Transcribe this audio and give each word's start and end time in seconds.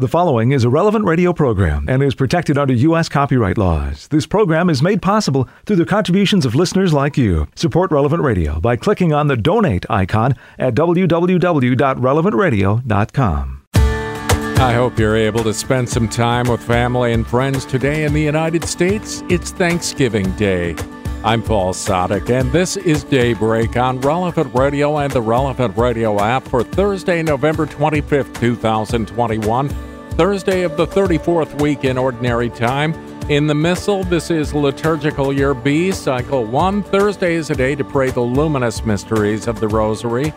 The 0.00 0.06
following 0.06 0.52
is 0.52 0.62
a 0.62 0.68
relevant 0.68 1.06
radio 1.06 1.32
program 1.32 1.86
and 1.88 2.04
is 2.04 2.14
protected 2.14 2.56
under 2.56 2.72
U.S. 2.72 3.08
copyright 3.08 3.58
laws. 3.58 4.06
This 4.06 4.28
program 4.28 4.70
is 4.70 4.80
made 4.80 5.02
possible 5.02 5.48
through 5.66 5.74
the 5.74 5.84
contributions 5.84 6.46
of 6.46 6.54
listeners 6.54 6.92
like 6.92 7.18
you. 7.18 7.48
Support 7.56 7.90
Relevant 7.90 8.22
Radio 8.22 8.60
by 8.60 8.76
clicking 8.76 9.12
on 9.12 9.26
the 9.26 9.36
donate 9.36 9.84
icon 9.90 10.36
at 10.56 10.76
www.relevantradio.com. 10.76 13.62
I 13.74 14.72
hope 14.72 15.00
you're 15.00 15.16
able 15.16 15.42
to 15.42 15.52
spend 15.52 15.88
some 15.88 16.08
time 16.08 16.48
with 16.48 16.62
family 16.62 17.12
and 17.12 17.26
friends 17.26 17.64
today 17.64 18.04
in 18.04 18.12
the 18.12 18.22
United 18.22 18.66
States. 18.66 19.24
It's 19.28 19.50
Thanksgiving 19.50 20.30
Day. 20.36 20.76
I'm 21.24 21.42
Paul 21.42 21.74
Sadek, 21.74 22.30
and 22.30 22.52
this 22.52 22.76
is 22.76 23.02
Daybreak 23.02 23.76
on 23.76 24.00
Relevant 24.02 24.54
Radio 24.54 24.98
and 24.98 25.12
the 25.12 25.22
Relevant 25.22 25.76
Radio 25.76 26.20
app 26.20 26.46
for 26.46 26.62
Thursday, 26.62 27.24
November 27.24 27.66
25th, 27.66 28.38
2021. 28.38 29.87
Thursday 30.18 30.62
of 30.62 30.76
the 30.76 30.84
34th 30.84 31.62
week 31.62 31.84
in 31.84 31.96
Ordinary 31.96 32.50
Time. 32.50 32.92
In 33.30 33.46
the 33.46 33.54
Missal, 33.54 34.02
this 34.02 34.32
is 34.32 34.52
Liturgical 34.52 35.32
Year 35.32 35.54
B, 35.54 35.92
Cycle 35.92 36.44
1. 36.44 36.82
Thursday 36.82 37.34
is 37.34 37.50
a 37.50 37.54
day 37.54 37.76
to 37.76 37.84
pray 37.84 38.10
the 38.10 38.20
luminous 38.20 38.84
mysteries 38.84 39.46
of 39.46 39.60
the 39.60 39.68
Rosary. 39.68 40.34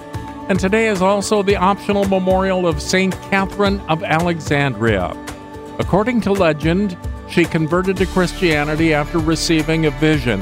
And 0.49 0.59
today 0.59 0.87
is 0.87 1.01
also 1.01 1.41
the 1.41 1.55
optional 1.55 2.05
memorial 2.05 2.67
of 2.67 2.79
St. 2.79 3.11
Catherine 3.31 3.79
of 3.89 4.03
Alexandria. 4.03 5.17
According 5.79 6.21
to 6.21 6.31
legend, 6.31 6.95
she 7.27 7.43
converted 7.43 7.97
to 7.97 8.05
Christianity 8.05 8.93
after 8.93 9.17
receiving 9.17 9.87
a 9.87 9.91
vision. 9.91 10.41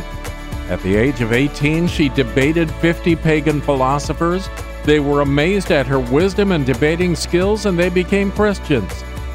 At 0.67 0.83
the 0.83 0.97
age 0.97 1.21
of 1.21 1.31
18, 1.31 1.87
she 1.87 2.09
debated 2.09 2.69
50 2.69 3.15
pagan 3.15 3.61
philosophers. 3.61 4.49
They 4.83 4.99
were 4.99 5.21
amazed 5.21 5.71
at 5.71 5.87
her 5.87 5.99
wisdom 5.99 6.51
and 6.51 6.65
debating 6.65 7.15
skills, 7.15 7.65
and 7.65 7.79
they 7.79 7.87
became 7.87 8.33
Christians 8.33 8.91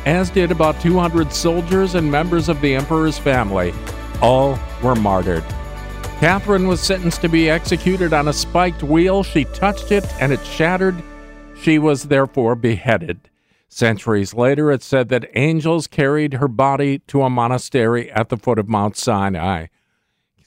as 0.07 0.31
did 0.31 0.51
about 0.51 0.81
200 0.81 1.33
soldiers 1.33 1.95
and 1.95 2.11
members 2.11 2.49
of 2.49 2.61
the 2.61 2.75
emperor's 2.75 3.19
family. 3.19 3.73
All 4.21 4.59
were 4.83 4.95
martyred. 4.95 5.45
Catherine 6.21 6.69
was 6.69 6.81
sentenced 6.81 7.21
to 7.23 7.29
be 7.29 7.51
executed 7.51 8.13
on 8.13 8.29
a 8.29 8.33
spiked 8.33 8.83
wheel. 8.83 9.23
She 9.23 9.45
touched 9.45 9.93
it 9.93 10.05
and 10.21 10.33
it 10.33 10.45
shattered. 10.47 11.03
She 11.61 11.79
was 11.79 12.05
therefore 12.05 12.55
beheaded. 12.55 13.29
Centuries 13.69 14.35
later, 14.35 14.71
it 14.71 14.83
said 14.83 15.09
that 15.09 15.29
angels 15.35 15.87
carried 15.87 16.35
her 16.35 16.49
body 16.49 17.01
to 17.09 17.23
a 17.23 17.31
monastery 17.31 18.11
at 18.13 18.29
the 18.29 18.37
foot 18.37 18.59
of 18.59 18.69
Mount 18.69 18.97
Sinai. 18.97 19.67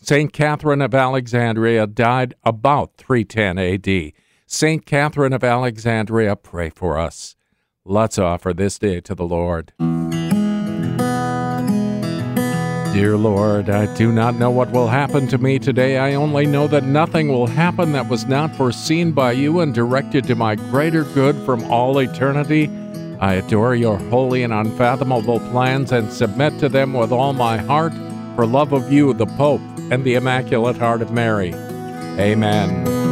St. 0.01 0.31
Catherine 0.31 0.81
of 0.81 0.95
Alexandria 0.95 1.85
died 1.85 2.35
about 2.43 2.95
310 2.97 3.57
AD. 3.57 4.13
St. 4.45 4.85
Catherine 4.85 5.33
of 5.33 5.43
Alexandria, 5.43 6.37
pray 6.37 6.69
for 6.69 6.97
us. 6.97 7.35
Let's 7.89 8.19
offer 8.19 8.53
this 8.53 8.77
day 8.77 8.99
to 8.99 9.15
the 9.15 9.23
Lord. 9.23 9.71
Dear 12.93 13.15
Lord, 13.15 13.69
I 13.69 13.93
do 13.95 14.11
not 14.11 14.35
know 14.35 14.51
what 14.51 14.71
will 14.71 14.89
happen 14.89 15.25
to 15.29 15.37
me 15.37 15.57
today. 15.57 15.97
I 15.97 16.15
only 16.15 16.45
know 16.45 16.67
that 16.67 16.83
nothing 16.83 17.29
will 17.29 17.47
happen 17.47 17.93
that 17.93 18.09
was 18.09 18.25
not 18.25 18.53
foreseen 18.57 19.13
by 19.13 19.31
you 19.31 19.61
and 19.61 19.73
directed 19.73 20.25
to 20.25 20.35
my 20.35 20.55
greater 20.55 21.05
good 21.05 21.37
from 21.45 21.63
all 21.71 21.97
eternity. 21.99 22.69
I 23.21 23.35
adore 23.35 23.73
your 23.73 23.97
holy 23.97 24.43
and 24.43 24.51
unfathomable 24.51 25.39
plans 25.51 25.93
and 25.93 26.11
submit 26.11 26.59
to 26.59 26.67
them 26.67 26.91
with 26.91 27.13
all 27.13 27.31
my 27.31 27.55
heart 27.55 27.93
for 28.35 28.45
love 28.45 28.73
of 28.73 28.91
you, 28.91 29.13
the 29.13 29.27
Pope, 29.27 29.61
and 29.91 30.03
the 30.03 30.15
Immaculate 30.15 30.75
Heart 30.75 31.03
of 31.03 31.11
Mary. 31.11 31.53
Amen. 32.19 33.06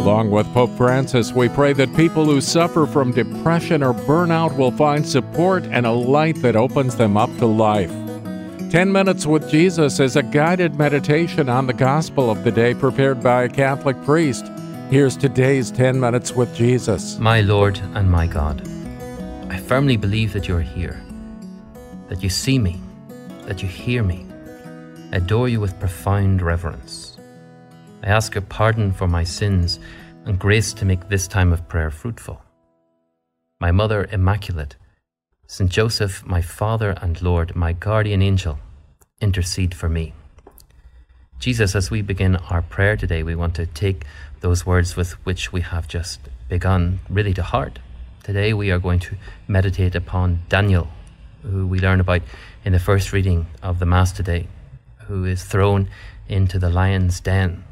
Along 0.00 0.30
with 0.30 0.50
Pope 0.54 0.74
Francis, 0.78 1.34
we 1.34 1.50
pray 1.50 1.74
that 1.74 1.94
people 1.94 2.24
who 2.24 2.40
suffer 2.40 2.86
from 2.86 3.12
depression 3.12 3.82
or 3.82 3.92
burnout 3.92 4.56
will 4.56 4.70
find 4.70 5.06
support 5.06 5.62
and 5.64 5.84
a 5.84 5.90
light 5.90 6.40
that 6.40 6.56
opens 6.56 6.96
them 6.96 7.18
up 7.18 7.28
to 7.36 7.44
life. 7.44 7.90
10 8.70 8.90
Minutes 8.90 9.26
with 9.26 9.50
Jesus 9.50 10.00
is 10.00 10.16
a 10.16 10.22
guided 10.22 10.76
meditation 10.76 11.50
on 11.50 11.66
the 11.66 11.74
gospel 11.74 12.30
of 12.30 12.44
the 12.44 12.50
day 12.50 12.72
prepared 12.72 13.22
by 13.22 13.42
a 13.42 13.48
Catholic 13.50 14.02
priest. 14.02 14.50
Here's 14.88 15.18
today's 15.18 15.70
10 15.70 16.00
Minutes 16.00 16.32
with 16.32 16.54
Jesus. 16.56 17.18
My 17.18 17.42
Lord 17.42 17.78
and 17.92 18.10
my 18.10 18.26
God, 18.26 18.66
I 19.50 19.58
firmly 19.58 19.98
believe 19.98 20.32
that 20.32 20.48
you're 20.48 20.60
here, 20.60 20.98
that 22.08 22.22
you 22.22 22.30
see 22.30 22.58
me, 22.58 22.80
that 23.44 23.62
you 23.62 23.68
hear 23.68 24.02
me. 24.02 24.24
Adore 25.12 25.50
you 25.50 25.60
with 25.60 25.78
profound 25.78 26.40
reverence. 26.40 27.09
I 28.02 28.06
ask 28.06 28.34
your 28.34 28.42
pardon 28.42 28.92
for 28.92 29.06
my 29.06 29.24
sins 29.24 29.78
and 30.24 30.38
grace 30.38 30.72
to 30.74 30.86
make 30.86 31.08
this 31.08 31.28
time 31.28 31.52
of 31.52 31.68
prayer 31.68 31.90
fruitful. 31.90 32.40
My 33.60 33.72
Mother 33.72 34.08
Immaculate, 34.10 34.76
Saint 35.46 35.70
Joseph, 35.70 36.24
my 36.24 36.40
Father 36.40 36.92
and 37.02 37.20
Lord, 37.20 37.54
my 37.54 37.74
guardian 37.74 38.22
angel, 38.22 38.58
intercede 39.20 39.74
for 39.74 39.90
me. 39.90 40.14
Jesus, 41.38 41.74
as 41.74 41.90
we 41.90 42.00
begin 42.00 42.36
our 42.36 42.62
prayer 42.62 42.96
today, 42.96 43.22
we 43.22 43.34
want 43.34 43.54
to 43.56 43.66
take 43.66 44.06
those 44.40 44.64
words 44.64 44.96
with 44.96 45.12
which 45.26 45.52
we 45.52 45.60
have 45.60 45.86
just 45.86 46.20
begun 46.48 47.00
really 47.10 47.34
to 47.34 47.42
heart. 47.42 47.80
Today 48.22 48.54
we 48.54 48.70
are 48.70 48.78
going 48.78 49.00
to 49.00 49.16
meditate 49.46 49.94
upon 49.94 50.40
Daniel, 50.48 50.88
who 51.42 51.66
we 51.66 51.80
learn 51.80 52.00
about 52.00 52.22
in 52.64 52.72
the 52.72 52.78
first 52.78 53.12
reading 53.12 53.46
of 53.62 53.78
the 53.78 53.86
Mass 53.86 54.10
today, 54.10 54.48
who 55.06 55.26
is 55.26 55.44
thrown 55.44 55.90
into 56.28 56.58
the 56.58 56.70
lion's 56.70 57.20
den 57.20 57.64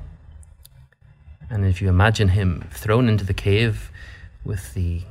and 1.50 1.64
if 1.64 1.80
you 1.80 1.88
imagine 1.88 2.28
him 2.28 2.68
thrown 2.70 3.08
into 3.08 3.24
the 3.24 3.34
cave 3.34 3.90
with 4.44 4.74
the 4.74 5.02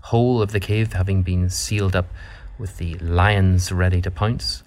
whole 0.00 0.42
of 0.42 0.52
the 0.52 0.60
cave 0.60 0.92
having 0.92 1.22
been 1.22 1.48
sealed 1.48 1.96
up 1.96 2.06
with 2.58 2.76
the 2.76 2.94
lions 2.96 3.72
ready 3.72 4.02
to 4.02 4.10
pounce, 4.10 4.62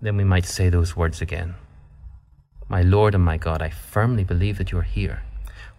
then 0.00 0.16
we 0.16 0.24
might 0.24 0.46
say 0.46 0.68
those 0.68 0.96
words 0.96 1.20
again. 1.20 1.54
My 2.68 2.82
Lord 2.82 3.14
and 3.14 3.24
my 3.24 3.36
God, 3.36 3.62
I 3.62 3.70
firmly 3.70 4.24
believe 4.24 4.58
that 4.58 4.72
you're 4.72 4.82
here. 4.82 5.22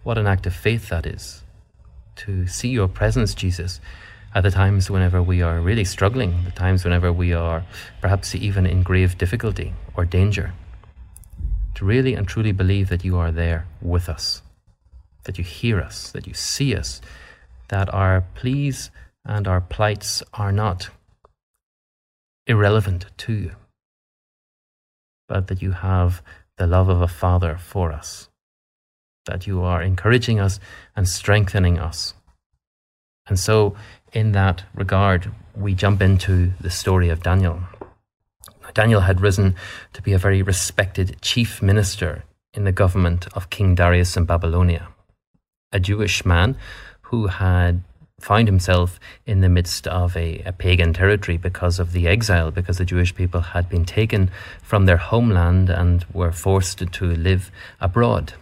What 0.04 0.18
an 0.18 0.26
act 0.26 0.46
of 0.46 0.54
faith 0.54 0.88
that 0.88 1.06
is. 1.06 1.42
To 2.16 2.46
see 2.46 2.68
your 2.68 2.88
presence, 2.88 3.34
Jesus, 3.34 3.80
at 4.34 4.42
the 4.42 4.50
times 4.50 4.90
whenever 4.90 5.22
we 5.22 5.42
are 5.42 5.60
really 5.60 5.84
struggling, 5.84 6.44
the 6.44 6.50
times 6.50 6.84
whenever 6.84 7.12
we 7.12 7.32
are 7.32 7.64
perhaps 8.00 8.34
even 8.34 8.66
in 8.66 8.82
grave 8.82 9.18
difficulty 9.18 9.74
or 9.96 10.04
danger 10.04 10.52
to 11.78 11.84
really 11.84 12.14
and 12.14 12.26
truly 12.26 12.50
believe 12.50 12.88
that 12.88 13.04
you 13.04 13.16
are 13.16 13.30
there 13.30 13.64
with 13.80 14.08
us, 14.08 14.42
that 15.22 15.38
you 15.38 15.44
hear 15.44 15.80
us, 15.80 16.10
that 16.10 16.26
you 16.26 16.34
see 16.34 16.74
us, 16.74 17.00
that 17.68 17.92
our 17.94 18.24
pleas 18.34 18.90
and 19.24 19.46
our 19.46 19.60
plights 19.60 20.20
are 20.34 20.50
not 20.50 20.90
irrelevant 22.48 23.06
to 23.16 23.32
you, 23.32 23.52
but 25.28 25.46
that 25.46 25.62
you 25.62 25.70
have 25.70 26.20
the 26.56 26.66
love 26.66 26.88
of 26.88 27.00
a 27.00 27.06
Father 27.06 27.56
for 27.56 27.92
us, 27.92 28.28
that 29.26 29.46
you 29.46 29.62
are 29.62 29.80
encouraging 29.80 30.40
us 30.40 30.58
and 30.96 31.08
strengthening 31.08 31.78
us. 31.78 32.14
And 33.28 33.38
so, 33.38 33.76
in 34.12 34.32
that 34.32 34.64
regard, 34.74 35.30
we 35.54 35.74
jump 35.74 36.02
into 36.02 36.54
the 36.60 36.70
story 36.70 37.08
of 37.08 37.22
Daniel. 37.22 37.60
Daniel 38.74 39.02
had 39.02 39.20
risen 39.20 39.54
to 39.92 40.02
be 40.02 40.12
a 40.12 40.18
very 40.18 40.42
respected 40.42 41.16
chief 41.20 41.62
minister 41.62 42.24
in 42.54 42.64
the 42.64 42.72
government 42.72 43.26
of 43.34 43.50
King 43.50 43.74
Darius 43.74 44.16
in 44.16 44.24
Babylonia, 44.24 44.88
a 45.72 45.80
Jewish 45.80 46.24
man 46.24 46.56
who 47.02 47.26
had 47.28 47.82
found 48.20 48.48
himself 48.48 48.98
in 49.26 49.40
the 49.40 49.48
midst 49.48 49.86
of 49.86 50.16
a, 50.16 50.40
a, 50.44 50.52
pagan 50.52 50.92
territory 50.92 51.36
because 51.36 51.78
of 51.78 51.92
the 51.92 52.08
exile, 52.08 52.50
because 52.50 52.78
the 52.78 52.84
Jewish 52.84 53.14
people 53.14 53.40
had 53.40 53.68
been 53.68 53.84
taken 53.84 54.30
from 54.62 54.86
their 54.86 54.96
homeland 54.96 55.70
and 55.70 56.04
were 56.12 56.32
forced 56.32 56.78
to 56.78 57.04
live 57.04 57.50
abroad. 57.80 58.34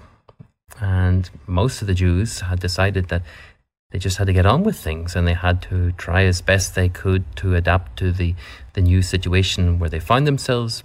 And 0.80 1.28
most 1.46 1.82
of 1.82 1.88
the 1.88 1.94
Jews 1.94 2.40
had 2.40 2.60
decided 2.60 3.08
that 3.08 3.22
they 3.90 3.98
just 3.98 4.16
had 4.16 4.26
to 4.26 4.32
get 4.32 4.46
on 4.46 4.62
with 4.62 4.76
things 4.76 5.14
and 5.14 5.26
they 5.26 5.34
had 5.34 5.62
to 5.62 5.92
try 5.92 6.24
as 6.24 6.40
best 6.40 6.74
they 6.74 6.88
could 6.88 7.24
to 7.36 7.54
adapt 7.54 7.96
to 7.98 8.12
the, 8.12 8.34
the 8.76 8.80
new 8.80 9.02
situation 9.02 9.80
where 9.80 9.90
they 9.90 9.98
found 9.98 10.24
themselves, 10.24 10.84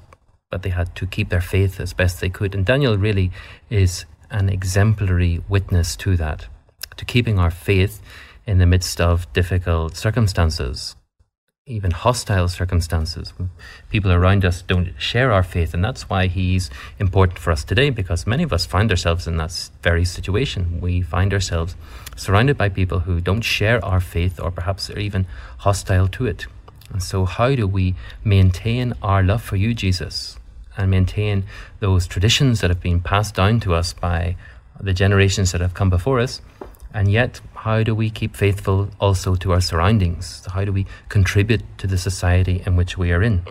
but 0.50 0.64
they 0.64 0.70
had 0.70 0.96
to 0.96 1.06
keep 1.06 1.30
their 1.30 1.42
faith 1.42 1.80
as 1.80 1.94
best 1.94 2.20
they 2.20 2.30
could. 2.30 2.56
And 2.56 2.66
Daniel 2.66 2.98
really 2.98 3.32
is 3.70 4.06
an 4.32 4.50
exemplary 4.50 5.44
witness 5.48 5.96
to 5.98 6.18
that, 6.18 6.48
to 6.98 7.06
keeping 7.06 7.38
our 7.38 7.52
faith 7.52 8.02
in 8.48 8.58
the 8.58 8.66
midst 8.66 9.00
of 9.00 9.32
difficult 9.34 9.96
circumstances 9.96 10.96
even 11.68 11.92
hostile 11.92 12.48
circumstances. 12.48 13.34
People 13.90 14.12
around 14.12 14.44
us 14.44 14.62
don't 14.62 14.94
share 14.98 15.32
our 15.32 15.44
faith, 15.44 15.74
and 15.74 15.84
that's 15.84 16.10
why 16.10 16.28
he's 16.28 16.70
important 16.98 17.38
for 17.38 17.52
us 17.52 17.64
today 17.64 17.90
because 17.90 18.26
many 18.28 18.44
of 18.44 18.52
us 18.52 18.66
find 18.66 18.90
ourselves 18.90 19.28
in 19.28 19.38
that 19.38 19.70
very 19.84 20.04
situation. 20.04 20.82
We 20.82 21.02
find 21.02 21.34
ourselves 21.34 21.76
surrounded 22.16 22.58
by 22.58 22.70
people 22.70 23.00
who 23.00 23.22
don't 23.22 23.44
share 23.44 23.84
our 23.86 24.00
faith 24.00 24.40
or 24.40 24.52
perhaps 24.52 24.90
are 24.90 25.00
even 25.00 25.28
hostile 25.60 26.08
to 26.10 26.26
it. 26.26 26.48
And 26.92 27.02
so, 27.02 27.26
how 27.26 27.56
do 27.56 27.68
we 27.68 27.96
maintain 28.24 28.94
our 29.02 29.24
love 29.24 29.42
for 29.42 29.56
you, 29.56 29.74
Jesus, 29.74 30.38
and 30.78 30.92
maintain 30.92 31.46
those 31.80 32.08
traditions 32.08 32.62
that 32.62 32.70
have 32.70 32.82
been 32.82 33.00
passed 33.00 33.36
down 33.36 33.60
to 33.62 33.74
us 33.74 33.94
by 33.94 34.36
the 34.80 34.94
generations 34.94 35.52
that 35.52 35.62
have 35.62 35.74
come 35.74 35.90
before 35.90 36.20
us? 36.20 36.42
And 36.94 37.10
yet, 37.10 37.40
how 37.56 37.84
do 37.84 37.96
we 37.96 38.10
keep 38.10 38.36
faithful 38.36 38.90
also 39.00 39.36
to 39.36 39.54
our 39.54 39.62
surroundings? 39.62 40.46
How 40.52 40.66
do 40.66 40.74
we 40.74 40.86
contribute 41.08 41.64
to 41.78 41.88
the 41.88 41.98
society 41.98 42.62
in 42.66 42.76
which 42.76 42.98
we 42.98 43.12
are 43.12 43.24
in? 43.24 43.44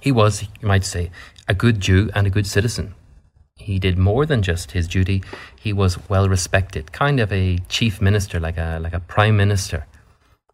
He 0.00 0.12
was, 0.12 0.42
you 0.42 0.68
might 0.68 0.84
say, 0.84 1.10
a 1.48 1.54
good 1.54 1.80
Jew 1.80 2.10
and 2.14 2.26
a 2.26 2.30
good 2.30 2.46
citizen. 2.46 2.94
He 3.56 3.78
did 3.78 3.96
more 3.96 4.26
than 4.26 4.42
just 4.42 4.72
his 4.72 4.88
duty. 4.88 5.22
He 5.58 5.72
was 5.72 6.08
well 6.08 6.28
respected, 6.28 6.92
kind 6.92 7.20
of 7.20 7.32
a 7.32 7.58
chief 7.68 8.00
minister, 8.00 8.40
like 8.40 8.58
a 8.58 8.78
like 8.82 8.92
a 8.92 9.00
prime 9.00 9.36
minister. 9.36 9.86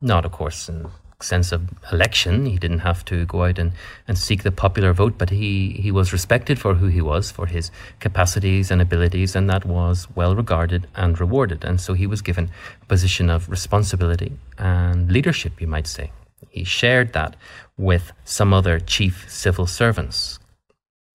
Not, 0.00 0.24
of 0.24 0.32
course, 0.32 0.68
in 0.68 0.90
sense 1.20 1.50
of 1.50 1.68
election. 1.92 2.46
He 2.46 2.58
didn't 2.58 2.78
have 2.80 3.04
to 3.06 3.26
go 3.26 3.42
out 3.44 3.58
and, 3.58 3.72
and 4.06 4.16
seek 4.16 4.44
the 4.44 4.52
popular 4.52 4.92
vote, 4.92 5.18
but 5.18 5.30
he, 5.30 5.70
he 5.70 5.90
was 5.90 6.12
respected 6.12 6.60
for 6.60 6.74
who 6.74 6.86
he 6.86 7.00
was, 7.00 7.28
for 7.30 7.46
his 7.46 7.72
capacities 7.98 8.70
and 8.70 8.80
abilities, 8.80 9.34
and 9.34 9.50
that 9.50 9.64
was 9.64 10.06
well 10.14 10.36
regarded 10.36 10.86
and 10.94 11.18
rewarded. 11.18 11.64
And 11.64 11.80
so 11.80 11.94
he 11.94 12.06
was 12.06 12.22
given 12.22 12.50
a 12.80 12.86
position 12.86 13.30
of 13.30 13.48
responsibility 13.48 14.32
and 14.58 15.10
leadership, 15.10 15.60
you 15.60 15.66
might 15.66 15.88
say. 15.88 16.12
He 16.50 16.62
shared 16.62 17.12
that 17.14 17.34
with 17.76 18.12
some 18.24 18.54
other 18.54 18.78
chief 18.78 19.28
civil 19.28 19.66
servants. 19.66 20.38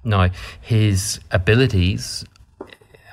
Now, 0.04 0.32
his 0.60 1.22
abilities, 1.32 2.26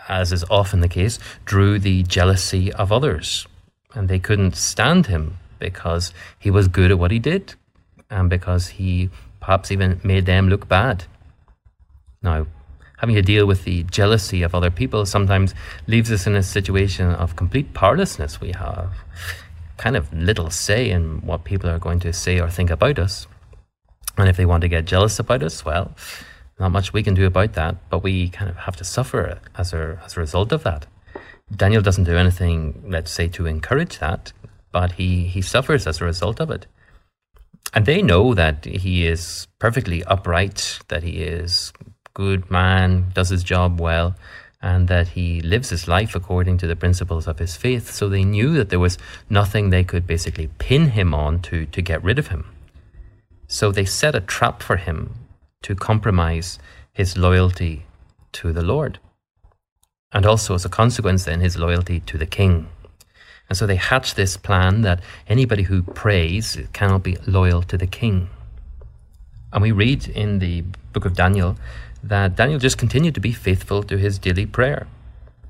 as 0.09 0.33
is 0.33 0.45
often 0.51 0.81
the 0.81 0.89
case, 0.89 1.21
drew 1.45 1.79
the 1.79 2.03
jealousy 2.03 2.73
of 2.73 2.91
others, 2.91 3.47
and 3.95 4.09
they 4.09 4.19
couldn't 4.19 4.57
stand 4.57 5.07
him 5.07 5.39
because 5.61 6.12
he 6.39 6.51
was 6.51 6.67
good 6.67 6.91
at 6.91 6.99
what 6.99 7.12
he 7.12 7.21
did 7.21 7.55
and 8.11 8.29
because 8.29 8.67
he 8.67 9.11
perhaps 9.39 9.71
even 9.71 10.01
made 10.03 10.27
them 10.27 10.49
look 10.49 10.69
bad. 10.69 11.05
Now, 12.23 12.47
having 12.99 13.15
to 13.15 13.23
deal 13.23 13.47
with 13.47 13.65
the 13.65 13.85
jealousy 13.85 14.43
of 14.43 14.55
other 14.55 14.71
people 14.71 15.07
sometimes 15.07 15.55
leaves 15.87 16.11
us 16.11 16.27
in 16.27 16.35
a 16.35 16.43
situation 16.43 17.07
of 17.07 17.37
complete 17.37 17.73
powerlessness. 17.73 18.41
We 18.41 18.53
have 18.53 18.91
kind 19.79 19.97
of 19.97 20.12
little 20.12 20.51
say 20.51 20.91
in 20.91 21.25
what 21.25 21.45
people 21.45 21.71
are 21.71 21.79
going 21.79 22.01
to 22.01 22.12
say 22.12 22.39
or 22.41 22.51
think 22.51 22.71
about 22.71 22.99
us. 22.99 23.27
And 24.19 24.29
if 24.29 24.37
they 24.37 24.45
want 24.45 24.61
to 24.62 24.69
get 24.69 24.85
jealous 24.85 25.19
about 25.19 25.43
us, 25.43 25.65
well, 25.65 25.93
not 26.59 26.73
much 26.73 26.93
we 26.93 27.03
can 27.03 27.15
do 27.15 27.25
about 27.25 27.55
that, 27.55 27.77
but 27.89 28.03
we 28.03 28.29
kind 28.29 28.51
of 28.51 28.57
have 28.57 28.77
to 28.77 28.85
suffer 28.85 29.39
as 29.57 29.73
a, 29.73 29.99
as 30.05 30.17
a 30.17 30.21
result 30.21 30.53
of 30.53 30.62
that. 30.65 30.85
Daniel 31.57 31.81
doesn't 31.81 32.05
do 32.05 32.17
anything, 32.17 32.85
let's 32.87 33.11
say, 33.11 33.29
to 33.29 33.47
encourage 33.47 33.99
that 33.99 34.33
but 34.73 34.93
he, 34.93 35.25
he 35.25 35.43
suffers 35.43 35.87
as 35.87 36.01
a 36.01 36.05
result 36.05 36.41
of 36.41 36.51
it. 36.51 36.67
And 37.73 37.87
they 37.87 38.03
know 38.03 38.35
that 38.35 38.65
he 38.65 39.07
is 39.07 39.47
perfectly 39.59 40.03
upright, 40.05 40.81
that 40.89 41.03
he 41.03 41.23
is 41.23 41.73
good 42.15 42.51
man, 42.51 43.11
does 43.15 43.29
his 43.29 43.45
job 43.45 43.81
well, 43.81 44.17
and 44.63 44.89
that 44.89 45.09
he 45.09 45.41
lives 45.41 45.71
his 45.71 45.89
life 45.89 46.15
according 46.15 46.59
to 46.59 46.67
the 46.67 46.77
principles 46.77 47.27
of 47.27 47.39
his 47.39 47.57
faith. 47.57 47.91
So 47.91 48.09
they 48.09 48.25
knew 48.25 48.55
that 48.55 48.71
there 48.71 48.79
was 48.79 48.99
nothing 49.29 49.71
they 49.71 49.85
could 49.85 50.07
basically 50.07 50.49
pin 50.59 50.91
him 50.91 51.15
on 51.15 51.41
to, 51.43 51.67
to 51.67 51.83
get 51.83 52.03
rid 52.03 52.19
of 52.19 52.29
him. 52.29 52.45
So 53.47 53.73
they 53.73 53.85
set 53.85 54.15
a 54.15 54.21
trap 54.21 54.63
for 54.63 54.77
him 54.77 55.15
to 55.63 55.75
compromise 55.75 56.59
his 56.93 57.17
loyalty 57.17 57.87
to 58.33 58.53
the 58.53 58.63
Lord. 58.63 58.99
And 60.13 60.27
also, 60.27 60.55
as 60.55 60.65
a 60.65 60.69
consequence, 60.69 61.25
then, 61.25 61.41
his 61.41 61.57
loyalty 61.57 62.01
to 62.01 62.19
the 62.19 62.27
king. 62.27 62.69
And 63.50 63.58
so 63.58 63.67
they 63.67 63.76
hatch 63.76 64.14
this 64.14 64.37
plan 64.37 64.82
that 64.82 65.00
anybody 65.29 65.64
who 65.64 65.82
prays 65.82 66.56
cannot 66.73 67.02
be 67.02 67.19
loyal 67.26 67.62
to 67.64 67.76
the 67.76 67.87
king. 67.87 68.31
And 69.52 69.61
we 69.61 69.73
read 69.73 70.06
in 70.06 70.38
the 70.38 70.62
book 70.93 71.05
of 71.05 71.17
Daniel 71.17 71.56
that 72.02 72.37
Daniel 72.37 72.61
just 72.61 72.79
continued 72.79 73.14
to 73.17 73.20
be 73.20 73.32
faithful 73.32 73.82
to 73.82 73.99
his 73.99 74.19
daily 74.20 74.47
prayer. 74.47 74.87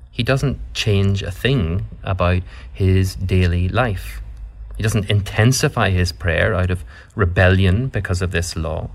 He 0.09 0.23
doesn't 0.23 0.59
change 0.73 1.21
a 1.21 1.31
thing 1.31 1.85
about 2.03 2.41
his 2.73 3.15
daily 3.15 3.69
life. 3.69 4.21
He 4.75 4.83
doesn't 4.83 5.09
intensify 5.09 5.91
his 5.91 6.11
prayer 6.11 6.55
out 6.55 6.71
of 6.71 6.83
rebellion 7.15 7.87
because 7.87 8.23
of 8.23 8.31
this 8.31 8.55
law, 8.55 8.89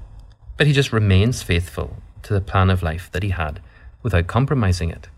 but 0.56 0.66
he 0.66 0.72
just 0.72 0.92
remains 0.92 1.44
faithful 1.44 1.96
to 2.24 2.34
the 2.34 2.40
plan 2.40 2.70
of 2.70 2.82
life 2.82 3.08
that 3.12 3.22
he 3.22 3.30
had 3.30 3.60
without 4.02 4.26
compromising 4.26 4.90
it. 4.90 5.08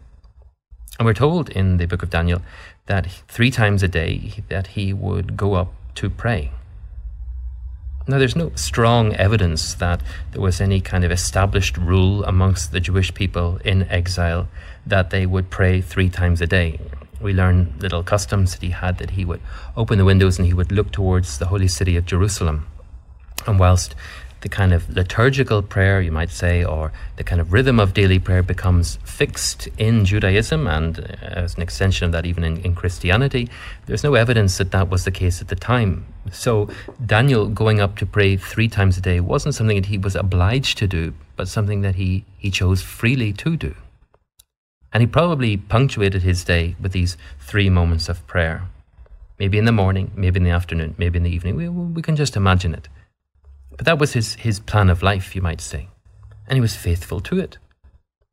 And 0.98 1.06
we're 1.06 1.14
told 1.14 1.48
in 1.48 1.78
the 1.78 1.86
book 1.86 2.02
of 2.02 2.10
Daniel 2.10 2.42
that 2.88 3.06
three 3.28 3.50
times 3.50 3.82
a 3.82 3.88
day 3.88 4.42
that 4.48 4.68
he 4.68 4.92
would 4.92 5.36
go 5.36 5.54
up 5.54 5.72
to 5.94 6.10
pray. 6.10 6.50
Now, 8.08 8.16
there's 8.18 8.34
no 8.34 8.52
strong 8.54 9.14
evidence 9.16 9.74
that 9.74 10.00
there 10.32 10.40
was 10.40 10.62
any 10.62 10.80
kind 10.80 11.04
of 11.04 11.10
established 11.10 11.76
rule 11.76 12.24
amongst 12.24 12.72
the 12.72 12.80
Jewish 12.80 13.12
people 13.12 13.58
in 13.66 13.82
exile 13.90 14.48
that 14.86 15.10
they 15.10 15.26
would 15.26 15.50
pray 15.50 15.82
three 15.82 16.08
times 16.08 16.40
a 16.40 16.46
day. 16.46 16.80
We 17.20 17.34
learn 17.34 17.74
little 17.78 18.02
customs 18.02 18.52
that 18.52 18.62
he 18.62 18.70
had 18.70 18.96
that 18.98 19.10
he 19.10 19.26
would 19.26 19.42
open 19.76 19.98
the 19.98 20.06
windows 20.06 20.38
and 20.38 20.46
he 20.46 20.54
would 20.54 20.72
look 20.72 20.90
towards 20.90 21.38
the 21.38 21.46
holy 21.46 21.68
city 21.68 21.96
of 21.98 22.06
Jerusalem. 22.06 22.66
And 23.46 23.58
whilst 23.58 23.94
the 24.40 24.48
kind 24.48 24.72
of 24.72 24.88
liturgical 24.88 25.62
prayer, 25.62 26.00
you 26.00 26.12
might 26.12 26.30
say, 26.30 26.64
or 26.64 26.92
the 27.16 27.24
kind 27.24 27.40
of 27.40 27.52
rhythm 27.52 27.80
of 27.80 27.94
daily 27.94 28.18
prayer 28.18 28.42
becomes 28.42 28.98
fixed 29.04 29.68
in 29.78 30.04
Judaism 30.04 30.66
and 30.66 31.00
uh, 31.00 31.16
as 31.22 31.56
an 31.56 31.62
extension 31.62 32.06
of 32.06 32.12
that, 32.12 32.24
even 32.24 32.44
in, 32.44 32.58
in 32.58 32.74
Christianity. 32.74 33.48
There's 33.86 34.04
no 34.04 34.14
evidence 34.14 34.58
that 34.58 34.70
that 34.70 34.88
was 34.90 35.04
the 35.04 35.10
case 35.10 35.40
at 35.40 35.48
the 35.48 35.56
time. 35.56 36.06
So, 36.30 36.68
Daniel 37.04 37.48
going 37.48 37.80
up 37.80 37.96
to 37.96 38.06
pray 38.06 38.36
three 38.36 38.68
times 38.68 38.98
a 38.98 39.00
day 39.00 39.20
wasn't 39.20 39.54
something 39.54 39.76
that 39.76 39.86
he 39.86 39.98
was 39.98 40.14
obliged 40.14 40.78
to 40.78 40.86
do, 40.86 41.14
but 41.36 41.48
something 41.48 41.80
that 41.82 41.96
he, 41.96 42.24
he 42.38 42.50
chose 42.50 42.82
freely 42.82 43.32
to 43.32 43.56
do. 43.56 43.74
And 44.92 45.00
he 45.00 45.06
probably 45.06 45.56
punctuated 45.56 46.22
his 46.22 46.44
day 46.44 46.76
with 46.80 46.92
these 46.92 47.16
three 47.40 47.68
moments 47.68 48.08
of 48.08 48.26
prayer. 48.26 48.62
Maybe 49.38 49.58
in 49.58 49.66
the 49.66 49.72
morning, 49.72 50.10
maybe 50.16 50.38
in 50.38 50.44
the 50.44 50.50
afternoon, 50.50 50.94
maybe 50.98 51.16
in 51.16 51.22
the 51.22 51.30
evening. 51.30 51.56
We, 51.56 51.68
we 51.68 52.02
can 52.02 52.16
just 52.16 52.36
imagine 52.36 52.74
it. 52.74 52.88
But 53.76 53.86
that 53.86 53.98
was 53.98 54.12
his, 54.12 54.34
his 54.34 54.60
plan 54.60 54.90
of 54.90 55.02
life, 55.02 55.36
you 55.36 55.42
might 55.42 55.60
say. 55.60 55.88
And 56.46 56.56
he 56.56 56.60
was 56.60 56.76
faithful 56.76 57.20
to 57.20 57.38
it. 57.38 57.58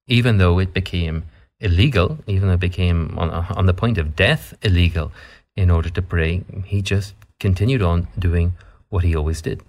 Even 0.08 0.38
though 0.38 0.60
it 0.60 0.74
became 0.74 1.26
illegal, 1.60 2.20
even 2.28 2.48
though 2.48 2.56
it 2.56 2.60
became 2.60 3.18
on, 3.18 3.30
on 3.30 3.66
the 3.66 3.74
point 3.74 3.98
of 3.98 4.16
death 4.16 4.54
illegal 4.62 5.12
in 5.56 5.70
order 5.70 5.90
to 5.90 6.02
pray, 6.02 6.44
he 6.66 6.82
just 6.82 7.14
continued 7.40 7.82
on 7.82 8.08
doing 8.18 8.54
what 8.90 9.04
he 9.04 9.16
always 9.16 9.42
did. 9.42 9.62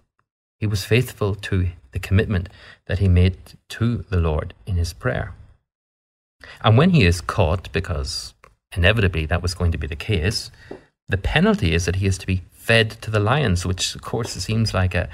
He 0.58 0.66
was 0.66 0.84
faithful 0.84 1.34
to 1.34 1.68
the 1.92 1.98
commitment 1.98 2.48
that 2.86 2.98
he 2.98 3.08
made 3.08 3.36
to 3.70 4.04
the 4.10 4.20
Lord 4.20 4.54
in 4.66 4.76
his 4.76 4.92
prayer. 4.92 5.34
And 6.62 6.76
when 6.76 6.90
he 6.90 7.04
is 7.04 7.20
caught, 7.20 7.72
because 7.72 8.34
inevitably 8.76 9.26
that 9.26 9.42
was 9.42 9.54
going 9.54 9.72
to 9.72 9.78
be 9.78 9.86
the 9.86 9.96
case, 9.96 10.50
the 11.08 11.18
penalty 11.18 11.72
is 11.72 11.84
that 11.86 11.96
he 11.96 12.06
is 12.06 12.18
to 12.18 12.26
be 12.26 12.42
fed 12.52 12.90
to 13.02 13.10
the 13.10 13.20
lions, 13.20 13.64
which 13.64 13.94
of 13.94 14.02
course 14.02 14.32
seems 14.32 14.74
like 14.74 14.94
a, 14.94 15.08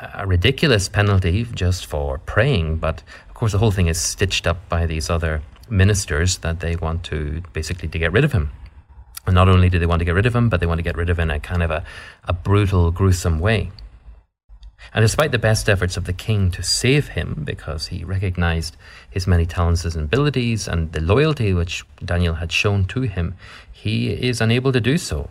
a 0.00 0.26
ridiculous 0.26 0.88
penalty 0.88 1.44
just 1.54 1.86
for 1.86 2.18
praying, 2.18 2.76
but 2.76 3.02
of 3.28 3.34
course 3.34 3.52
the 3.52 3.58
whole 3.58 3.70
thing 3.70 3.86
is 3.86 4.00
stitched 4.00 4.46
up 4.46 4.68
by 4.68 4.86
these 4.86 5.08
other 5.08 5.42
ministers 5.70 6.38
that 6.38 6.60
they 6.60 6.76
want 6.76 7.02
to 7.04 7.42
basically 7.52 7.88
to 7.88 7.98
get 7.98 8.12
rid 8.12 8.24
of 8.24 8.32
him. 8.32 8.50
And 9.26 9.34
not 9.34 9.48
only 9.48 9.68
do 9.68 9.78
they 9.78 9.86
want 9.86 10.00
to 10.00 10.04
get 10.04 10.14
rid 10.14 10.26
of 10.26 10.34
him, 10.34 10.48
but 10.48 10.60
they 10.60 10.66
want 10.66 10.78
to 10.78 10.82
get 10.82 10.96
rid 10.96 11.08
of 11.08 11.18
him 11.18 11.30
in 11.30 11.36
a 11.36 11.40
kind 11.40 11.62
of 11.62 11.70
a, 11.70 11.84
a 12.24 12.32
brutal, 12.32 12.90
gruesome 12.90 13.38
way. 13.38 13.70
And 14.92 15.02
despite 15.02 15.30
the 15.30 15.38
best 15.38 15.68
efforts 15.68 15.96
of 15.96 16.04
the 16.04 16.12
king 16.12 16.50
to 16.52 16.62
save 16.62 17.08
him, 17.08 17.42
because 17.44 17.88
he 17.88 18.02
recognized 18.02 18.76
his 19.10 19.26
many 19.26 19.46
talents 19.46 19.84
and 19.84 20.04
abilities 20.04 20.66
and 20.66 20.92
the 20.92 21.00
loyalty 21.00 21.52
which 21.52 21.84
Daniel 22.04 22.34
had 22.34 22.50
shown 22.50 22.86
to 22.86 23.02
him, 23.02 23.34
he 23.70 24.10
is 24.10 24.40
unable 24.40 24.72
to 24.72 24.80
do 24.80 24.98
so 24.98 25.28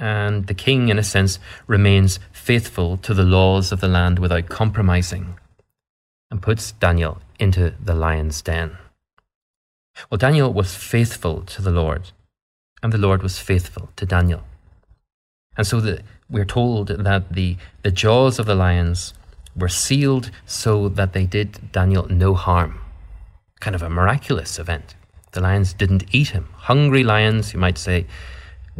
and 0.00 0.46
the 0.46 0.54
king, 0.54 0.88
in 0.88 0.98
a 0.98 1.02
sense, 1.02 1.38
remains 1.66 2.18
faithful 2.32 2.96
to 2.96 3.12
the 3.12 3.22
laws 3.22 3.70
of 3.70 3.80
the 3.80 3.88
land 3.88 4.18
without 4.18 4.48
compromising 4.48 5.38
and 6.30 6.40
puts 6.40 6.72
Daniel 6.72 7.20
into 7.38 7.74
the 7.78 7.94
lion's 7.94 8.40
den. 8.40 8.78
Well, 10.10 10.18
Daniel 10.18 10.52
was 10.52 10.74
faithful 10.74 11.42
to 11.42 11.60
the 11.60 11.70
Lord, 11.70 12.12
and 12.82 12.92
the 12.92 12.98
Lord 12.98 13.22
was 13.22 13.38
faithful 13.38 13.90
to 13.96 14.06
Daniel. 14.06 14.42
And 15.56 15.66
so 15.66 15.80
the, 15.80 16.02
we're 16.30 16.46
told 16.46 16.88
that 16.88 17.32
the, 17.32 17.58
the 17.82 17.90
jaws 17.90 18.38
of 18.38 18.46
the 18.46 18.54
lions 18.54 19.12
were 19.54 19.68
sealed 19.68 20.30
so 20.46 20.88
that 20.88 21.12
they 21.12 21.26
did 21.26 21.72
Daniel 21.72 22.06
no 22.08 22.32
harm. 22.32 22.80
Kind 23.60 23.76
of 23.76 23.82
a 23.82 23.90
miraculous 23.90 24.58
event. 24.58 24.94
The 25.32 25.42
lions 25.42 25.74
didn't 25.74 26.04
eat 26.12 26.28
him. 26.28 26.48
Hungry 26.56 27.04
lions, 27.04 27.52
you 27.52 27.58
might 27.58 27.76
say, 27.76 28.06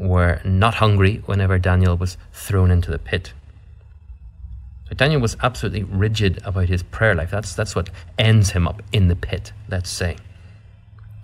were 0.00 0.40
not 0.44 0.76
hungry 0.76 1.22
whenever 1.26 1.58
Daniel 1.58 1.96
was 1.96 2.16
thrown 2.32 2.70
into 2.70 2.90
the 2.90 2.98
pit. 2.98 3.34
So 4.88 4.94
Daniel 4.94 5.20
was 5.20 5.36
absolutely 5.42 5.84
rigid 5.84 6.40
about 6.42 6.68
his 6.70 6.82
prayer 6.82 7.14
life. 7.14 7.30
That's, 7.30 7.54
that's 7.54 7.76
what 7.76 7.90
ends 8.18 8.50
him 8.50 8.66
up 8.66 8.82
in 8.92 9.08
the 9.08 9.14
pit, 9.14 9.52
let's 9.68 9.90
say. 9.90 10.16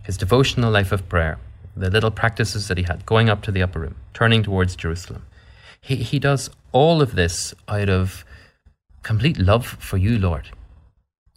His 0.04 0.18
devotional 0.18 0.70
life 0.70 0.92
of 0.92 1.08
prayer, 1.08 1.38
the 1.74 1.90
little 1.90 2.10
practices 2.10 2.68
that 2.68 2.76
he 2.76 2.84
had 2.84 3.06
going 3.06 3.30
up 3.30 3.42
to 3.42 3.50
the 3.50 3.62
upper 3.62 3.80
room, 3.80 3.96
turning 4.12 4.42
towards 4.42 4.76
Jerusalem. 4.76 5.24
He, 5.80 5.96
he 5.96 6.18
does 6.18 6.50
all 6.70 7.00
of 7.00 7.14
this 7.14 7.54
out 7.68 7.88
of 7.88 8.24
complete 9.02 9.38
love 9.38 9.66
for 9.66 9.96
you, 9.96 10.18
Lord. 10.18 10.50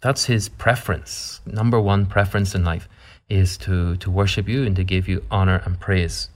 That's 0.02 0.26
his 0.26 0.48
preference. 0.48 1.40
Number 1.46 1.80
one 1.80 2.04
preference 2.04 2.54
in 2.54 2.64
life 2.64 2.86
is 3.30 3.56
to, 3.58 3.96
to 3.96 4.10
worship 4.10 4.46
you 4.46 4.64
and 4.64 4.76
to 4.76 4.84
give 4.84 5.08
you 5.08 5.24
honor 5.30 5.62
and 5.64 5.80
praise. 5.80 6.28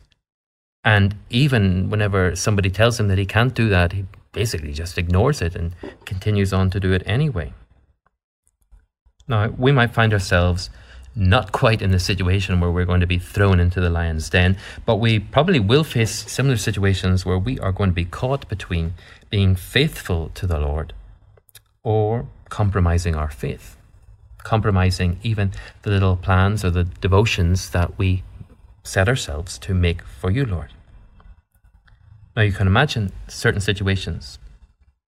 And 0.85 1.17
even 1.31 1.88
whenever 1.88 2.37
somebody 2.37 2.71
tells 2.71 3.00
him 3.00 3.09
that 3.09 3.19
he 3.19 3.26
can't 3.26 3.55
do 3.55 3.69
that, 3.71 3.93
he 3.93 4.05
basically 4.33 4.73
just 4.73 4.99
ignores 4.99 5.41
it 5.41 5.57
and 5.57 5.75
continues 6.05 6.53
on 6.53 6.71
to 6.71 6.81
do 6.81 6.93
it 6.93 7.03
anyway. 7.07 7.55
Now, 9.26 9.49
we 9.49 9.73
might 9.73 9.95
find 9.95 10.12
ourselves 10.12 10.69
not 11.17 11.53
quite 11.53 11.81
in 11.81 11.93
the 11.93 11.99
situation 11.99 12.61
where 12.61 12.71
we're 12.71 12.85
going 12.85 13.00
to 13.00 13.07
be 13.07 13.19
thrown 13.19 13.61
into 13.61 13.81
the 13.81 13.88
lion's 13.88 14.29
den, 14.29 14.57
but 14.85 14.97
we 14.97 15.19
probably 15.19 15.61
will 15.61 15.85
face 15.85 16.31
similar 16.31 16.57
situations 16.57 17.25
where 17.25 17.38
we 17.38 17.59
are 17.61 17.73
going 17.73 17.91
to 17.91 17.95
be 17.95 18.05
caught 18.05 18.49
between 18.49 18.95
being 19.31 19.55
faithful 19.55 20.31
to 20.35 20.47
the 20.47 20.59
Lord 20.59 20.93
or 21.83 22.26
compromising 22.49 23.14
our 23.14 23.31
faith, 23.31 23.76
compromising 24.43 25.19
even 25.23 25.53
the 25.83 25.91
little 25.91 26.17
plans 26.17 26.64
or 26.64 26.71
the 26.71 26.85
devotions 26.85 27.71
that 27.71 27.97
we 27.97 28.25
set 28.85 29.09
ourselves 29.09 29.59
to 29.59 29.75
make 29.75 30.03
for 30.03 30.31
you, 30.31 30.45
Lord. 30.47 30.71
Now, 32.37 32.43
you 32.43 32.53
can 32.53 32.67
imagine 32.67 33.12
certain 33.26 33.61
situations 33.61 34.38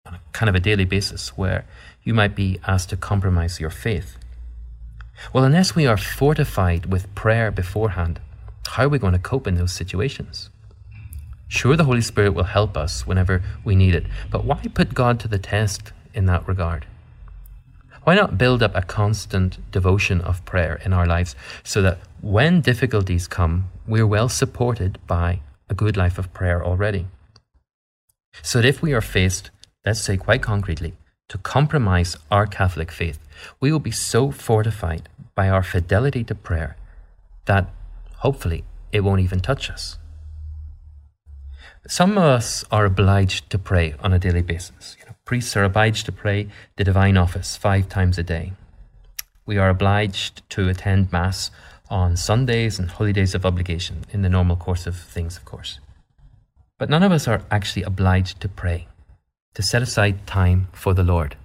on 0.04 0.14
a 0.14 0.21
kind 0.33 0.49
of 0.49 0.54
a 0.54 0.61
daily 0.61 0.85
basis 0.85 1.37
where 1.37 1.64
you 2.02 2.14
might 2.14 2.35
be 2.35 2.59
asked 2.66 2.90
to 2.90 2.97
compromise 2.97 3.61
your 3.61 3.71
faith 3.71 4.18
well, 5.33 5.45
unless 5.45 5.75
we 5.75 5.87
are 5.87 5.97
fortified 5.97 6.87
with 6.87 7.14
prayer 7.14 7.50
beforehand, 7.50 8.21
how 8.68 8.85
are 8.85 8.88
we 8.88 8.99
going 8.99 9.12
to 9.12 9.18
cope 9.18 9.47
in 9.47 9.56
those 9.56 9.73
situations? 9.73 10.50
Sure, 11.49 11.76
the 11.76 11.85
Holy 11.85 12.00
Spirit 12.00 12.35
will 12.35 12.45
help 12.45 12.76
us 12.76 13.06
whenever 13.06 13.42
we 13.64 13.76
need 13.76 13.95
it, 13.95 14.06
but 14.30 14.45
why 14.45 14.61
put 14.75 14.95
God 14.95 15.21
to 15.21 15.28
the 15.28 15.38
test 15.38 15.92
in 16.12 16.26
that 16.26 16.47
regard? 16.47 16.87
Why 18.06 18.14
not 18.14 18.38
build 18.38 18.62
up 18.62 18.76
a 18.76 18.82
constant 18.82 19.58
devotion 19.72 20.20
of 20.20 20.44
prayer 20.44 20.80
in 20.84 20.92
our 20.92 21.06
lives 21.06 21.34
so 21.64 21.82
that 21.82 21.98
when 22.20 22.60
difficulties 22.60 23.26
come, 23.26 23.68
we're 23.84 24.06
well 24.06 24.28
supported 24.28 25.00
by 25.08 25.40
a 25.68 25.75
good 25.75 25.96
life 25.96 26.16
of 26.16 26.32
prayer 26.32 26.64
already? 26.64 27.08
So 28.42 28.62
that 28.62 28.68
if 28.68 28.80
we 28.80 28.92
are 28.92 29.00
faced, 29.00 29.50
let's 29.84 30.00
say 30.00 30.16
quite 30.16 30.40
concretely, 30.40 30.94
to 31.30 31.38
compromise 31.38 32.16
our 32.30 32.46
Catholic 32.46 32.92
faith, 32.92 33.18
we 33.58 33.72
will 33.72 33.80
be 33.80 33.90
so 33.90 34.30
fortified 34.30 35.08
by 35.34 35.48
our 35.48 35.64
fidelity 35.64 36.22
to 36.22 36.34
prayer 36.36 36.76
that 37.46 37.75
hopefully 38.18 38.62
it 38.92 39.00
won't 39.00 39.22
even 39.22 39.40
touch 39.40 39.68
us. 39.68 39.98
Some 41.88 42.19
of 42.19 42.25
us 42.25 42.64
are 42.73 42.85
obliged 42.85 43.49
to 43.50 43.59
pray 43.59 43.95
on 44.00 44.12
a 44.12 44.19
daily 44.19 44.43
basis. 44.43 44.97
You 44.99 45.07
know, 45.07 45.14
priests 45.25 45.57
are 45.57 45.62
obliged 45.62 46.05
to 46.07 46.12
pray 46.12 46.49
the 46.75 46.83
divine 46.83 47.16
office 47.16 47.57
five 47.57 47.88
times 47.88 48.19
a 48.19 48.25
day. 48.25 48.55
We 49.47 49.57
are 49.59 49.69
obliged 49.69 50.43
to 50.50 50.69
attend 50.69 51.12
Mass 51.12 51.52
on 51.88 52.16
Sundays 52.16 52.81
and 52.81 52.90
holy 52.90 53.12
days 53.12 53.37
of 53.37 53.47
obligation 53.47 54.05
in 54.11 54.23
the 54.23 54.28
normal 54.28 54.57
course 54.57 54.88
of 54.88 54.97
things, 54.97 55.37
of 55.37 55.45
course. 55.45 55.78
But 56.76 56.90
none 56.90 57.05
of 57.05 57.12
us 57.12 57.28
are 57.28 57.43
actually 57.52 57.85
obliged 57.85 58.40
to 58.40 58.49
pray 58.49 58.88
to 59.55 59.62
set 59.62 59.81
aside 59.81 60.26
time 60.26 60.69
for 60.73 60.93
the 60.93 61.05
Lord. 61.05 61.37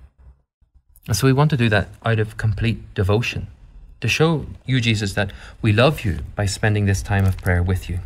And 1.07 1.15
so 1.15 1.27
we 1.27 1.33
want 1.33 1.51
to 1.51 1.57
do 1.57 1.69
that 1.69 1.89
out 2.03 2.19
of 2.19 2.37
complete 2.37 2.93
devotion, 2.95 3.47
to 4.01 4.07
show 4.07 4.47
you, 4.65 4.81
Jesus, 4.81 5.13
that 5.13 5.31
we 5.61 5.71
love 5.71 6.03
you 6.03 6.19
by 6.35 6.45
spending 6.45 6.87
this 6.87 7.01
time 7.03 7.25
of 7.25 7.37
prayer 7.37 7.63
with 7.63 7.89
you. 7.89 7.99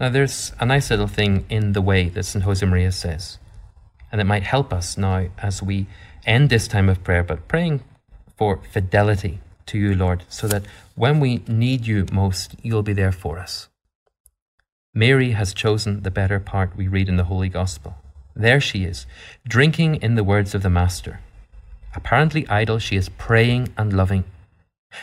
Now, 0.00 0.08
there's 0.08 0.52
a 0.60 0.66
nice 0.66 0.90
little 0.90 1.08
thing 1.08 1.44
in 1.48 1.72
the 1.72 1.82
way 1.82 2.08
that 2.10 2.22
St. 2.22 2.44
Josemaria 2.44 2.92
says, 2.92 3.38
and 4.12 4.20
it 4.20 4.24
might 4.24 4.44
help 4.44 4.72
us 4.72 4.96
now 4.96 5.26
as 5.38 5.62
we 5.62 5.86
end 6.24 6.50
this 6.50 6.68
time 6.68 6.88
of 6.88 7.02
prayer, 7.02 7.24
but 7.24 7.48
praying 7.48 7.82
for 8.36 8.60
fidelity 8.70 9.40
to 9.66 9.78
you, 9.78 9.94
Lord, 9.94 10.24
so 10.28 10.46
that 10.46 10.64
when 10.94 11.18
we 11.18 11.42
need 11.48 11.86
you 11.86 12.06
most, 12.12 12.54
you'll 12.62 12.82
be 12.84 12.92
there 12.92 13.12
for 13.12 13.38
us. 13.38 13.68
Mary 14.94 15.32
has 15.32 15.52
chosen 15.52 16.02
the 16.02 16.10
better 16.10 16.38
part 16.38 16.76
we 16.76 16.88
read 16.88 17.08
in 17.08 17.16
the 17.16 17.24
Holy 17.24 17.48
Gospel. 17.48 17.96
There 18.36 18.60
she 18.60 18.84
is, 18.84 19.04
drinking 19.46 19.96
in 19.96 20.14
the 20.14 20.24
words 20.24 20.54
of 20.54 20.62
the 20.62 20.70
Master. 20.70 21.20
Apparently 21.94 22.48
idle, 22.48 22.78
she 22.78 22.96
is 22.96 23.08
praying 23.08 23.74
and 23.76 23.92
loving. 23.92 24.24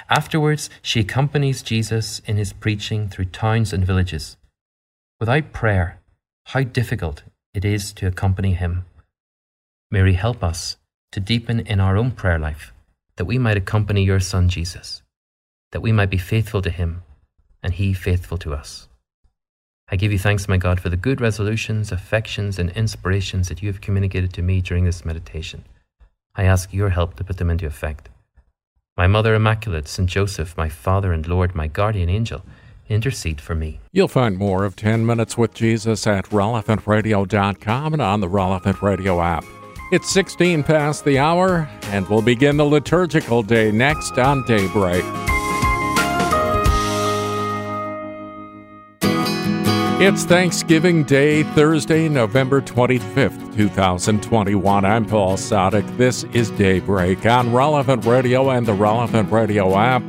Afterwards, 0.10 0.70
she 0.82 1.02
accompanies 1.02 1.62
Jesus 1.62 2.20
in 2.26 2.38
his 2.38 2.54
preaching 2.54 3.10
through 3.10 3.26
towns 3.26 3.74
and 3.74 3.86
villages. 3.86 4.38
Without 5.18 5.54
prayer, 5.54 6.02
how 6.48 6.64
difficult 6.64 7.24
it 7.54 7.64
is 7.64 7.94
to 7.94 8.06
accompany 8.06 8.54
him. 8.54 8.86
Mary, 9.90 10.14
help 10.14 10.44
us 10.44 10.76
to 11.14 11.22
deepen 11.22 11.62
in 11.62 11.80
our 11.80 11.96
own 11.96 12.12
prayer 12.12 12.38
life, 12.38 12.74
that 13.16 13.24
we 13.24 13.38
might 13.38 13.56
accompany 13.56 14.04
your 14.04 14.20
Son 14.20 14.50
Jesus, 14.50 15.04
that 15.72 15.80
we 15.80 15.94
might 15.94 16.10
be 16.10 16.18
faithful 16.18 16.62
to 16.62 16.70
him, 16.70 17.04
and 17.64 17.74
he 17.76 17.94
faithful 17.94 18.38
to 18.38 18.54
us. 18.54 18.90
I 19.88 19.96
give 19.96 20.12
you 20.12 20.20
thanks, 20.20 20.50
my 20.50 20.58
God, 20.58 20.82
for 20.82 20.90
the 20.90 20.98
good 20.98 21.22
resolutions, 21.22 21.94
affections, 21.94 22.60
and 22.60 22.72
inspirations 22.72 23.48
that 23.48 23.62
you 23.62 23.70
have 23.70 23.80
communicated 23.80 24.34
to 24.34 24.42
me 24.42 24.60
during 24.60 24.84
this 24.84 25.06
meditation. 25.06 25.64
I 26.36 26.44
ask 26.44 26.74
your 26.74 26.90
help 26.90 27.16
to 27.16 27.24
put 27.24 27.38
them 27.38 27.50
into 27.50 27.68
effect. 27.68 28.10
My 28.98 29.08
Mother 29.08 29.34
Immaculate, 29.34 29.88
St. 29.88 30.10
Joseph, 30.10 30.58
my 30.58 30.68
Father 30.68 31.14
and 31.14 31.26
Lord, 31.26 31.56
my 31.56 31.68
guardian 31.68 32.10
angel, 32.10 32.44
intercede 32.90 33.42
for 33.42 33.56
me. 33.56 33.80
You'll 33.92 34.08
find 34.08 34.38
more 34.38 34.66
of 34.66 34.76
10 34.76 35.06
Minutes 35.06 35.38
with 35.38 35.54
Jesus 35.54 36.06
at 36.08 36.26
relevantradio.com 36.30 37.94
and 37.94 38.02
on 38.02 38.20
the 38.20 38.30
Relevant 38.30 38.82
Radio 38.82 39.22
app. 39.22 39.46
It's 39.92 40.10
16 40.10 40.64
past 40.64 41.06
the 41.06 41.20
hour, 41.20 41.70
and 41.84 42.08
we'll 42.10 42.22
begin 42.22 42.58
the 42.58 42.66
liturgical 42.66 43.44
day 43.44 43.72
next 43.72 44.18
on 44.18 44.44
Daybreak. 44.46 45.04
It's 49.98 50.26
Thanksgiving 50.26 51.06
Day, 51.06 51.44
Thursday, 51.44 52.10
November 52.10 52.62
25th, 52.62 53.56
2021. 53.56 54.84
I'm 54.84 55.06
Paul 55.06 55.38
Sadek. 55.38 55.98
This 55.98 56.26
is 56.34 56.52
Daybreak 56.52 57.26
on 57.26 57.54
Relevant 57.54 58.06
Radio 58.06 58.50
and 58.50 58.66
the 58.66 58.74
Relevant 58.74 59.32
Radio 59.32 59.78
app. 59.78 60.04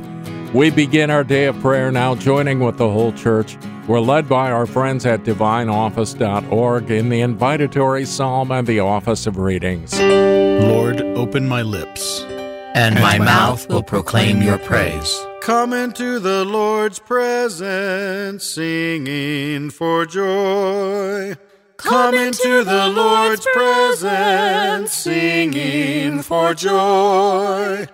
We 0.53 0.69
begin 0.69 1.09
our 1.11 1.25
day 1.25 1.45
of 1.45 1.59
prayer 1.59 1.91
now, 1.91 2.15
joining 2.15 2.61
with 2.61 2.77
the 2.77 2.89
whole 2.89 3.11
church. 3.11 3.57
We're 3.85 3.99
led 3.99 4.29
by 4.29 4.49
our 4.49 4.65
friends 4.65 5.05
at 5.05 5.23
divineoffice.org 5.23 6.89
in 6.89 7.09
the 7.09 7.19
invitatory 7.19 8.07
psalm 8.07 8.51
and 8.51 8.65
the 8.65 8.79
office 8.79 9.27
of 9.27 9.37
readings. 9.37 9.99
Lord, 9.99 11.01
open 11.01 11.49
my 11.49 11.63
lips, 11.63 12.21
and, 12.21 12.95
and 12.95 12.95
my, 12.95 13.17
my 13.17 13.25
mouth 13.25 13.67
will 13.67 13.83
proclaim 13.83 14.41
your 14.41 14.57
praise. 14.57 15.19
Come 15.41 15.73
into 15.73 16.19
the 16.19 16.45
Lord's 16.45 16.99
presence, 16.99 18.45
singing 18.45 19.69
for 19.69 20.05
joy. 20.05 21.35
Come 21.75 22.15
into 22.15 22.63
the 22.63 22.87
Lord's 22.87 23.45
presence, 23.53 24.93
singing 24.93 26.21
for 26.21 26.53
joy. 26.53 27.87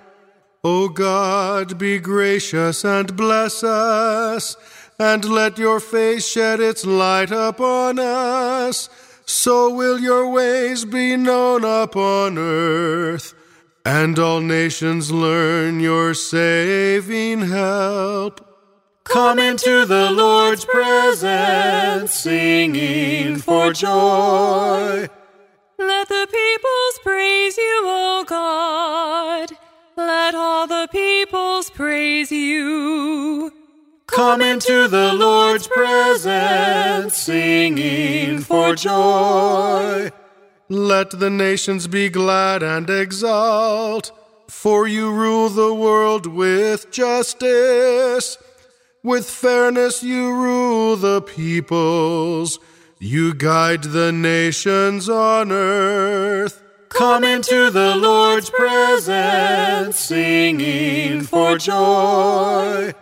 O 0.63 0.87
God, 0.87 1.77
be 1.77 1.99
gracious 1.99 2.85
and 2.85 3.17
bless 3.17 3.63
us, 3.63 4.55
and 4.97 5.25
let 5.25 5.57
your 5.57 5.79
face 5.79 6.25
shed 6.25 6.59
its 6.61 6.85
light 6.85 7.31
upon 7.31 7.99
us. 7.99 8.89
So 9.25 9.69
will 9.69 9.99
your 9.99 10.29
ways 10.29 10.85
be 10.85 11.17
known 11.17 11.63
upon 11.65 12.37
earth 12.37 13.33
and 13.85 14.17
all 14.17 14.39
nations 14.39 15.11
learn 15.11 15.79
your 15.79 16.13
saving 16.13 17.41
help. 17.41 18.49
Come 19.03 19.39
into 19.39 19.85
the 19.85 20.11
Lord's 20.11 20.63
presence, 20.63 22.13
singing 22.13 23.37
for 23.37 23.73
joy. 23.73 25.07
Let 25.77 26.07
the 26.07 26.27
peoples 26.31 26.99
praise 27.03 27.57
you, 27.57 27.81
O 27.85 28.23
God. 28.25 29.49
Let 29.95 30.33
all 30.33 30.65
the 30.65 30.87
peoples 30.91 31.69
praise 31.69 32.31
you. 32.31 33.51
Come 34.07 34.41
into 34.41 34.87
the 34.87 35.13
Lord's 35.13 35.67
presence, 35.67 37.15
singing 37.15 38.39
for 38.39 38.75
joy. 38.75 40.11
Let 40.67 41.11
the 41.11 41.29
nations 41.29 41.85
be 41.87 42.09
glad 42.09 42.63
and 42.63 42.89
exult, 42.89 44.11
for 44.47 44.87
you 44.87 45.11
rule 45.11 45.49
the 45.49 45.73
world 45.73 46.25
with 46.25 46.89
justice. 46.91 48.37
With 49.03 49.29
fairness 49.29 50.01
you 50.01 50.33
rule 50.33 50.95
the 50.95 51.21
peoples. 51.21 52.57
You 52.97 53.35
guide 53.35 53.83
the 53.83 54.11
nations 54.11 55.07
on 55.07 55.51
earth. 55.51 56.62
Come 56.93 57.23
into 57.23 57.71
the 57.71 57.95
Lord's 57.95 58.51
presence, 58.51 59.97
singing 59.99 61.23
for 61.23 61.57
joy. 61.57 62.93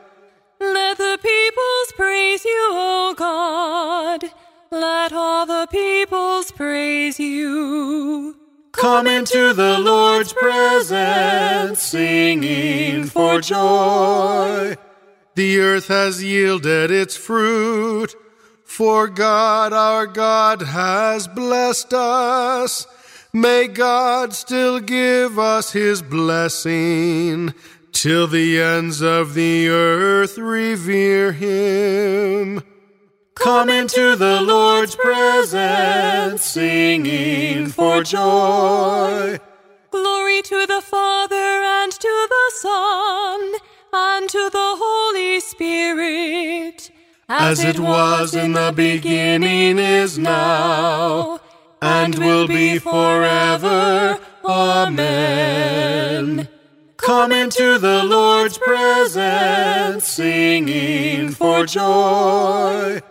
Let 0.62 0.98
the 0.98 1.20
peoples 1.22 1.92
praise 1.98 2.46
you, 2.46 2.70
O 2.72 3.14
God. 3.18 4.32
Let 4.72 5.12
all 5.12 5.46
the 5.46 5.68
peoples 5.70 6.52
praise 6.52 7.20
you. 7.20 8.38
Come 8.72 9.08
into 9.08 9.54
the 9.54 9.78
Lord's 9.80 10.32
presence, 10.32 11.82
singing 11.82 13.08
for 13.08 13.42
joy. 13.42 14.78
The 15.36 15.60
earth 15.60 15.90
has 15.90 16.24
yielded 16.24 16.92
its 16.92 17.18
fruit, 17.18 18.16
For 18.64 19.10
God 19.10 19.74
our 19.74 20.08
God 20.08 20.62
has 20.62 21.28
blessed 21.28 21.94
us. 21.94 22.88
May 23.34 23.68
God 23.68 24.34
still 24.34 24.80
give 24.82 25.40
us 25.40 25.72
his 25.72 26.02
blessing 26.02 27.54
till 27.94 28.28
the 28.28 28.62
ends 28.62 29.02
of 29.02 29.36
the 29.36 29.70
earth 29.70 30.38
revere 30.38 31.32
him. 31.32 32.62
Come 33.36 33.70
into 33.70 34.16
the 34.16 34.42
Lord's 34.42 34.96
presence, 34.96 36.44
singing 36.44 37.68
for 37.68 38.04
joy. 38.04 39.40
Glory 39.92 40.42
to 40.42 40.68
the 40.68 40.82
Father 40.82 41.36
and 41.36 41.92
to 41.92 42.28
the 42.30 42.52
Son 42.56 43.54
and 43.94 44.30
to 44.30 44.50
the 44.52 44.76
Holy 44.78 45.40
Spirit. 45.40 46.92
As 47.28 47.64
it 47.64 47.80
was 47.80 48.36
in 48.36 48.54
the 48.54 48.74
beginning, 48.76 49.80
is 49.80 50.20
now, 50.20 51.41
and 51.82 52.18
will 52.20 52.48
be 52.48 52.78
forever. 52.78 54.20
Amen. 54.46 56.48
Come 56.98 57.32
into 57.32 57.80
the 57.80 58.04
Lord's 58.04 58.58
presence, 58.58 60.08
singing 60.08 61.32
for 61.32 61.66
joy. 61.66 63.02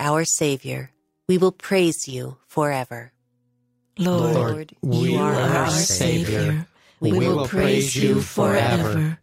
Our 0.00 0.24
Savior. 0.24 0.90
We 1.28 1.38
will 1.38 1.52
praise 1.52 2.08
you 2.08 2.38
forever. 2.48 3.12
Lord, 3.98 4.74
you 4.82 5.18
are 5.18 5.34
our 5.34 5.70
Savior. 5.70 6.66
We 6.98 7.12
will 7.12 7.46
praise 7.46 7.94
you 7.94 8.20
forever. 8.20 9.18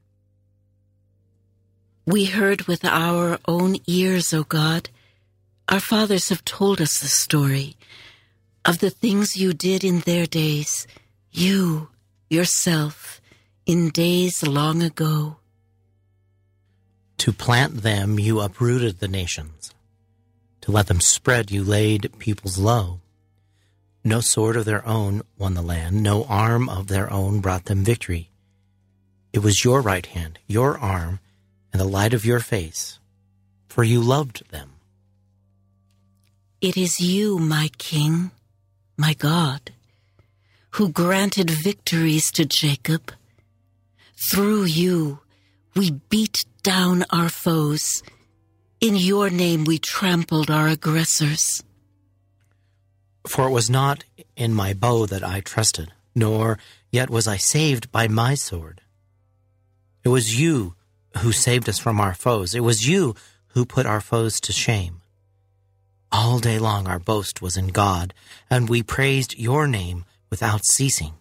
We 2.06 2.26
heard 2.26 2.62
with 2.64 2.86
our 2.86 3.40
own 3.48 3.78
ears, 3.88 4.34
O 4.34 4.44
God. 4.44 4.90
Our 5.68 5.82
fathers 5.82 6.30
have 6.30 6.46
told 6.46 6.80
us 6.80 7.00
the 7.00 7.08
story 7.08 7.76
of 8.64 8.80
the 8.80 8.90
things 8.90 9.36
you 9.36 9.54
did 9.54 9.84
in 9.84 10.00
their 10.02 10.26
days, 10.26 10.88
you, 11.32 11.90
yourself, 12.30 13.20
in 13.66 13.90
days 13.90 14.48
long 14.48 14.82
ago. 14.82 15.38
To 17.18 17.34
plant 17.34 17.82
them, 17.82 18.20
you 18.20 18.40
uprooted 18.40 19.00
the 19.00 19.08
nations. 19.08 19.74
To 20.68 20.74
let 20.74 20.88
them 20.88 21.00
spread, 21.00 21.50
you 21.50 21.64
laid 21.64 22.12
peoples 22.20 22.58
low. 22.58 23.00
No 24.04 24.20
sword 24.20 24.58
of 24.58 24.66
their 24.66 24.86
own 24.86 25.22
won 25.38 25.54
the 25.54 25.62
land, 25.62 26.04
no 26.04 26.26
arm 26.26 26.68
of 26.68 26.88
their 26.88 27.10
own 27.10 27.40
brought 27.40 27.66
them 27.66 27.86
victory. 27.86 28.32
It 29.32 29.40
was 29.40 29.64
your 29.64 29.80
right 29.80 30.06
hand, 30.06 30.40
your 30.46 30.78
arm, 30.78 31.22
and 31.72 31.80
the 31.80 31.88
light 31.88 32.14
of 32.14 32.26
your 32.26 32.42
face, 32.42 33.00
for 33.70 33.86
you 33.86 34.02
loved 34.02 34.52
them. 34.52 34.72
It 36.60 36.76
is 36.76 37.00
you, 37.00 37.40
my 37.40 37.70
King, 37.78 38.32
my 38.98 39.14
God, 39.14 39.72
who 40.72 40.90
granted 40.90 41.50
victories 41.50 42.30
to 42.32 42.44
Jacob. 42.44 43.14
Through 44.30 44.66
you, 44.66 45.20
we 45.78 45.92
beat 45.92 46.44
down 46.62 47.06
our 47.10 47.30
foes. 47.30 48.04
In 48.80 48.96
your 48.96 49.32
name, 49.32 49.64
we 49.64 49.80
trampled 49.80 50.52
our 50.52 50.68
aggressors. 50.68 51.64
For 53.26 53.48
it 53.48 53.52
was 53.52 53.70
not 53.70 54.04
in 54.36 54.54
my 54.54 54.74
bow 54.74 55.08
that 55.08 55.24
I 55.24 55.42
trusted, 55.42 55.92
nor 56.14 56.60
yet 56.92 57.10
was 57.10 57.28
I 57.28 57.38
saved 57.38 57.92
by 57.92 58.08
my 58.08 58.36
sword. 58.36 58.82
It 60.04 60.10
was 60.10 60.40
you 60.40 60.76
who 61.18 61.32
saved 61.32 61.68
us 61.68 61.80
from 61.80 62.00
our 62.00 62.14
foes. 62.14 62.54
It 62.54 62.60
was 62.60 62.88
you 62.88 63.16
who 63.48 63.66
put 63.66 63.88
our 63.88 64.00
foes 64.00 64.40
to 64.42 64.54
shame. 64.54 65.02
All 66.12 66.38
day 66.38 66.60
long 66.60 66.88
our 66.88 67.00
boast 67.00 67.42
was 67.42 67.58
in 67.58 67.70
God, 67.70 68.14
and 68.50 68.70
we 68.70 68.84
praised 68.84 69.38
your 69.40 69.68
name 69.68 70.06
without 70.30 70.64
ceasing. 70.66 71.14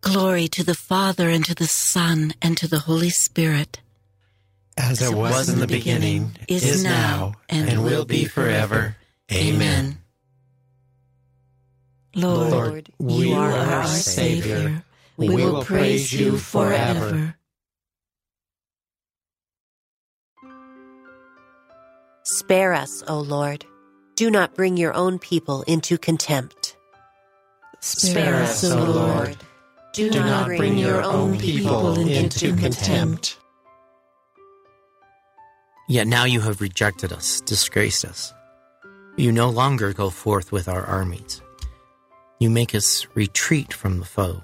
Glory 0.00 0.48
to 0.48 0.64
the 0.64 0.74
Father, 0.74 1.28
and 1.28 1.44
to 1.44 1.54
the 1.54 1.66
Son, 1.66 2.32
and 2.40 2.56
to 2.56 2.66
the 2.66 2.80
Holy 2.80 3.10
Spirit. 3.10 3.80
As, 4.78 5.02
it 5.02 5.12
was, 5.12 5.48
in 5.48 5.58
the 5.58 5.66
beginning, 5.66 6.36
is, 6.46 6.64
is 6.64 6.84
now, 6.84 7.34
and, 7.48 7.68
and 7.68 7.82
will 7.82 8.04
be 8.04 8.26
forever. 8.26 8.96
Amen. 9.32 9.98
Lord, 12.14 12.88
you 13.00 13.34
are 13.34 13.50
our 13.50 13.86
Savior. 13.86 14.84
We 15.16 15.30
will 15.30 15.64
praise 15.64 16.12
you 16.12 16.38
forever. 16.38 17.34
Spare 22.22 22.74
us, 22.74 23.02
O 23.08 23.18
Lord. 23.18 23.64
Do 24.14 24.30
not 24.30 24.54
bring 24.54 24.76
your 24.76 24.94
own 24.94 25.18
people 25.18 25.62
into 25.62 25.98
contempt. 25.98 26.76
Spare 27.80 28.36
us, 28.36 28.62
O 28.62 28.84
Lord. 28.84 29.36
Do, 29.92 30.10
Do 30.10 30.20
not 30.20 30.46
bring 30.46 30.78
your 30.78 31.02
own 31.02 31.36
people 31.36 31.98
into 31.98 32.54
contempt. 32.54 33.38
Yet 35.90 36.06
now 36.06 36.24
you 36.24 36.42
have 36.42 36.60
rejected 36.60 37.14
us, 37.14 37.40
disgraced 37.40 38.04
us. 38.04 38.34
You 39.16 39.32
no 39.32 39.48
longer 39.48 39.94
go 39.94 40.10
forth 40.10 40.52
with 40.52 40.68
our 40.68 40.84
armies. 40.84 41.40
You 42.38 42.50
make 42.50 42.74
us 42.74 43.06
retreat 43.14 43.72
from 43.72 43.98
the 43.98 44.04
foe, 44.04 44.42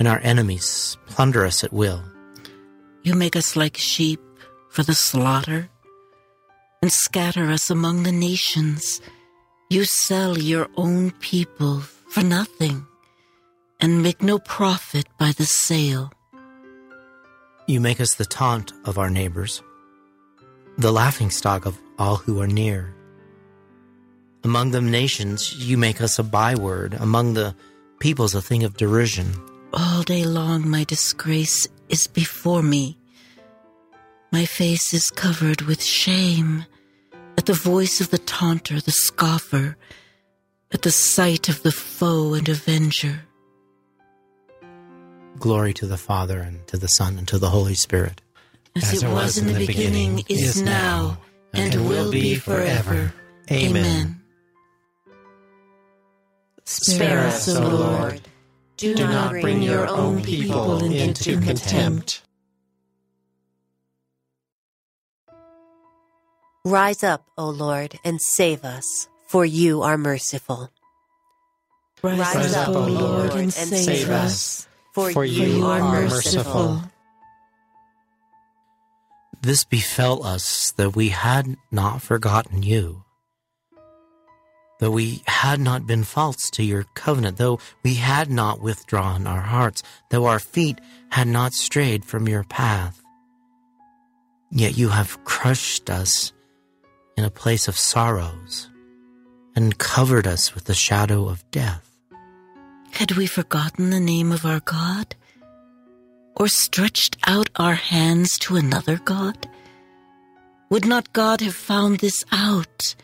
and 0.00 0.08
our 0.08 0.18
enemies 0.24 0.98
plunder 1.06 1.46
us 1.46 1.62
at 1.62 1.72
will. 1.72 2.02
You 3.04 3.14
make 3.14 3.36
us 3.36 3.54
like 3.54 3.76
sheep 3.76 4.20
for 4.70 4.82
the 4.82 4.94
slaughter, 4.94 5.70
and 6.82 6.92
scatter 6.92 7.48
us 7.48 7.70
among 7.70 8.02
the 8.02 8.12
nations. 8.12 9.00
You 9.70 9.84
sell 9.84 10.36
your 10.36 10.68
own 10.76 11.12
people 11.12 11.78
for 11.80 12.24
nothing, 12.24 12.84
and 13.80 14.02
make 14.02 14.20
no 14.20 14.40
profit 14.40 15.06
by 15.16 15.30
the 15.30 15.46
sale. 15.46 16.12
You 17.68 17.80
make 17.80 18.00
us 18.00 18.16
the 18.16 18.24
taunt 18.24 18.72
of 18.84 18.98
our 18.98 19.08
neighbors 19.08 19.62
the 20.78 20.92
laughingstock 20.92 21.66
of 21.66 21.78
all 21.98 22.16
who 22.16 22.40
are 22.40 22.46
near. 22.46 22.94
Among 24.44 24.70
the 24.70 24.80
nations, 24.80 25.54
you 25.56 25.78
make 25.78 26.00
us 26.00 26.18
a 26.18 26.24
byword, 26.24 26.94
among 26.94 27.34
the 27.34 27.54
peoples, 28.00 28.34
a 28.34 28.42
thing 28.42 28.64
of 28.64 28.76
derision. 28.76 29.34
All 29.72 30.02
day 30.02 30.24
long, 30.24 30.68
my 30.68 30.84
disgrace 30.84 31.68
is 31.88 32.06
before 32.06 32.62
me. 32.62 32.98
My 34.32 34.44
face 34.44 34.92
is 34.92 35.10
covered 35.10 35.62
with 35.62 35.82
shame 35.82 36.64
at 37.38 37.46
the 37.46 37.54
voice 37.54 38.00
of 38.00 38.10
the 38.10 38.18
taunter, 38.18 38.80
the 38.80 38.90
scoffer, 38.90 39.76
at 40.72 40.82
the 40.82 40.90
sight 40.90 41.48
of 41.48 41.62
the 41.62 41.72
foe 41.72 42.34
and 42.34 42.48
avenger. 42.48 43.20
Glory 45.38 45.72
to 45.74 45.86
the 45.86 45.96
Father, 45.96 46.40
and 46.40 46.66
to 46.66 46.76
the 46.76 46.88
Son, 46.88 47.18
and 47.18 47.28
to 47.28 47.38
the 47.38 47.50
Holy 47.50 47.74
Spirit 47.74 48.22
as, 48.76 48.92
as 48.92 49.02
it 49.02 49.08
was 49.08 49.38
in 49.38 49.46
the 49.46 49.66
beginning, 49.66 50.24
is 50.28 50.62
now, 50.62 51.18
and 51.52 51.88
will 51.88 52.10
be 52.10 52.34
forever. 52.34 53.12
Amen. 53.50 54.22
Spare 56.64 57.26
us, 57.26 57.48
O 57.48 57.60
Lord. 57.68 58.20
Do 58.76 58.94
not 58.94 59.32
bring 59.32 59.62
your 59.62 59.86
own 59.86 60.22
people 60.22 60.82
into 60.84 61.40
contempt. 61.40 62.22
Rise 66.64 67.02
up, 67.02 67.26
O 67.36 67.50
Lord, 67.50 67.98
and 68.04 68.20
save 68.20 68.64
us, 68.64 69.08
for 69.26 69.44
you 69.44 69.82
are 69.82 69.98
merciful. 69.98 70.70
Rise, 72.02 72.18
Rise 72.18 72.54
up, 72.54 72.68
O 72.68 72.86
Lord, 72.86 73.32
and 73.32 73.52
save 73.52 74.10
us, 74.10 74.66
for, 74.92 75.10
for 75.10 75.24
you 75.24 75.66
are 75.66 75.80
merciful. 75.80 76.82
This 79.42 79.64
befell 79.64 80.24
us 80.24 80.70
that 80.76 80.94
we 80.94 81.08
had 81.08 81.56
not 81.72 82.00
forgotten 82.00 82.62
you, 82.62 83.02
that 84.78 84.92
we 84.92 85.22
had 85.26 85.58
not 85.58 85.84
been 85.84 86.04
false 86.04 86.48
to 86.50 86.62
your 86.62 86.84
covenant, 86.94 87.38
though 87.38 87.58
we 87.82 87.94
had 87.94 88.30
not 88.30 88.62
withdrawn 88.62 89.26
our 89.26 89.40
hearts, 89.40 89.82
though 90.10 90.26
our 90.26 90.38
feet 90.38 90.80
had 91.10 91.26
not 91.26 91.54
strayed 91.54 92.04
from 92.04 92.28
your 92.28 92.44
path. 92.44 93.02
Yet 94.52 94.78
you 94.78 94.90
have 94.90 95.24
crushed 95.24 95.90
us 95.90 96.32
in 97.16 97.24
a 97.24 97.30
place 97.30 97.66
of 97.66 97.76
sorrows 97.76 98.70
and 99.56 99.76
covered 99.76 100.28
us 100.28 100.54
with 100.54 100.66
the 100.66 100.74
shadow 100.74 101.28
of 101.28 101.50
death. 101.50 101.90
Had 102.92 103.12
we 103.12 103.26
forgotten 103.26 103.90
the 103.90 103.98
name 103.98 104.30
of 104.30 104.46
our 104.46 104.60
God? 104.60 105.16
Or 106.36 106.48
stretched 106.48 107.16
out 107.26 107.50
our 107.56 107.74
hands 107.74 108.38
to 108.38 108.56
another 108.56 108.98
God? 108.98 109.48
Would 110.70 110.86
not 110.86 111.12
God 111.12 111.40
have 111.40 111.54
found 111.54 111.98
this 111.98 112.24
out, 112.32 112.94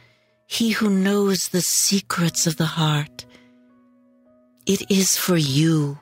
He 0.47 0.71
who 0.71 0.91
knows 0.91 1.49
the 1.49 1.61
secrets 1.61 2.47
of 2.47 2.57
the 2.57 2.67
heart? 2.67 3.27
It 4.67 4.91
is 4.91 5.17
for 5.17 5.37
you 5.37 5.99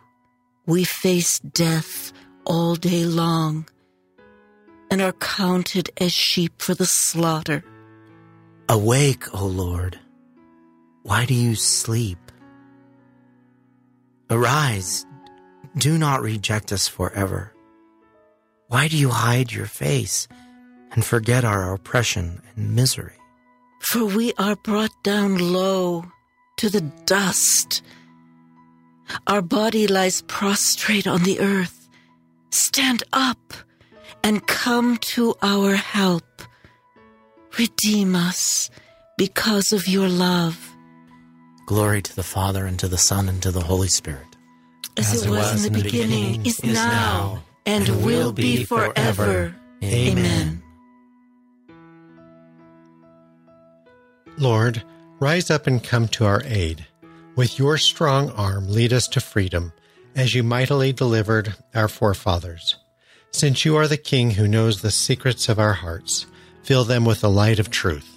we 0.67 0.85
face 0.85 1.39
death 1.39 2.13
all 2.45 2.75
day 2.75 3.05
long 3.05 3.69
and 4.91 5.01
are 5.01 5.13
counted 5.13 5.91
as 5.99 6.13
sheep 6.13 6.61
for 6.61 6.75
the 6.75 6.87
slaughter. 6.87 7.65
Awake, 8.69 9.33
O 9.35 9.47
Lord. 9.47 9.99
Why 11.03 11.25
do 11.25 11.35
you 11.35 11.55
sleep? 11.55 12.19
Arise, 14.29 15.07
do 15.77 15.99
not 15.99 16.23
reject 16.23 16.73
us 16.73 16.89
forever. 16.89 17.53
Why 18.69 18.89
do 18.89 18.97
you 18.97 19.11
hide 19.11 19.53
your 19.53 19.67
face 19.67 20.27
and 20.93 21.05
forget 21.05 21.45
our 21.45 21.73
oppression 21.73 22.41
and 22.57 22.75
misery? 22.75 23.19
For 23.81 24.05
we 24.05 24.33
are 24.39 24.57
brought 24.57 25.05
down 25.05 25.39
low 25.39 26.07
to 26.57 26.71
the 26.71 26.81
dust. 27.05 27.83
Our 29.27 29.43
body 29.43 29.87
lies 29.87 30.23
prostrate 30.23 31.07
on 31.07 31.23
the 31.23 31.41
earth. 31.41 31.89
Stand 32.51 33.03
up 33.13 33.55
and 34.25 34.47
come 34.47 34.97
to 35.15 35.35
our 35.43 35.75
help. 35.77 36.43
Redeem 37.59 38.17
us 38.17 38.71
because 39.17 39.73
of 39.73 39.87
your 39.87 40.09
love. 40.09 40.73
Glory 41.67 42.03
to 42.03 42.17
the 42.17 42.23
Father, 42.23 42.65
and 42.65 42.79
to 42.79 42.89
the 42.89 42.99
Son, 42.99 43.29
and 43.29 43.43
to 43.43 43.51
the 43.51 43.63
Holy 43.63 43.89
Spirit 43.89 44.36
as, 44.97 45.13
as 45.13 45.27
it 45.27 45.31
was, 45.31 45.53
was 45.53 45.65
in 45.65 45.73
the 45.73 45.83
beginning, 45.83 46.43
beginning 46.43 46.47
is, 46.47 46.65
now, 46.65 47.43
and, 47.65 47.89
and 47.89 48.05
will 48.05 48.33
be 48.33 48.65
forever. 48.65 49.55
Amen. 49.83 50.63
Lord, 54.39 54.83
rise 55.19 55.51
up 55.51 55.67
and 55.67 55.83
come 55.83 56.09
to 56.09 56.25
our 56.25 56.43
aid. 56.45 56.87
With 57.37 57.59
your 57.59 57.77
strong 57.77 58.31
arm, 58.31 58.69
lead 58.69 58.93
us 58.93 59.09
to 59.09 59.21
freedom, 59.21 59.73
as 60.15 60.35
you 60.35 60.43
mightily 60.43 60.93
delivered 60.93 61.55
our 61.75 61.89
forefathers. 61.89 62.77
Since 63.31 63.65
you 63.65 63.77
are 63.77 63.89
the 63.89 63.99
King 63.99 64.31
who 64.31 64.49
knows 64.49 64.81
the 64.81 64.91
secrets 64.91 65.49
of 65.49 65.59
our 65.59 65.75
hearts, 65.75 66.27
fill 66.63 66.85
them 66.85 67.05
with 67.05 67.21
the 67.21 67.31
light 67.31 67.59
of 67.59 67.71
truth. 67.71 68.11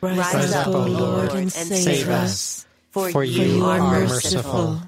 Rise, 0.00 0.16
rise 0.16 0.52
up, 0.52 0.68
O 0.68 0.84
Lord, 0.84 1.32
and 1.32 1.50
save 1.50 2.08
us 2.08 2.67
for, 2.98 3.10
for 3.12 3.24
you, 3.24 3.44
you 3.44 3.64
are 3.64 3.78
merciful. 3.78 4.82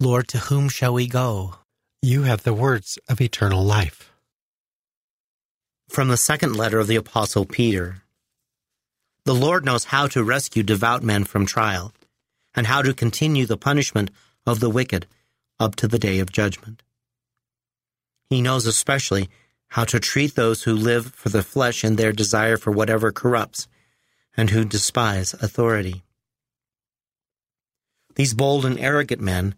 Lord, 0.00 0.28
to 0.28 0.38
whom 0.38 0.68
shall 0.68 0.94
we 0.94 1.06
go? 1.06 1.56
You 2.02 2.22
have 2.22 2.42
the 2.42 2.54
words 2.54 2.98
of 3.08 3.20
eternal 3.20 3.62
life. 3.62 4.10
From 5.88 6.08
the 6.08 6.16
second 6.16 6.56
letter 6.56 6.78
of 6.78 6.86
the 6.86 6.96
Apostle 6.96 7.44
Peter 7.44 8.02
The 9.24 9.34
Lord 9.34 9.64
knows 9.64 9.84
how 9.84 10.06
to 10.08 10.24
rescue 10.24 10.62
devout 10.62 11.02
men 11.02 11.24
from 11.24 11.46
trial, 11.46 11.92
and 12.54 12.66
how 12.66 12.82
to 12.82 12.94
continue 12.94 13.46
the 13.46 13.56
punishment 13.56 14.10
of 14.46 14.60
the 14.60 14.70
wicked 14.70 15.06
up 15.60 15.76
to 15.76 15.88
the 15.88 15.98
day 15.98 16.18
of 16.18 16.32
judgment. 16.32 16.82
He 18.28 18.42
knows 18.42 18.66
especially 18.66 19.28
how 19.68 19.84
to 19.84 20.00
treat 20.00 20.34
those 20.34 20.62
who 20.62 20.74
live 20.74 21.14
for 21.14 21.28
the 21.28 21.42
flesh 21.42 21.84
in 21.84 21.96
their 21.96 22.12
desire 22.12 22.56
for 22.56 22.70
whatever 22.70 23.12
corrupts 23.12 23.68
and 24.36 24.50
who 24.50 24.64
despise 24.64 25.34
authority. 25.34 26.02
These 28.16 28.34
bold 28.34 28.64
and 28.64 28.78
arrogant 28.78 29.20
men 29.20 29.54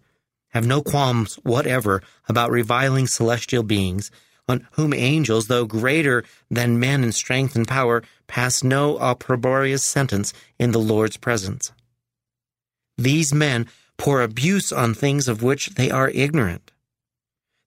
have 0.51 0.67
no 0.67 0.83
qualms 0.83 1.35
whatever 1.43 2.03
about 2.29 2.51
reviling 2.51 3.07
celestial 3.07 3.63
beings, 3.63 4.11
on 4.49 4.67
whom 4.73 4.95
angels, 4.95 5.49
though 5.49 5.67
greater 5.67 6.25
than 6.51 6.81
men 6.81 7.03
in 7.03 7.13
strength 7.13 7.57
and 7.57 7.67
power, 7.67 8.03
pass 8.27 8.63
no 8.63 8.97
opprobrious 8.99 9.85
sentence 9.85 10.33
in 10.59 10.73
the 10.73 10.79
Lord's 10.79 11.17
presence. 11.17 11.73
These 12.97 13.35
men 13.35 13.67
pour 13.99 14.23
abuse 14.23 14.73
on 14.73 14.95
things 14.95 15.29
of 15.29 15.43
which 15.43 15.71
they 15.75 15.91
are 15.91 16.11
ignorant. 16.11 16.71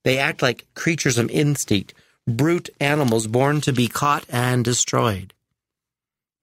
They 0.04 0.17
act 0.17 0.41
like 0.41 0.65
creatures 0.74 1.17
of 1.17 1.30
instinct, 1.30 1.93
brute 2.28 2.69
animals 2.80 3.28
born 3.28 3.62
to 3.62 3.74
be 3.74 3.88
caught 3.88 4.26
and 4.30 4.63
destroyed 4.63 5.34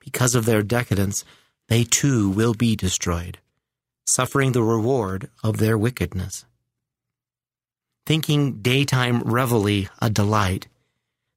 because 0.06 0.36
of 0.36 0.46
their 0.46 0.62
decadence, 0.62 1.24
they 1.68 1.82
too 1.82 2.30
will 2.30 2.54
be 2.54 2.76
destroyed, 2.76 3.38
suffering 4.06 4.52
the 4.52 4.62
reward 4.62 5.28
of 5.42 5.58
their 5.58 5.76
wickedness. 5.76 6.46
Thinking 8.06 8.62
daytime 8.62 9.20
revelry 9.22 9.88
a 10.00 10.08
delight, 10.08 10.68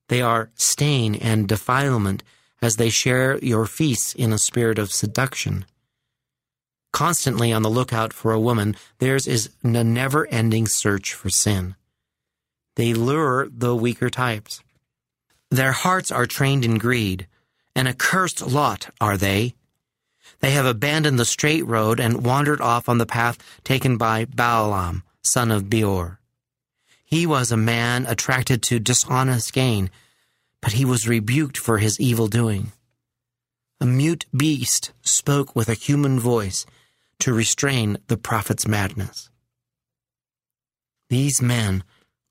they 0.07 0.21
are 0.21 0.51
stain 0.53 1.15
and 1.15 1.47
defilement 1.47 2.21
as 2.61 2.75
they 2.75 2.91
share 2.91 3.39
your 3.39 3.65
feasts 3.65 4.13
in 4.13 4.31
a 4.31 4.37
spirit 4.37 4.77
of 4.77 4.91
seduction. 4.91 5.65
Constantly 6.93 7.51
on 7.51 7.63
the 7.63 7.69
lookout 7.69 8.13
for 8.13 8.31
a 8.31 8.39
woman, 8.39 8.75
theirs 8.99 9.27
is 9.27 9.49
a 9.63 9.83
never 9.83 10.27
ending 10.27 10.67
search 10.67 11.13
for 11.13 11.29
sin. 11.29 11.75
They 12.75 12.93
lure 12.93 13.49
the 13.51 13.75
weaker 13.75 14.11
types 14.11 14.61
Their 15.49 15.71
hearts 15.71 16.11
are 16.11 16.27
trained 16.27 16.63
in 16.63 16.77
greed. 16.77 17.27
An 17.79 17.87
accursed 17.87 18.45
lot 18.45 18.93
are 18.99 19.15
they. 19.15 19.55
They 20.41 20.51
have 20.51 20.65
abandoned 20.65 21.17
the 21.17 21.23
straight 21.23 21.65
road 21.65 21.97
and 21.97 22.25
wandered 22.25 22.59
off 22.59 22.89
on 22.89 22.97
the 22.97 23.05
path 23.05 23.37
taken 23.63 23.95
by 23.95 24.25
Balaam, 24.25 25.03
son 25.23 25.49
of 25.49 25.69
Beor. 25.69 26.19
He 27.05 27.25
was 27.25 27.53
a 27.53 27.55
man 27.55 28.05
attracted 28.05 28.61
to 28.63 28.79
dishonest 28.79 29.53
gain, 29.53 29.89
but 30.61 30.73
he 30.73 30.83
was 30.83 31.07
rebuked 31.07 31.57
for 31.57 31.77
his 31.77 31.97
evil 32.01 32.27
doing. 32.27 32.73
A 33.79 33.85
mute 33.85 34.25
beast 34.35 34.91
spoke 35.01 35.55
with 35.55 35.69
a 35.69 35.73
human 35.73 36.19
voice 36.19 36.65
to 37.19 37.33
restrain 37.33 37.97
the 38.07 38.17
prophet's 38.17 38.67
madness. 38.67 39.29
These 41.09 41.41
men 41.41 41.85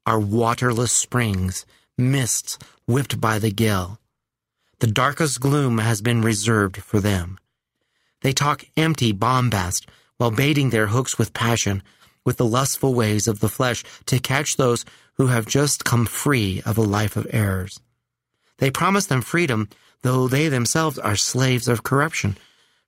are 0.04 0.20
waterless 0.20 0.92
springs, 0.92 1.64
mists 1.96 2.58
whipped 2.86 3.18
by 3.18 3.38
the 3.38 3.50
gale. 3.50 3.98
The 4.80 4.86
darkest 4.86 5.40
gloom 5.40 5.78
has 5.78 6.00
been 6.00 6.22
reserved 6.22 6.76
for 6.76 7.00
them. 7.00 7.38
They 8.22 8.32
talk 8.32 8.64
empty 8.76 9.10
bombast 9.10 9.88
while 10.18 10.30
baiting 10.30 10.70
their 10.70 10.88
hooks 10.88 11.18
with 11.18 11.32
passion, 11.32 11.82
with 12.24 12.36
the 12.36 12.44
lustful 12.44 12.94
ways 12.94 13.26
of 13.26 13.40
the 13.40 13.48
flesh 13.48 13.82
to 14.06 14.20
catch 14.20 14.56
those 14.56 14.84
who 15.14 15.28
have 15.28 15.46
just 15.46 15.84
come 15.84 16.06
free 16.06 16.62
of 16.64 16.78
a 16.78 16.82
life 16.82 17.16
of 17.16 17.26
errors. 17.30 17.80
They 18.58 18.70
promise 18.70 19.06
them 19.06 19.22
freedom, 19.22 19.68
though 20.02 20.28
they 20.28 20.48
themselves 20.48 20.98
are 20.98 21.16
slaves 21.16 21.66
of 21.66 21.82
corruption, 21.82 22.36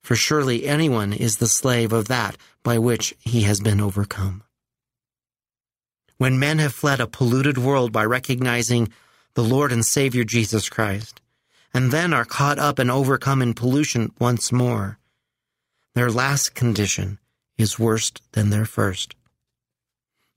for 0.03 0.15
surely 0.15 0.67
anyone 0.67 1.13
is 1.13 1.37
the 1.37 1.49
slave 1.49 1.93
of 1.93 2.09
that 2.09 2.37
by 2.63 2.79
which 2.79 3.15
he 3.21 3.43
has 3.43 3.61
been 3.61 3.81
overcome. 3.81 4.43
When 6.19 6.39
men 6.39 6.59
have 6.59 6.75
fled 6.75 7.01
a 7.01 7.07
polluted 7.07 7.59
world 7.59 7.93
by 7.93 8.05
recognizing 8.05 8.93
the 9.35 9.45
Lord 9.45 9.73
and 9.73 9.85
Savior 9.85 10.23
Jesus 10.25 10.69
Christ, 10.69 11.20
and 11.73 11.93
then 11.93 12.13
are 12.13 12.25
caught 12.25 12.59
up 12.59 12.79
and 12.79 12.91
overcome 12.91 13.43
in 13.43 13.55
pollution 13.55 14.13
once 14.19 14.51
more, 14.53 14.99
their 15.95 16.11
last 16.11 16.55
condition 16.55 17.19
is 17.59 17.79
worse 17.79 18.13
than 18.33 18.51
their 18.51 18.65
first. 18.65 19.15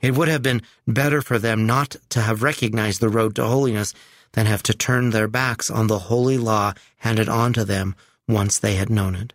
It 0.02 0.16
would 0.16 0.28
have 0.28 0.42
been 0.42 0.62
better 0.86 1.22
for 1.22 1.40
them 1.40 1.66
not 1.66 1.96
to 2.10 2.22
have 2.22 2.44
recognized 2.44 3.00
the 3.00 3.10
road 3.10 3.36
to 3.36 3.46
holiness 3.46 3.94
than 4.34 4.46
have 4.46 4.64
to 4.64 4.74
turn 4.74 5.10
their 5.12 5.28
backs 5.28 5.70
on 5.70 5.88
the 5.88 6.00
holy 6.00 6.38
law 6.38 6.74
handed 6.98 7.30
on 7.30 7.54
to 7.54 7.64
them 7.64 7.96
once 8.28 8.60
they 8.60 8.76
had 8.76 8.90
known 8.90 9.16
it. 9.16 9.34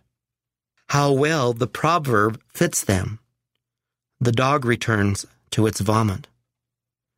How 0.89 1.11
well 1.11 1.53
the 1.53 1.67
proverb 1.67 2.39
fits 2.53 2.83
them. 2.83 3.19
The 4.19 4.31
dog 4.31 4.65
returns 4.65 5.25
to 5.51 5.65
its 5.65 5.79
vomit, 5.79 6.27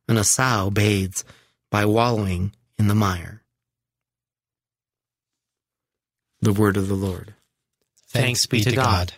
and 0.08 0.18
a 0.18 0.24
sow 0.24 0.70
bathes 0.70 1.24
by 1.70 1.84
wallowing 1.84 2.52
in 2.78 2.88
the 2.88 2.94
mire. 2.94 3.41
The 6.42 6.52
word 6.52 6.76
of 6.76 6.88
the 6.88 6.94
Lord. 6.94 7.34
Thanks 8.08 8.46
be 8.46 8.60
to 8.62 8.72
God. 8.72 9.14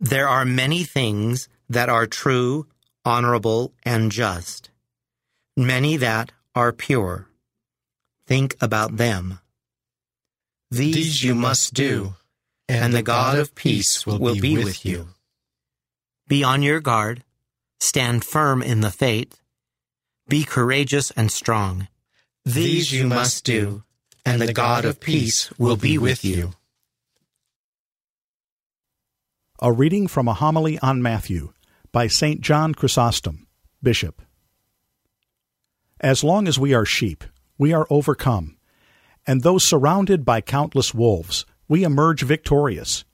There 0.00 0.26
are 0.26 0.44
many 0.44 0.82
things 0.82 1.48
that 1.68 1.90
are 1.90 2.06
true, 2.06 2.66
honorable, 3.04 3.74
and 3.84 4.10
just, 4.10 4.70
many 5.54 5.98
that 5.98 6.32
are 6.54 6.72
pure. 6.72 7.28
Think 8.26 8.56
about 8.60 8.96
them. 8.96 9.40
These, 10.70 10.94
These 10.94 11.24
you 11.24 11.34
must 11.34 11.74
do, 11.74 12.14
and 12.68 12.94
the 12.94 13.02
God 13.02 13.38
of 13.38 13.54
peace 13.54 14.06
will 14.06 14.40
be 14.40 14.56
with 14.56 14.86
you. 14.86 15.08
Be 16.26 16.42
on 16.42 16.62
your 16.62 16.80
guard, 16.80 17.22
stand 17.80 18.24
firm 18.24 18.62
in 18.62 18.80
the 18.80 18.90
faith, 18.90 19.40
be 20.26 20.44
courageous 20.44 21.10
and 21.12 21.30
strong. 21.30 21.88
These 22.44 22.92
you 22.92 23.06
must 23.06 23.44
do, 23.44 23.82
and 24.28 24.42
the 24.42 24.52
God 24.52 24.84
of 24.84 25.00
peace 25.00 25.50
will 25.58 25.76
be 25.76 25.96
with 25.96 26.22
you. 26.22 26.52
A 29.60 29.72
reading 29.72 30.06
from 30.06 30.28
a 30.28 30.34
homily 30.34 30.78
on 30.80 31.00
Matthew 31.00 31.52
by 31.92 32.08
St. 32.08 32.42
John 32.42 32.74
Chrysostom, 32.74 33.46
Bishop. 33.82 34.20
As 36.00 36.22
long 36.22 36.46
as 36.46 36.58
we 36.58 36.74
are 36.74 36.84
sheep, 36.84 37.24
we 37.56 37.72
are 37.72 37.86
overcome, 37.88 38.58
and 39.26 39.42
though 39.42 39.58
surrounded 39.58 40.26
by 40.26 40.42
countless 40.42 40.92
wolves, 40.92 41.46
we 41.66 41.82
emerge 41.82 42.22
victorious. 42.22 43.04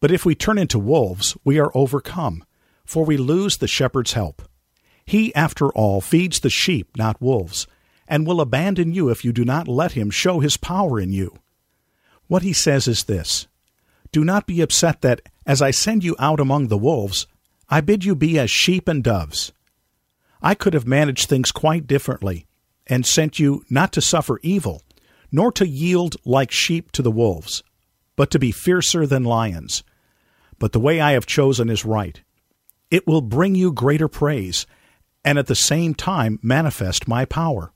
But 0.00 0.10
if 0.10 0.26
we 0.26 0.34
turn 0.34 0.58
into 0.58 0.78
wolves, 0.78 1.36
we 1.44 1.60
are 1.60 1.70
overcome, 1.72 2.44
for 2.84 3.04
we 3.04 3.16
lose 3.16 3.58
the 3.58 3.68
shepherd's 3.68 4.14
help. 4.14 4.42
He, 5.04 5.32
after 5.36 5.68
all, 5.68 6.00
feeds 6.00 6.40
the 6.40 6.50
sheep, 6.50 6.96
not 6.96 7.22
wolves, 7.22 7.68
and 8.08 8.26
will 8.26 8.40
abandon 8.40 8.92
you 8.92 9.08
if 9.08 9.24
you 9.24 9.32
do 9.32 9.44
not 9.44 9.68
let 9.68 9.92
him 9.92 10.10
show 10.10 10.40
his 10.40 10.56
power 10.56 11.00
in 11.00 11.12
you. 11.12 11.36
What 12.28 12.42
he 12.42 12.52
says 12.52 12.88
is 12.88 13.04
this 13.04 13.46
Do 14.12 14.24
not 14.24 14.46
be 14.46 14.60
upset 14.60 15.02
that, 15.02 15.22
as 15.46 15.62
I 15.62 15.70
send 15.70 16.04
you 16.04 16.16
out 16.18 16.40
among 16.40 16.68
the 16.68 16.78
wolves, 16.78 17.26
I 17.68 17.80
bid 17.80 18.04
you 18.04 18.14
be 18.14 18.38
as 18.38 18.50
sheep 18.50 18.88
and 18.88 19.02
doves. 19.02 19.52
I 20.42 20.54
could 20.54 20.74
have 20.74 20.86
managed 20.86 21.28
things 21.28 21.50
quite 21.50 21.86
differently, 21.86 22.46
and 22.86 23.04
sent 23.04 23.38
you 23.38 23.64
not 23.68 23.92
to 23.92 24.00
suffer 24.00 24.38
evil, 24.42 24.82
nor 25.32 25.50
to 25.52 25.66
yield 25.66 26.16
like 26.24 26.50
sheep 26.52 26.92
to 26.92 27.02
the 27.02 27.10
wolves, 27.10 27.62
but 28.14 28.30
to 28.30 28.38
be 28.38 28.52
fiercer 28.52 29.06
than 29.06 29.24
lions. 29.24 29.82
But 30.58 30.72
the 30.72 30.80
way 30.80 31.00
I 31.00 31.12
have 31.12 31.26
chosen 31.26 31.68
is 31.68 31.84
right. 31.84 32.20
It 32.90 33.06
will 33.06 33.20
bring 33.20 33.54
you 33.54 33.72
greater 33.72 34.08
praise, 34.08 34.66
and 35.24 35.38
at 35.38 35.48
the 35.48 35.56
same 35.56 35.94
time 35.94 36.38
manifest 36.42 37.08
my 37.08 37.24
power. 37.24 37.72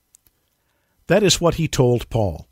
That 1.11 1.25
is 1.25 1.41
what 1.41 1.57
he 1.57 1.67
told 1.67 2.09
Paul. 2.09 2.47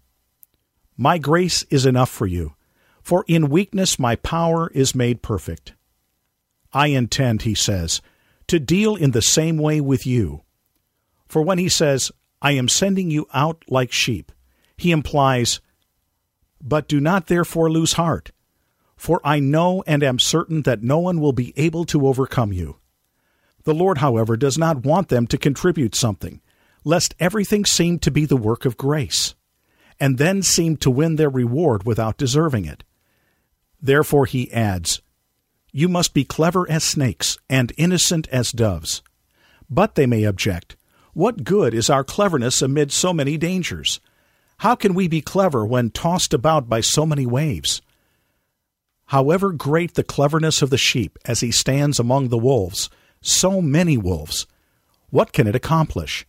My 0.96 1.18
grace 1.18 1.62
is 1.70 1.86
enough 1.86 2.10
for 2.10 2.26
you, 2.26 2.56
for 3.00 3.24
in 3.28 3.50
weakness 3.50 4.00
my 4.00 4.16
power 4.16 4.68
is 4.74 4.96
made 4.96 5.22
perfect. 5.22 5.74
I 6.72 6.88
intend, 6.88 7.42
he 7.42 7.54
says, 7.54 8.02
to 8.48 8.58
deal 8.58 8.96
in 8.96 9.12
the 9.12 9.22
same 9.22 9.58
way 9.58 9.80
with 9.80 10.08
you. 10.08 10.42
For 11.28 11.40
when 11.40 11.58
he 11.58 11.68
says, 11.68 12.10
I 12.42 12.50
am 12.50 12.66
sending 12.66 13.12
you 13.12 13.28
out 13.32 13.62
like 13.68 13.92
sheep, 13.92 14.32
he 14.76 14.90
implies, 14.90 15.60
But 16.60 16.88
do 16.88 16.98
not 16.98 17.28
therefore 17.28 17.70
lose 17.70 17.92
heart, 17.92 18.32
for 18.96 19.20
I 19.22 19.38
know 19.38 19.84
and 19.86 20.02
am 20.02 20.18
certain 20.18 20.62
that 20.62 20.82
no 20.82 20.98
one 20.98 21.20
will 21.20 21.32
be 21.32 21.54
able 21.56 21.84
to 21.84 22.08
overcome 22.08 22.52
you. 22.52 22.78
The 23.62 23.72
Lord, 23.72 23.98
however, 23.98 24.36
does 24.36 24.58
not 24.58 24.84
want 24.84 25.10
them 25.10 25.28
to 25.28 25.38
contribute 25.38 25.94
something, 25.94 26.40
lest 26.88 27.14
everything 27.20 27.66
seem 27.66 27.98
to 27.98 28.10
be 28.10 28.24
the 28.24 28.34
work 28.34 28.64
of 28.64 28.78
grace, 28.78 29.34
and 30.00 30.16
then 30.16 30.42
seem 30.42 30.74
to 30.74 30.90
win 30.90 31.16
their 31.16 31.28
reward 31.28 31.84
without 31.84 32.16
deserving 32.16 32.64
it. 32.64 32.82
Therefore 33.78 34.24
he 34.24 34.50
adds, 34.50 35.02
You 35.70 35.86
must 35.90 36.14
be 36.14 36.24
clever 36.24 36.68
as 36.70 36.82
snakes 36.82 37.36
and 37.46 37.74
innocent 37.76 38.26
as 38.28 38.52
doves. 38.52 39.02
But 39.68 39.96
they 39.96 40.06
may 40.06 40.24
object, 40.24 40.76
What 41.12 41.44
good 41.44 41.74
is 41.74 41.90
our 41.90 42.02
cleverness 42.02 42.62
amid 42.62 42.90
so 42.90 43.12
many 43.12 43.36
dangers? 43.36 44.00
How 44.60 44.74
can 44.74 44.94
we 44.94 45.08
be 45.08 45.20
clever 45.20 45.66
when 45.66 45.90
tossed 45.90 46.32
about 46.32 46.70
by 46.70 46.80
so 46.80 47.04
many 47.04 47.26
waves? 47.26 47.82
However 49.08 49.52
great 49.52 49.92
the 49.92 50.02
cleverness 50.02 50.62
of 50.62 50.70
the 50.70 50.78
sheep 50.78 51.18
as 51.26 51.40
he 51.40 51.50
stands 51.50 52.00
among 52.00 52.28
the 52.28 52.38
wolves, 52.38 52.88
so 53.20 53.60
many 53.60 53.98
wolves, 53.98 54.46
what 55.10 55.34
can 55.34 55.46
it 55.46 55.54
accomplish? 55.54 56.24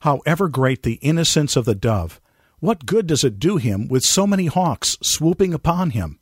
However 0.00 0.48
great 0.48 0.82
the 0.82 0.94
innocence 0.94 1.56
of 1.56 1.64
the 1.64 1.74
dove, 1.74 2.20
what 2.60 2.86
good 2.86 3.06
does 3.06 3.24
it 3.24 3.38
do 3.38 3.56
him 3.56 3.88
with 3.88 4.04
so 4.04 4.26
many 4.26 4.46
hawks 4.46 4.96
swooping 5.02 5.54
upon 5.54 5.90
him? 5.90 6.18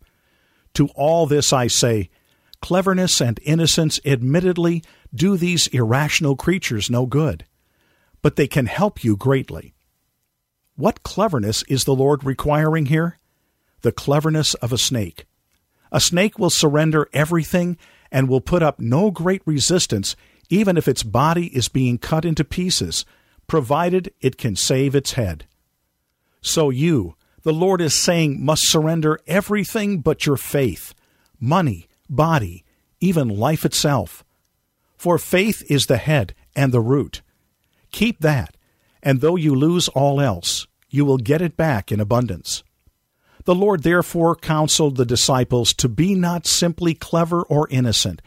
To 0.75 0.89
all 0.95 1.27
this 1.27 1.53
I 1.53 1.67
say, 1.67 2.11
cleverness 2.61 3.21
and 3.21 3.41
innocence 3.43 4.01
admittedly 4.05 4.83
do 5.15 5.37
these 5.37 5.67
irrational 5.69 6.37
creatures 6.37 6.91
no 6.91 7.07
good, 7.07 7.45
but 8.23 8.37
they 8.37 8.47
can 8.47 8.67
help 8.67 9.03
you 9.03 9.17
greatly. 9.17 9.75
What 10.75 11.03
cleverness 11.03 11.63
is 11.65 11.85
the 11.85 11.95
Lord 11.95 12.25
requiring 12.25 12.87
here? 12.87 13.19
The 13.81 13.93
cleverness 13.93 14.55
of 14.55 14.73
a 14.73 14.79
snake. 14.79 15.27
A 15.91 16.01
snake 16.01 16.39
will 16.39 16.51
surrender 16.51 17.09
everything 17.13 17.79
and 18.11 18.29
will 18.29 18.41
put 18.41 18.63
up 18.63 18.79
no 18.79 19.11
great 19.11 19.43
resistance 19.47 20.17
even 20.49 20.77
if 20.77 20.87
its 20.87 21.03
body 21.03 21.47
is 21.57 21.69
being 21.69 21.99
cut 21.99 22.25
into 22.25 22.45
pieces, 22.45 23.05
provided 23.47 24.13
it 24.21 24.39
can 24.39 24.57
save 24.57 24.95
its 24.95 25.13
head. 25.13 25.47
So 26.41 26.71
you, 26.71 27.15
the 27.43 27.53
Lord 27.53 27.81
is 27.81 27.95
saying, 27.95 28.45
must 28.45 28.69
surrender 28.69 29.19
everything 29.27 30.01
but 30.01 30.27
your 30.27 30.37
faith, 30.37 30.95
money, 31.39 31.89
body, 32.09 32.65
even 33.01 33.29
life 33.29 33.65
itself. 33.65 34.25
For 34.97 35.19
faith 35.19 35.63
is 35.71 35.87
the 35.87 35.97
head 35.97 36.35
and 36.55 36.73
the 36.73 36.81
root. 36.81 37.23
Keep 37.93 38.21
that, 38.21 38.57
and 39.03 39.21
though 39.21 39.37
you 39.37 39.55
lose 39.55 39.89
all 39.89 40.21
else, 40.21 40.67
you 40.91 41.05
will 41.05 41.19
get 41.19 41.43
it 41.43 41.57
back 41.57 41.93
in 41.93 42.01
abundance. 42.01 42.65
The 43.45 43.55
Lord 43.55 43.85
therefore 43.85 44.35
counseled 44.35 44.97
the 44.97 45.07
disciples 45.07 45.73
to 45.75 45.89
be 45.89 46.15
not 46.15 46.47
simply 46.47 46.95
clever 46.95 47.43
or 47.43 47.69
innocent. 47.71 48.21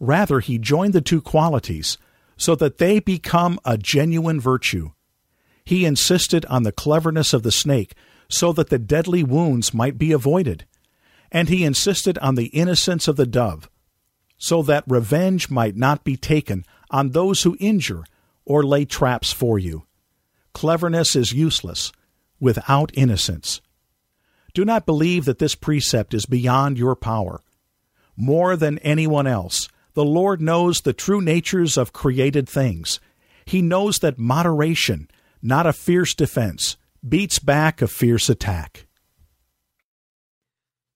Rather, 0.00 0.40
he 0.40 0.58
joined 0.58 0.94
the 0.94 1.02
two 1.02 1.20
qualities 1.20 1.98
so 2.36 2.54
that 2.56 2.78
they 2.78 3.00
become 3.00 3.58
a 3.64 3.78
genuine 3.78 4.40
virtue. 4.40 4.90
He 5.64 5.84
insisted 5.84 6.44
on 6.46 6.62
the 6.62 6.72
cleverness 6.72 7.32
of 7.32 7.42
the 7.42 7.52
snake 7.52 7.94
so 8.28 8.52
that 8.52 8.70
the 8.70 8.78
deadly 8.78 9.22
wounds 9.22 9.74
might 9.74 9.98
be 9.98 10.12
avoided. 10.12 10.64
And 11.30 11.48
he 11.48 11.64
insisted 11.64 12.18
on 12.18 12.34
the 12.34 12.46
innocence 12.46 13.08
of 13.08 13.16
the 13.16 13.26
dove 13.26 13.68
so 14.38 14.60
that 14.62 14.84
revenge 14.88 15.50
might 15.50 15.76
not 15.76 16.02
be 16.02 16.16
taken 16.16 16.64
on 16.90 17.10
those 17.10 17.42
who 17.42 17.56
injure 17.60 18.04
or 18.44 18.64
lay 18.64 18.84
traps 18.84 19.32
for 19.32 19.58
you. 19.58 19.84
Cleverness 20.52 21.14
is 21.14 21.32
useless 21.32 21.92
without 22.40 22.90
innocence. 22.94 23.60
Do 24.52 24.64
not 24.64 24.84
believe 24.84 25.26
that 25.26 25.38
this 25.38 25.54
precept 25.54 26.12
is 26.12 26.26
beyond 26.26 26.76
your 26.76 26.96
power. 26.96 27.40
More 28.16 28.56
than 28.56 28.78
anyone 28.80 29.26
else, 29.26 29.68
the 29.94 30.04
Lord 30.04 30.40
knows 30.40 30.80
the 30.80 30.92
true 30.92 31.20
natures 31.20 31.76
of 31.76 31.92
created 31.92 32.48
things. 32.48 33.00
He 33.44 33.60
knows 33.60 33.98
that 33.98 34.18
moderation, 34.18 35.08
not 35.42 35.66
a 35.66 35.72
fierce 35.72 36.14
defense, 36.14 36.76
beats 37.06 37.38
back 37.38 37.82
a 37.82 37.88
fierce 37.88 38.28
attack. 38.28 38.86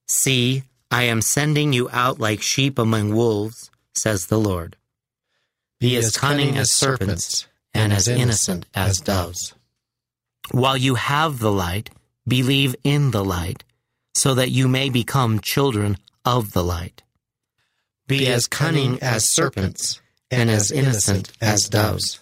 See, 0.08 0.62
I 0.90 1.02
am 1.04 1.20
sending 1.20 1.72
you 1.72 1.88
out 1.90 2.20
like 2.20 2.40
sheep 2.40 2.78
among 2.78 3.14
wolves, 3.14 3.70
says 3.94 4.26
the 4.26 4.38
Lord. 4.38 4.76
Be 5.80 5.96
as 5.96 6.16
cunning 6.16 6.56
as 6.56 6.70
serpents 6.70 7.46
and 7.74 7.92
as 7.92 8.08
innocent 8.08 8.66
as 8.74 9.00
doves. 9.00 9.54
While 10.52 10.76
you 10.76 10.94
have 10.94 11.40
the 11.40 11.52
light, 11.52 11.90
believe 12.26 12.76
in 12.84 13.10
the 13.10 13.24
light, 13.24 13.64
so 14.14 14.34
that 14.34 14.50
you 14.50 14.68
may 14.68 14.88
become 14.88 15.40
children 15.40 15.98
of 16.24 16.52
the 16.52 16.64
light. 16.64 17.02
Be 18.06 18.28
as 18.28 18.46
cunning 18.46 18.98
as 19.02 19.32
serpents 19.34 20.00
and 20.30 20.48
as 20.50 20.70
innocent 20.70 21.32
as 21.40 21.68
doves. 21.68 22.20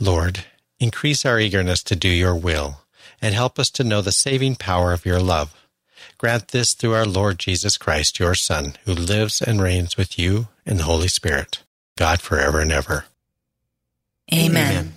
Lord, 0.00 0.44
increase 0.78 1.26
our 1.26 1.38
eagerness 1.38 1.82
to 1.82 1.96
do 1.96 2.08
your 2.08 2.34
will 2.34 2.80
and 3.20 3.34
help 3.34 3.58
us 3.58 3.68
to 3.70 3.84
know 3.84 4.00
the 4.00 4.12
saving 4.12 4.56
power 4.56 4.92
of 4.92 5.04
your 5.04 5.20
love. 5.20 5.54
Grant 6.16 6.48
this 6.48 6.74
through 6.74 6.94
our 6.94 7.04
Lord 7.04 7.38
Jesus 7.38 7.76
Christ, 7.76 8.18
your 8.18 8.34
Son, 8.34 8.74
who 8.84 8.94
lives 8.94 9.42
and 9.42 9.60
reigns 9.60 9.96
with 9.96 10.18
you 10.18 10.48
in 10.64 10.78
the 10.78 10.84
Holy 10.84 11.08
Spirit, 11.08 11.62
God 11.96 12.20
forever 12.20 12.60
and 12.60 12.72
ever. 12.72 13.04
Amen. 14.32 14.94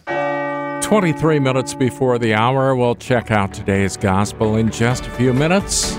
23 0.82 1.40
minutes 1.40 1.74
before 1.74 2.20
the 2.20 2.34
hour, 2.34 2.76
we'll 2.76 2.96
check 2.96 3.32
out 3.32 3.54
today's 3.54 3.98
gospel 3.98 4.56
in 4.56 4.70
just 4.70 5.06
a 5.08 5.10
few 5.12 5.34
minutes, 5.34 5.96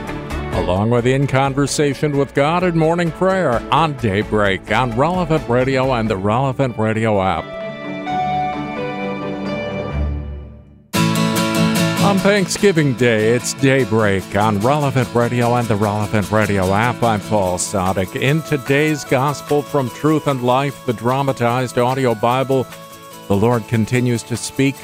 along 0.54 0.88
with 0.90 1.04
In 1.04 1.26
Conversation 1.26 2.16
with 2.16 2.32
God 2.32 2.62
and 2.62 2.76
Morning 2.76 3.10
Prayer 3.10 3.60
on 3.72 3.94
Daybreak 3.94 4.70
on 4.70 4.96
Relevant 4.96 5.48
Radio 5.48 5.92
and 5.92 6.08
the 6.08 6.16
Relevant 6.16 6.78
Radio 6.78 7.20
app. 7.20 7.44
On 12.04 12.18
Thanksgiving 12.18 12.94
Day, 12.94 13.34
it's 13.34 13.54
Daybreak 13.54 14.36
on 14.36 14.60
Relevant 14.60 15.12
Radio 15.14 15.54
and 15.54 15.66
the 15.66 15.76
Relevant 15.76 16.30
Radio 16.30 16.72
app. 16.72 17.02
I'm 17.02 17.20
Paul 17.22 17.58
Sadek. 17.58 18.14
In 18.14 18.40
today's 18.42 19.04
Gospel 19.04 19.60
from 19.60 19.90
Truth 19.90 20.28
and 20.28 20.44
Life, 20.44 20.86
the 20.86 20.92
dramatized 20.92 21.78
audio 21.78 22.14
Bible, 22.14 22.64
the 23.26 23.36
Lord 23.36 23.66
continues 23.68 24.22
to 24.24 24.36
speak 24.36 24.76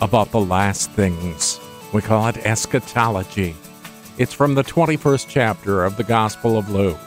about 0.00 0.30
the 0.30 0.40
last 0.40 0.92
things. 0.92 1.60
We 1.92 2.02
call 2.02 2.28
it 2.28 2.36
eschatology. 2.46 3.56
It's 4.18 4.34
from 4.34 4.56
the 4.56 4.64
21st 4.64 5.26
chapter 5.28 5.84
of 5.84 5.96
the 5.96 6.02
Gospel 6.02 6.58
of 6.58 6.70
Luke. 6.70 6.98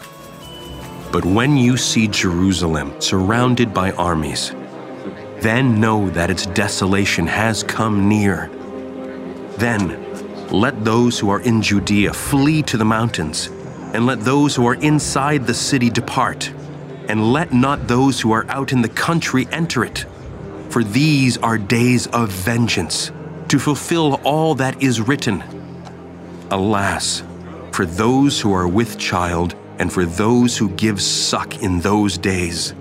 But 1.12 1.26
when 1.26 1.58
you 1.58 1.76
see 1.76 2.08
Jerusalem 2.08 3.02
surrounded 3.02 3.74
by 3.74 3.92
armies, 3.92 4.52
then 5.42 5.82
know 5.82 6.10
that 6.12 6.30
its 6.30 6.46
desolation 6.46 7.28
has 7.28 7.64
come 7.64 8.08
near. 8.08 8.48
Then 9.58 9.90
let 10.52 10.86
those 10.86 11.20
who 11.20 11.30
are 11.30 11.42
in 11.42 11.62
Judea 11.62 12.14
flee 12.14 12.62
to 12.62 12.78
the 12.78 12.86
mountains, 12.86 13.48
and 13.94 14.06
let 14.06 14.22
those 14.22 14.56
who 14.56 14.66
are 14.66 14.76
inside 14.76 15.46
the 15.46 15.54
city 15.54 15.90
depart, 15.90 16.54
and 17.10 17.34
let 17.34 17.52
not 17.52 17.90
those 17.90 18.22
who 18.22 18.32
are 18.32 18.46
out 18.48 18.72
in 18.72 18.82
the 18.82 18.88
country 18.88 19.50
enter 19.52 19.84
it. 19.84 20.06
For 20.70 20.82
these 20.82 21.38
are 21.40 21.58
days 21.58 22.08
of 22.08 22.30
vengeance, 22.30 23.12
to 23.50 23.60
fulfill 23.60 24.14
all 24.24 24.56
that 24.56 24.82
is 24.82 25.02
written. 25.02 25.61
Alas, 26.52 27.24
for 27.72 27.86
those 27.86 28.40
who 28.40 28.54
are 28.54 28.68
with 28.68 28.98
child, 28.98 29.56
and 29.80 29.92
for 29.92 30.06
those 30.06 30.58
who 30.58 30.70
give 30.70 31.02
suck 31.02 31.64
in 31.64 31.80
those 31.80 32.18
days. 32.18 32.74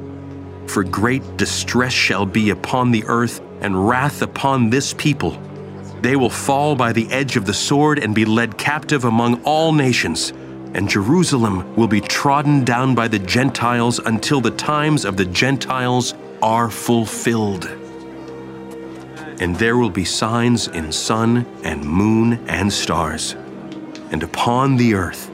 For 0.67 0.85
great 0.85 1.37
distress 1.37 1.93
shall 1.93 2.27
be 2.27 2.51
upon 2.51 2.91
the 2.91 3.05
earth, 3.07 3.41
and 3.61 3.89
wrath 3.89 4.23
upon 4.23 4.71
this 4.71 4.95
people 4.95 5.41
they 6.01 6.17
will 6.17 6.31
fall 6.31 6.75
by 6.77 6.93
the 6.93 7.11
edge 7.11 7.37
of 7.37 7.45
the 7.45 7.55
sword 7.55 7.99
and 7.99 8.15
be 8.15 8.25
led 8.25 8.57
captive 8.57 9.05
among 9.05 9.43
all 9.43 9.73
nations, 9.73 10.31
and 10.73 10.89
Jerusalem 10.89 11.77
will 11.77 11.89
be 11.89 12.01
trodden 12.01 12.65
down 12.65 12.95
by 12.95 13.07
the 13.07 13.19
Gentiles 13.19 13.99
until 13.99 14.41
the 14.41 14.51
times 14.51 15.05
of 15.05 15.19
the 15.19 15.27
Gentiles 15.27 16.15
are 16.43 16.71
fulfilled. 16.71 17.67
And 19.41 19.57
there 19.57 19.77
will 19.77 19.91
be 19.91 20.05
signs 20.05 20.69
in 20.69 20.91
sun 20.91 21.47
and 21.65 21.85
moon 21.85 22.49
and 22.49 22.73
stars, 22.73 23.37
and 24.11 24.23
upon 24.23 24.77
the 24.77 24.95
earth 24.95 25.31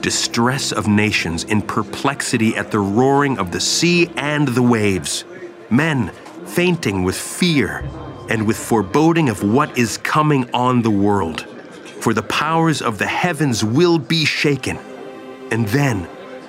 distress 0.00 0.72
of 0.72 0.88
nations 0.88 1.44
in 1.44 1.62
perplexity 1.62 2.56
at 2.56 2.70
the 2.70 2.78
roaring 2.78 3.38
of 3.38 3.52
the 3.52 3.60
sea 3.60 4.10
and 4.16 4.48
the 4.48 4.62
waves, 4.62 5.24
men 5.68 6.10
fainting 6.46 7.04
with 7.04 7.16
fear 7.16 7.84
and 8.28 8.46
with 8.46 8.56
foreboding 8.56 9.28
of 9.28 9.42
what 9.42 9.76
is 9.76 9.98
coming 9.98 10.48
on 10.54 10.82
the 10.82 10.90
world. 10.90 11.42
For 12.00 12.14
the 12.14 12.22
powers 12.22 12.80
of 12.80 12.98
the 12.98 13.06
heavens 13.06 13.62
will 13.62 13.98
be 13.98 14.24
shaken, 14.24 14.78
and 15.50 15.66
then 15.68 16.08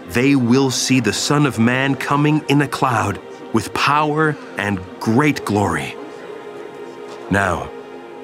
they 0.10 0.36
will 0.36 0.72
see 0.72 1.00
the 1.00 1.14
Son 1.14 1.46
of 1.46 1.60
Man 1.60 1.96
coming 1.96 2.44
in 2.48 2.62
a 2.62 2.68
cloud 2.68 3.20
with 3.54 3.74
power 3.74 4.36
and 4.58 4.80
great 5.00 5.44
glory. 5.46 5.96
Now, 7.30 7.66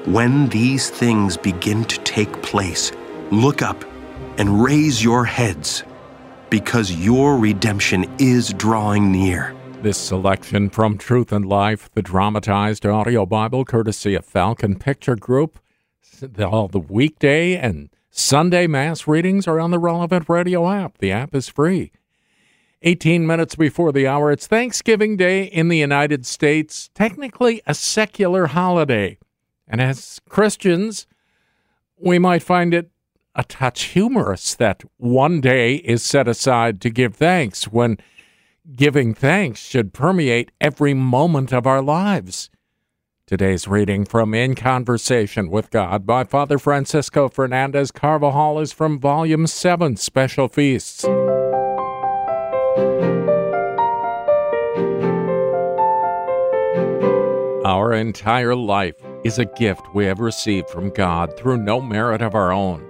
when 0.06 0.48
these 0.50 0.90
things 0.90 1.36
begin 1.36 1.84
to 1.86 2.00
take 2.00 2.42
place, 2.42 2.92
look 3.32 3.62
up 3.62 3.84
and 4.38 4.64
raise 4.64 5.04
your 5.04 5.26
heads, 5.26 5.84
because 6.50 6.92
your 6.92 7.38
redemption 7.38 8.06
is 8.20 8.54
drawing 8.54 9.12
near. 9.12 9.54
This 9.82 9.98
selection 9.98 10.70
from 10.70 10.98
Truth 10.98 11.32
and 11.32 11.46
Life, 11.46 11.90
the 11.94 12.02
dramatized 12.02 12.86
audio 12.86 13.26
Bible, 13.26 13.66
courtesy 13.66 14.16
of 14.16 14.26
Falcon 14.26 14.80
Picture 14.80 15.16
Group. 15.16 15.60
All 16.40 16.68
the 16.68 16.80
weekday 16.80 17.56
and 17.56 17.90
Sunday 18.10 18.66
Mass 18.66 19.08
readings 19.08 19.48
are 19.48 19.60
on 19.60 19.72
the 19.72 19.78
relevant 19.78 20.28
radio 20.30 20.70
app. 20.70 20.98
The 20.98 21.12
app 21.12 21.36
is 21.36 21.48
free. 21.48 21.92
18 22.82 23.28
minutes 23.28 23.56
before 23.56 23.92
the 23.92 24.08
hour, 24.08 24.32
it's 24.32 24.48
Thanksgiving 24.48 25.18
Day 25.18 25.44
in 25.44 25.68
the 25.68 25.78
United 25.78 26.26
States, 26.26 26.90
technically 26.96 27.62
a 27.68 27.74
secular 27.74 28.48
holiday. 28.48 29.18
And 29.68 29.82
as 29.82 30.22
Christians, 30.30 31.08
we 32.00 32.18
might 32.20 32.42
find 32.42 32.74
it 32.74 32.90
a 33.38 33.44
touch 33.44 33.84
humorous 33.84 34.56
that 34.56 34.84
one 34.98 35.40
day 35.40 35.76
is 35.76 36.02
set 36.02 36.28
aside 36.28 36.82
to 36.82 36.90
give 36.90 37.16
thanks 37.16 37.66
when 37.66 37.98
giving 38.76 39.14
thanks 39.14 39.60
should 39.60 39.94
permeate 39.94 40.52
every 40.60 40.96
moment 40.96 41.54
of 41.54 41.68
our 41.68 41.82
lives. 41.82 42.50
Today's 43.28 43.68
reading 43.68 44.06
from 44.06 44.34
In 44.34 44.56
Conversation 44.56 45.52
with 45.52 45.70
God 45.70 46.06
by 46.06 46.24
Father 46.24 46.58
Francisco 46.58 47.30
Fernandez 47.30 47.92
Carvajal 47.92 48.60
is 48.60 48.74
from 48.74 49.00
Volume 49.00 49.46
7 49.46 49.98
Special 49.98 50.48
Feasts. 50.48 51.06
Our 57.66 57.94
entire 57.94 58.56
life 58.56 58.96
is 59.24 59.38
a 59.38 59.46
gift 59.46 59.94
we 59.94 60.06
have 60.06 60.22
received 60.22 60.70
from 60.70 60.90
God 60.90 61.38
through 61.38 61.58
no 61.58 61.82
merit 61.82 62.22
of 62.22 62.34
our 62.34 62.52
own. 62.52 62.87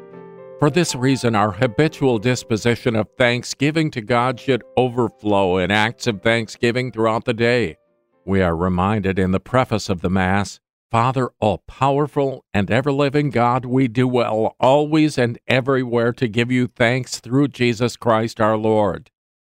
For 0.59 0.69
this 0.71 0.95
reason, 0.95 1.35
our 1.35 1.51
habitual 1.51 2.17
disposition 2.17 2.95
of 2.95 3.07
thanksgiving 3.17 3.91
to 3.91 4.01
God 4.01 4.39
should 4.39 4.63
overflow 4.75 5.57
in 5.57 5.69
acts 5.69 6.07
of 6.07 6.21
thanksgiving 6.21 6.91
throughout 6.91 7.25
the 7.25 7.33
day. 7.33 7.77
We 8.25 8.41
are 8.41 8.55
reminded 8.55 9.19
in 9.19 9.31
the 9.31 9.39
preface 9.39 9.87
of 9.87 10.01
the 10.01 10.09
Mass 10.09 10.59
Father, 10.89 11.29
all 11.41 11.63
powerful 11.67 12.45
and 12.53 12.71
ever 12.71 12.93
living 12.93 13.29
God, 13.29 13.65
we 13.65 13.89
do 13.89 14.07
well 14.07 14.55
always 14.57 15.17
and 15.17 15.37
everywhere 15.45 16.13
to 16.13 16.29
give 16.29 16.49
you 16.49 16.67
thanks 16.67 17.19
through 17.19 17.49
Jesus 17.49 17.97
Christ 17.97 18.39
our 18.39 18.55
Lord. 18.55 19.11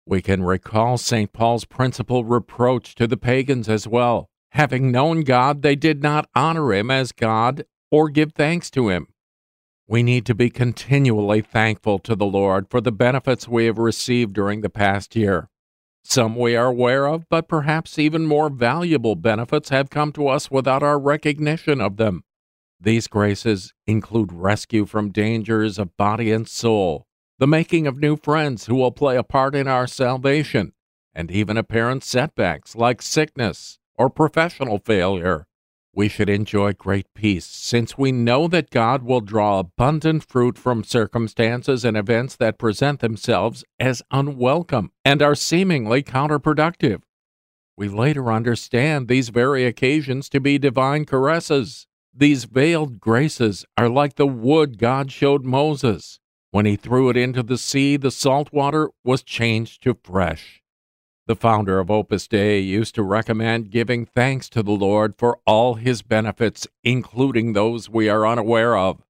We 0.06 0.22
can 0.22 0.44
recall 0.44 0.98
St. 0.98 1.32
Paul's 1.32 1.64
principal 1.64 2.26
reproach 2.26 2.96
to 2.96 3.08
the 3.08 3.16
pagans 3.16 3.70
as 3.70 3.88
well. 3.88 4.30
Having 4.52 4.92
known 4.92 5.22
God, 5.22 5.62
they 5.62 5.78
did 5.78 6.04
not 6.04 6.28
honor 6.36 6.74
him 6.74 6.92
as 6.92 7.14
God 7.14 7.64
or 7.90 8.10
give 8.10 8.34
thanks 8.34 8.70
to 8.72 8.90
him. 8.90 9.08
We 9.92 10.04
need 10.04 10.26
to 10.28 10.34
be 10.34 10.50
continually 10.50 11.42
thankful 11.42 12.00
to 12.00 12.16
the 12.16 12.26
Lord 12.26 12.70
for 12.70 12.80
the 12.80 12.94
benefits 12.94 13.46
we 13.46 13.66
have 13.66 13.78
received 13.78 14.32
during 14.32 14.62
the 14.62 14.70
past 14.70 15.18
year. 15.18 15.50
Some 16.02 16.38
we 16.38 16.56
are 16.56 16.68
aware 16.68 17.08
of, 17.08 17.28
but 17.28 17.50
perhaps 17.50 18.00
even 18.00 18.26
more 18.26 18.50
valuable 18.50 19.16
benefits 19.18 19.68
have 19.68 19.90
come 19.90 20.14
to 20.14 20.30
us 20.30 20.50
without 20.50 20.82
our 20.82 20.98
recognition 20.98 21.82
of 21.82 21.98
them. 21.98 22.24
These 22.80 23.10
graces 23.10 23.74
include 23.86 24.32
rescue 24.32 24.86
from 24.86 25.12
dangers 25.12 25.78
of 25.78 25.98
body 25.98 26.32
and 26.32 26.48
soul, 26.48 27.06
the 27.38 27.46
making 27.46 27.86
of 27.86 28.00
new 28.00 28.16
friends 28.16 28.68
who 28.68 28.76
will 28.76 28.94
play 28.94 29.18
a 29.18 29.24
part 29.24 29.56
in 29.56 29.68
our 29.68 29.88
salvation, 29.88 30.72
and 31.14 31.30
even 31.30 31.58
apparent 31.58 32.06
setbacks 32.06 32.78
like 32.78 33.02
sickness 33.02 33.78
or 33.98 34.10
professional 34.10 34.80
failure. 34.80 35.48
We 35.94 36.08
should 36.08 36.30
enjoy 36.30 36.72
great 36.72 37.14
peace 37.14 37.46
since 37.46 37.98
we 37.98 38.14
know 38.14 38.48
that 38.48 38.70
God 38.70 39.04
will 39.04 39.20
draw 39.20 39.60
abundant 39.60 40.24
fruit 40.24 40.58
from 40.58 40.86
circumstances 40.86 41.84
and 41.84 41.98
events 41.98 42.38
that 42.38 42.58
present 42.58 43.02
themselves 43.02 43.66
as 43.78 44.02
unwelcome 44.10 44.92
and 45.04 45.22
are 45.22 45.36
seemingly 45.36 46.02
counterproductive. 46.02 47.02
We 47.76 47.90
later 47.90 48.32
understand 48.32 49.08
these 49.10 49.30
very 49.30 49.66
occasions 49.66 50.30
to 50.30 50.40
be 50.40 50.58
divine 50.58 51.04
caresses. 51.04 51.88
These 52.14 52.46
veiled 52.46 53.02
graces 53.02 53.66
are 53.78 53.90
like 53.90 54.16
the 54.16 54.28
wood 54.28 54.78
God 54.78 55.12
showed 55.12 55.44
Moses. 55.44 56.20
When 56.52 56.66
he 56.66 56.78
threw 56.78 57.10
it 57.10 57.18
into 57.18 57.44
the 57.44 57.58
sea, 57.58 57.98
the 57.98 58.12
salt 58.12 58.54
water 58.54 58.92
was 59.04 59.24
changed 59.24 59.84
to 59.84 59.98
fresh. 60.04 60.61
The 61.32 61.36
founder 61.38 61.80
of 61.80 61.90
Opus 61.90 62.28
Dei 62.28 62.60
used 62.60 62.94
to 62.96 63.04
recommend 63.04 63.72
giving 63.72 64.06
thanks 64.06 64.50
to 64.50 64.62
the 64.62 64.74
Lord 64.74 65.16
for 65.18 65.40
all 65.48 65.76
his 65.76 66.02
benefits, 66.02 66.68
including 66.84 67.54
those 67.54 67.90
we 67.90 68.10
are 68.10 68.28
unaware 68.28 68.76
of. 68.76 69.02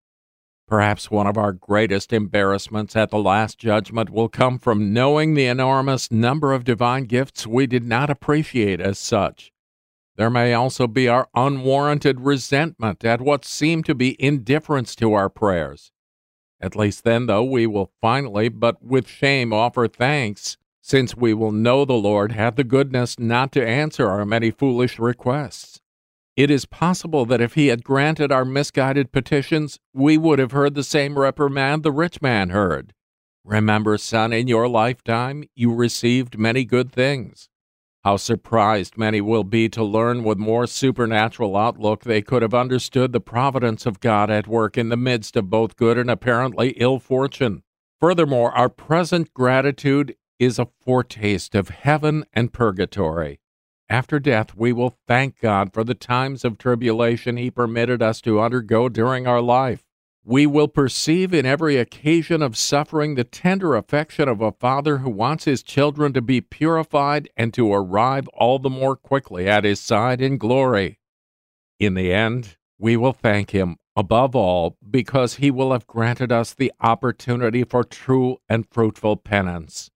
Perhaps 0.67 1.09
one 1.09 1.26
of 1.26 1.36
our 1.36 1.51
greatest 1.51 2.13
embarrassments 2.13 2.95
at 2.95 3.09
the 3.09 3.17
Last 3.17 3.57
Judgment 3.57 4.11
will 4.11 4.30
come 4.30 4.59
from 4.59 4.93
knowing 4.93 5.34
the 5.34 5.47
enormous 5.47 6.11
number 6.11 6.53
of 6.53 6.63
divine 6.63 7.05
gifts 7.05 7.47
we 7.47 7.65
did 7.65 7.86
not 7.86 8.11
appreciate 8.11 8.80
as 8.80 8.99
such. 8.99 9.51
There 10.15 10.30
may 10.30 10.53
also 10.53 10.86
be 10.86 11.07
our 11.07 11.28
unwarranted 11.34 12.22
resentment 12.22 13.03
at 13.03 13.22
what 13.22 13.45
seemed 13.45 13.88
to 13.88 13.95
be 13.95 14.15
indifference 14.24 14.95
to 14.97 15.13
our 15.13 15.28
prayers. 15.28 15.91
At 16.59 16.76
least 16.76 17.03
then, 17.03 17.26
though, 17.26 17.43
we 17.43 17.65
will 17.65 17.91
finally, 17.99 18.47
but 18.47 18.84
with 18.84 19.07
shame, 19.07 19.51
offer 19.51 19.88
thanks 19.88 20.57
since 20.92 21.16
we 21.16 21.34
will 21.34 21.54
know 21.54 21.86
the 21.86 21.94
Lord 21.94 22.34
had 22.34 22.58
the 22.58 22.66
goodness 22.66 23.18
not 23.18 23.54
to 23.54 23.66
answer 23.66 24.10
our 24.10 24.26
many 24.26 24.52
foolish 24.52 25.00
requests. 25.00 25.80
It 26.36 26.52
is 26.52 26.66
possible 26.66 27.26
that 27.28 27.39
if 27.39 27.54
he 27.54 27.68
had 27.68 27.86
granted 27.86 28.30
our 28.30 28.44
misguided 28.44 29.14
petitions, 29.14 29.80
we 29.94 30.18
would 30.18 30.38
have 30.38 30.52
heard 30.52 30.76
the 30.76 30.84
same 30.84 31.18
reprimand 31.18 31.84
the 31.84 31.94
rich 31.94 32.22
man 32.22 32.50
heard. 32.50 32.94
Remember, 33.46 33.98
son, 33.98 34.34
in 34.34 34.50
your 34.50 34.68
lifetime 34.68 35.46
you 35.56 35.74
received 35.74 36.38
many 36.38 36.66
good 36.66 36.92
things. 36.92 37.48
How 38.04 38.18
surprised 38.18 38.98
many 38.98 39.22
will 39.22 39.46
be 39.46 39.70
to 39.70 39.86
learn 39.86 40.26
with 40.26 40.38
more 40.38 40.68
supernatural 40.68 41.56
outlook 41.56 42.04
they 42.04 42.22
could 42.22 42.42
have 42.42 42.54
understood 42.54 43.14
the 43.14 43.22
providence 43.22 43.86
of 43.86 44.02
God 44.02 44.30
at 44.30 44.46
work 44.46 44.78
in 44.78 44.89
the 44.89 44.98
midst 44.98 45.38
of 45.38 45.50
both 45.50 45.78
good 45.78 45.98
and 45.98 46.12
apparently 46.12 46.72
ill 46.72 47.00
fortune. 47.00 47.64
Furthermore, 48.02 48.52
our 48.58 48.68
present 48.68 49.34
gratitude 49.34 50.16
is 50.42 50.58
a 50.58 50.68
foretaste 50.84 51.54
of 51.54 51.70
heaven 51.70 52.26
and 52.34 52.52
purgatory. 52.52 53.39
After 53.88 54.20
death, 54.20 54.56
we 54.56 54.74
will 54.74 54.98
thank 55.08 55.39
God 55.39 55.72
for 55.72 55.84
the 55.84 55.94
times 55.94 56.44
of 56.44 56.58
tribulation 56.58 57.38
He 57.38 57.52
permitted 57.52 58.02
us 58.02 58.22
to 58.22 58.42
undergo 58.42 58.89
during 58.89 59.28
our 59.28 59.39
life. 59.39 59.84
We 60.24 60.48
will 60.48 60.68
perceive 60.68 61.32
in 61.32 61.46
every 61.46 61.78
occasion 61.78 62.42
of 62.42 62.58
suffering 62.58 63.14
the 63.14 63.24
tender 63.24 63.76
affection 63.76 64.28
of 64.28 64.42
a 64.42 64.52
father 64.52 65.00
who 65.00 65.12
wants 65.12 65.46
his 65.46 65.62
children 65.62 66.12
to 66.14 66.22
be 66.22 66.42
purified 66.42 67.30
and 67.38 67.54
to 67.54 67.72
arrive 67.72 68.28
all 68.30 68.58
the 68.58 68.70
more 68.70 68.96
quickly 68.96 69.48
at 69.48 69.64
his 69.64 69.80
side 69.80 70.22
in 70.22 70.38
glory. 70.39 71.00
In 71.80 71.94
the 71.94 72.12
end, 72.12 72.58
we 72.80 72.98
will 72.98 73.14
thank 73.14 73.52
him 73.52 73.78
above 73.96 74.36
all 74.36 74.76
because 74.89 75.36
he 75.36 75.52
will 75.52 75.72
have 75.72 75.86
granted 75.86 76.32
us 76.32 76.54
the 76.54 76.72
opportunity 76.82 77.64
for 77.64 77.84
true 77.84 78.38
and 78.50 78.68
fruitful 78.72 79.18
penance. 79.18 79.92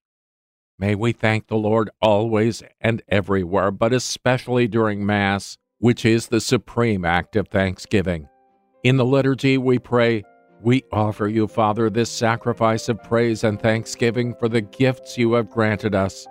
May 0.78 0.94
we 0.94 1.12
thank 1.12 1.46
the 1.46 1.56
Lord 1.56 1.88
always 2.02 2.62
and 2.82 3.02
everywhere, 3.08 3.70
but 3.70 3.94
especially 3.94 4.68
during 4.68 5.06
Mass, 5.06 5.56
which 5.78 6.04
is 6.04 6.28
the 6.28 6.40
supreme 6.40 7.04
act 7.04 7.34
of 7.34 7.48
thanksgiving. 7.48 8.28
In 8.84 8.98
the 8.98 9.04
liturgy, 9.04 9.56
we 9.56 9.78
pray, 9.78 10.22
We 10.62 10.84
offer 10.92 11.28
you, 11.28 11.48
Father, 11.48 11.90
this 11.90 12.10
sacrifice 12.10 12.88
of 12.88 13.02
praise 13.02 13.44
and 13.44 13.60
thanksgiving 13.60 14.34
for 14.34 14.48
the 14.48 14.62
gifts 14.62 15.16
you 15.16 15.32
have 15.34 15.50
granted 15.50 15.94
us. 15.94 16.26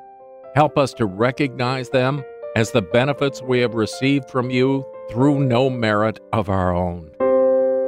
Help 0.56 0.78
us 0.78 0.94
to 0.96 1.06
recognize 1.06 1.90
them 1.90 2.24
as 2.56 2.72
the 2.72 2.82
benefits 2.82 3.42
we 3.42 3.60
have 3.60 3.76
received 3.76 4.30
from 4.30 4.50
you 4.50 4.86
through 5.10 5.44
no 5.44 5.70
merit 5.70 6.20
of 6.34 6.50
our 6.50 6.74
own. 6.74 7.12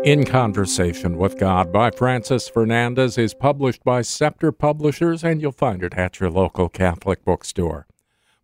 In 0.08 0.24
Conversation 0.24 1.18
with 1.18 1.38
God 1.38 1.74
by 1.74 1.92
Francis 1.92 2.48
Fernandez 2.48 3.18
is 3.18 3.34
published 3.34 3.84
by 3.84 4.04
Scepter 4.04 4.54
Publishers, 4.54 5.22
and 5.22 5.42
you'll 5.42 5.52
find 5.52 5.84
it 5.84 5.96
at 5.96 6.22
your 6.22 6.30
local 6.30 6.70
Catholic 6.70 7.26
bookstore. 7.26 7.88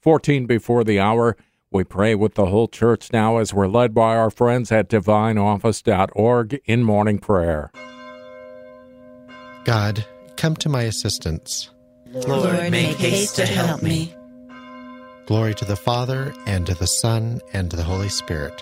14 0.01 0.45
before 0.45 0.83
the 0.83 0.99
hour, 0.99 1.37
we 1.71 1.85
pray 1.85 2.15
with 2.15 2.33
the 2.33 2.47
whole 2.47 2.67
church 2.67 3.13
now 3.13 3.37
as 3.37 3.53
we're 3.53 3.69
led 3.69 3.93
by 3.93 4.13
our 4.13 4.29
friends 4.29 4.73
at 4.73 4.89
divineoffice.org 4.89 6.59
in 6.65 6.83
morning 6.83 7.19
prayer. 7.19 7.71
God, 9.63 10.05
come 10.35 10.57
to 10.57 10.67
my 10.67 10.81
assistance. 10.81 11.69
Lord, 12.07 12.71
make 12.71 12.97
haste 12.97 13.37
to 13.37 13.45
help 13.45 13.81
me. 13.81 14.13
Glory 15.27 15.53
to 15.53 15.63
the 15.63 15.77
Father, 15.77 16.33
and 16.45 16.65
to 16.65 16.75
the 16.75 16.87
Son, 16.87 17.39
and 17.53 17.71
to 17.71 17.77
the 17.77 17.83
Holy 17.83 18.09
Spirit 18.09 18.61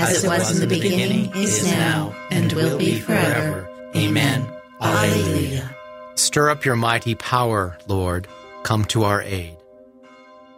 as 0.00 0.24
it 0.24 0.28
was 0.28 0.60
in 0.60 0.68
the 0.68 0.74
beginning, 0.74 1.30
is 1.34 1.64
now, 1.64 2.14
and 2.30 2.52
will 2.52 2.78
be 2.78 2.98
forever. 3.00 3.68
Amen. 3.94 4.46
Alleluia. 4.80 5.74
Stir 6.14 6.50
up 6.50 6.64
your 6.64 6.76
mighty 6.76 7.14
power, 7.14 7.76
Lord. 7.86 8.28
Come 8.62 8.84
to 8.86 9.04
our 9.04 9.22
aid. 9.22 9.56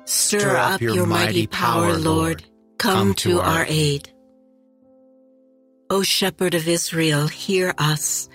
Stir 0.04 0.56
up 0.56 0.80
your 0.80 1.06
mighty 1.06 1.46
power, 1.46 1.96
Lord. 1.96 2.44
Come 2.78 3.14
to 3.14 3.40
our 3.40 3.64
aid. 3.68 4.12
O 5.90 6.02
Shepherd 6.02 6.54
of 6.54 6.68
Israel, 6.68 7.28
hear 7.28 7.74
us. 7.78 8.28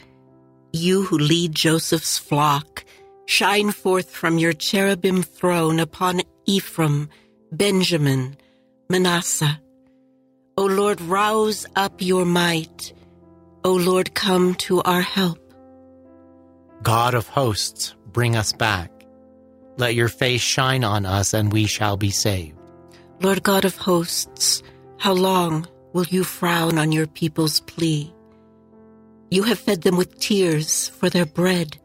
You 0.74 1.04
who 1.04 1.18
lead 1.18 1.56
Joseph's 1.56 2.18
flock, 2.18 2.86
shine 3.26 3.72
forth 3.72 4.10
from 4.10 4.38
your 4.38 4.54
cherubim 4.54 5.24
throne 5.24 5.80
upon 5.80 6.22
Ephraim, 6.46 7.10
Benjamin, 7.52 8.38
Manasseh 8.90 9.60
O 10.58 10.66
Lord, 10.66 11.00
rouse 11.02 11.68
up 11.76 12.02
your 12.02 12.26
might. 12.26 12.92
O 13.64 13.74
Lord, 13.74 14.16
come 14.16 14.56
to 14.56 14.82
our 14.82 15.02
help. 15.02 15.40
God 16.82 17.14
of 17.14 17.28
hosts, 17.28 17.96
bring 18.12 18.36
us 18.36 18.54
back. 18.54 18.92
Let 19.78 19.94
your 19.94 20.10
face 20.10 20.42
shine 20.42 20.84
on 20.84 21.06
us, 21.06 21.34
and 21.34 21.54
we 21.54 21.68
shall 21.68 21.96
be 21.96 22.10
saved. 22.10 22.58
Lord 23.22 23.44
God 23.44 23.66
of 23.66 23.78
hosts, 23.78 24.64
how 24.98 25.14
long 25.14 25.68
will 25.94 26.06
you 26.06 26.24
frown 26.24 26.80
on 26.80 26.92
your 26.92 27.08
people's 27.08 27.60
plea? 27.62 28.12
You 29.30 29.44
have 29.44 29.60
fed 29.60 29.84
them 29.84 29.98
with 29.98 30.20
tears 30.20 30.90
for 30.90 31.10
their 31.10 31.26
bread, 31.26 31.78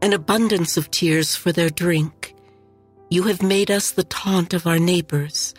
an 0.00 0.12
abundance 0.12 0.76
of 0.76 0.90
tears 0.90 1.36
for 1.36 1.52
their 1.52 1.70
drink. 1.70 2.34
You 3.10 3.24
have 3.24 3.42
made 3.42 3.70
us 3.70 3.92
the 3.92 4.04
taunt 4.04 4.54
of 4.54 4.66
our 4.66 4.78
neighbors. 4.78 5.54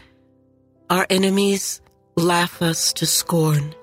Our 0.89 1.05
enemies 1.09 1.81
laugh 2.15 2.61
us 2.61 2.93
to 2.93 3.05
scorn. 3.05 3.73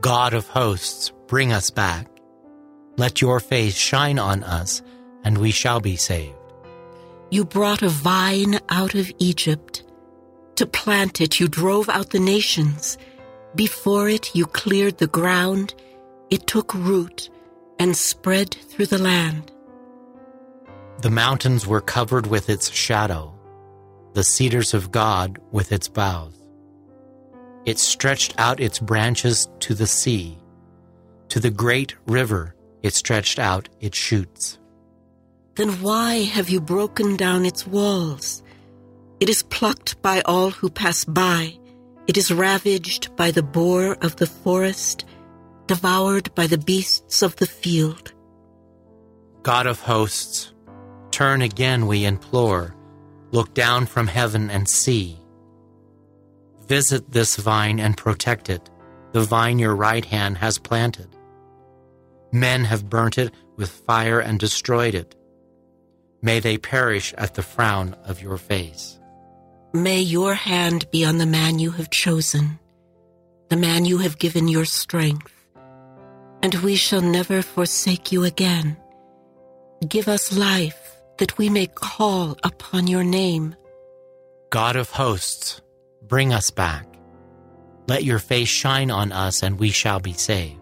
God 0.00 0.34
of 0.34 0.46
hosts, 0.48 1.12
bring 1.26 1.52
us 1.52 1.70
back. 1.70 2.06
Let 2.96 3.20
your 3.20 3.40
face 3.40 3.76
shine 3.76 4.18
on 4.18 4.44
us, 4.44 4.82
and 5.24 5.38
we 5.38 5.50
shall 5.50 5.80
be 5.80 5.96
saved. 5.96 6.34
You 7.30 7.44
brought 7.44 7.82
a 7.82 7.88
vine 7.88 8.60
out 8.68 8.94
of 8.94 9.10
Egypt. 9.18 9.82
To 10.56 10.66
plant 10.66 11.20
it, 11.20 11.40
you 11.40 11.48
drove 11.48 11.88
out 11.88 12.10
the 12.10 12.20
nations. 12.20 12.96
Before 13.54 14.08
it, 14.08 14.34
you 14.34 14.46
cleared 14.46 14.98
the 14.98 15.06
ground. 15.06 15.74
It 16.30 16.46
took 16.46 16.72
root 16.74 17.30
and 17.78 17.96
spread 17.96 18.54
through 18.54 18.86
the 18.86 18.98
land. 18.98 19.50
The 21.02 21.10
mountains 21.10 21.66
were 21.66 21.80
covered 21.80 22.26
with 22.28 22.48
its 22.48 22.70
shadow, 22.70 23.34
the 24.12 24.24
cedars 24.24 24.74
of 24.74 24.92
God 24.92 25.38
with 25.50 25.72
its 25.72 25.88
boughs. 25.88 26.43
It 27.66 27.78
stretched 27.78 28.34
out 28.38 28.60
its 28.60 28.78
branches 28.78 29.48
to 29.60 29.74
the 29.74 29.86
sea. 29.86 30.38
To 31.28 31.40
the 31.40 31.50
great 31.50 31.94
river 32.06 32.54
it 32.82 32.94
stretched 32.94 33.38
out 33.38 33.68
its 33.80 33.96
shoots. 33.96 34.58
Then 35.56 35.80
why 35.80 36.16
have 36.24 36.50
you 36.50 36.60
broken 36.60 37.16
down 37.16 37.46
its 37.46 37.66
walls? 37.66 38.42
It 39.20 39.30
is 39.30 39.42
plucked 39.42 40.02
by 40.02 40.20
all 40.22 40.50
who 40.50 40.68
pass 40.68 41.04
by. 41.04 41.58
It 42.06 42.18
is 42.18 42.30
ravaged 42.30 43.16
by 43.16 43.30
the 43.30 43.42
boar 43.42 43.96
of 44.02 44.16
the 44.16 44.26
forest, 44.26 45.06
devoured 45.66 46.34
by 46.34 46.46
the 46.46 46.58
beasts 46.58 47.22
of 47.22 47.36
the 47.36 47.46
field. 47.46 48.12
God 49.42 49.66
of 49.66 49.80
hosts, 49.80 50.52
Turn 51.10 51.42
again, 51.42 51.86
we 51.86 52.04
implore. 52.04 52.74
Look 53.30 53.54
down 53.54 53.86
from 53.86 54.08
heaven 54.08 54.50
and 54.50 54.68
see. 54.68 55.16
Visit 56.66 57.12
this 57.12 57.36
vine 57.36 57.78
and 57.78 57.96
protect 57.96 58.48
it, 58.48 58.70
the 59.12 59.22
vine 59.22 59.58
your 59.58 59.76
right 59.76 60.04
hand 60.04 60.38
has 60.38 60.58
planted. 60.58 61.08
Men 62.32 62.64
have 62.64 62.88
burnt 62.88 63.18
it 63.18 63.32
with 63.56 63.70
fire 63.70 64.18
and 64.18 64.40
destroyed 64.40 64.94
it. 64.94 65.14
May 66.22 66.40
they 66.40 66.56
perish 66.56 67.12
at 67.18 67.34
the 67.34 67.42
frown 67.42 67.94
of 68.04 68.22
your 68.22 68.38
face. 68.38 68.98
May 69.74 70.00
your 70.00 70.34
hand 70.34 70.90
be 70.90 71.04
on 71.04 71.18
the 71.18 71.26
man 71.26 71.58
you 71.58 71.72
have 71.72 71.90
chosen, 71.90 72.58
the 73.50 73.56
man 73.56 73.84
you 73.84 73.98
have 73.98 74.18
given 74.18 74.48
your 74.48 74.64
strength, 74.64 75.32
and 76.42 76.54
we 76.56 76.76
shall 76.76 77.02
never 77.02 77.42
forsake 77.42 78.10
you 78.10 78.24
again. 78.24 78.76
Give 79.86 80.08
us 80.08 80.36
life 80.36 80.96
that 81.18 81.36
we 81.36 81.48
may 81.48 81.66
call 81.66 82.36
upon 82.42 82.86
your 82.86 83.04
name. 83.04 83.54
God 84.50 84.76
of 84.76 84.90
hosts, 84.90 85.60
bring 86.14 86.32
us 86.32 86.48
back. 86.48 86.86
Let 87.88 88.04
your 88.04 88.20
face 88.20 88.48
shine 88.48 88.92
on 88.92 89.10
us, 89.10 89.42
and 89.42 89.58
we 89.58 89.70
shall 89.70 89.98
be 89.98 90.12
saved. 90.12 90.60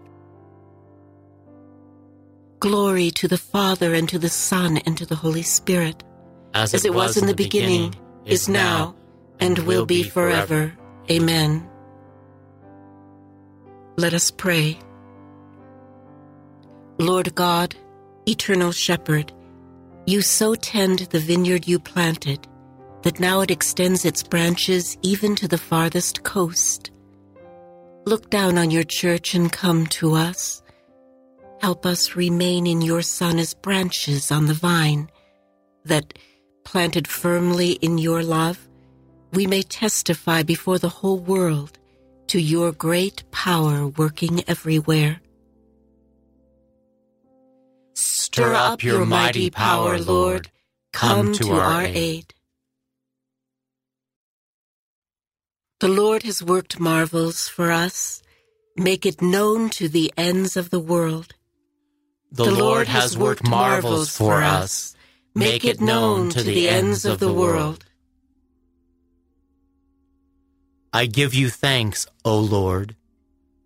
Glory 2.59 3.11
to 3.11 3.27
the 3.27 3.37
Father, 3.37 3.93
and 3.93 4.09
to 4.09 4.17
the 4.17 4.29
Son, 4.29 4.77
and 4.77 4.97
to 4.97 5.05
the 5.05 5.13
Holy 5.15 5.43
Spirit, 5.43 6.03
as, 6.55 6.73
as 6.73 6.85
it, 6.85 6.89
was, 6.91 7.09
was 7.09 7.17
in 7.17 7.27
the 7.27 7.35
beginning, 7.35 7.91
beginning 7.91 8.25
is 8.25 8.49
now, 8.49 8.95
and 9.39 9.59
will 9.59 9.85
be 9.85 10.01
forever. 10.01 10.73
Amen. 11.11 11.69
Let 13.95 14.15
us 14.15 14.31
pray. 14.31 14.79
Lord 16.97 17.35
God, 17.35 17.75
eternal 18.25 18.71
shepherd, 18.71 19.31
you 20.07 20.23
so 20.23 20.55
tend 20.55 20.97
the 21.11 21.19
vineyard 21.19 21.67
you 21.67 21.77
planted 21.77 22.47
that 23.03 23.19
now 23.19 23.41
it 23.41 23.51
extends 23.51 24.05
its 24.05 24.23
branches 24.23 24.97
even 25.01 25.35
to 25.35 25.47
the 25.47 25.57
farthest 25.57 26.23
coast. 26.23 26.91
Look 28.05 28.29
down 28.29 28.57
on 28.57 28.71
your 28.71 28.83
church 28.83 29.35
and 29.35 29.51
come 29.51 29.87
to 29.87 30.13
us. 30.15 30.61
Help 31.61 31.85
us 31.85 32.15
remain 32.15 32.67
in 32.67 32.81
your 32.81 33.01
Son 33.01 33.39
as 33.39 33.53
branches 33.53 34.31
on 34.31 34.47
the 34.47 34.53
vine, 34.53 35.09
that, 35.85 36.17
planted 36.65 37.07
firmly 37.07 37.73
in 37.73 37.97
your 37.97 38.23
love, 38.23 38.67
we 39.31 39.47
may 39.47 39.61
testify 39.61 40.43
before 40.43 40.79
the 40.79 40.89
whole 40.89 41.19
world 41.19 41.77
to 42.27 42.39
your 42.39 42.71
great 42.71 43.23
power 43.31 43.87
working 43.87 44.43
everywhere. 44.47 45.21
Stir 47.93 48.53
up 48.53 48.83
your 48.83 49.05
mighty 49.05 49.49
power, 49.49 49.99
Lord. 49.99 50.49
Come 50.91 51.33
to 51.33 51.51
our 51.51 51.83
aid. 51.83 52.33
The 55.83 55.89
Lord 55.89 56.23
has 56.23 56.41
worked 56.41 56.79
marvels 56.79 57.49
for 57.49 57.69
us. 57.69 58.23
Make 58.77 59.05
it 59.05 59.21
known 59.21 59.69
to 59.71 59.89
the 59.89 60.13
ends 60.15 60.55
of 60.55 60.69
the 60.69 60.79
world. 60.79 61.35
The, 62.31 62.45
the 62.45 62.51
Lord 62.51 62.87
has 62.87 63.17
worked 63.17 63.45
marvels 63.45 64.15
for 64.15 64.41
us. 64.41 64.95
Make 65.35 65.65
it 65.65 65.81
known 65.81 66.29
to 66.29 66.41
the 66.41 66.69
ends 66.69 67.03
of 67.03 67.19
the 67.19 67.33
world. 67.33 67.83
I 70.93 71.05
give 71.05 71.33
you 71.33 71.49
thanks, 71.49 72.07
O 72.23 72.39
Lord, 72.39 72.95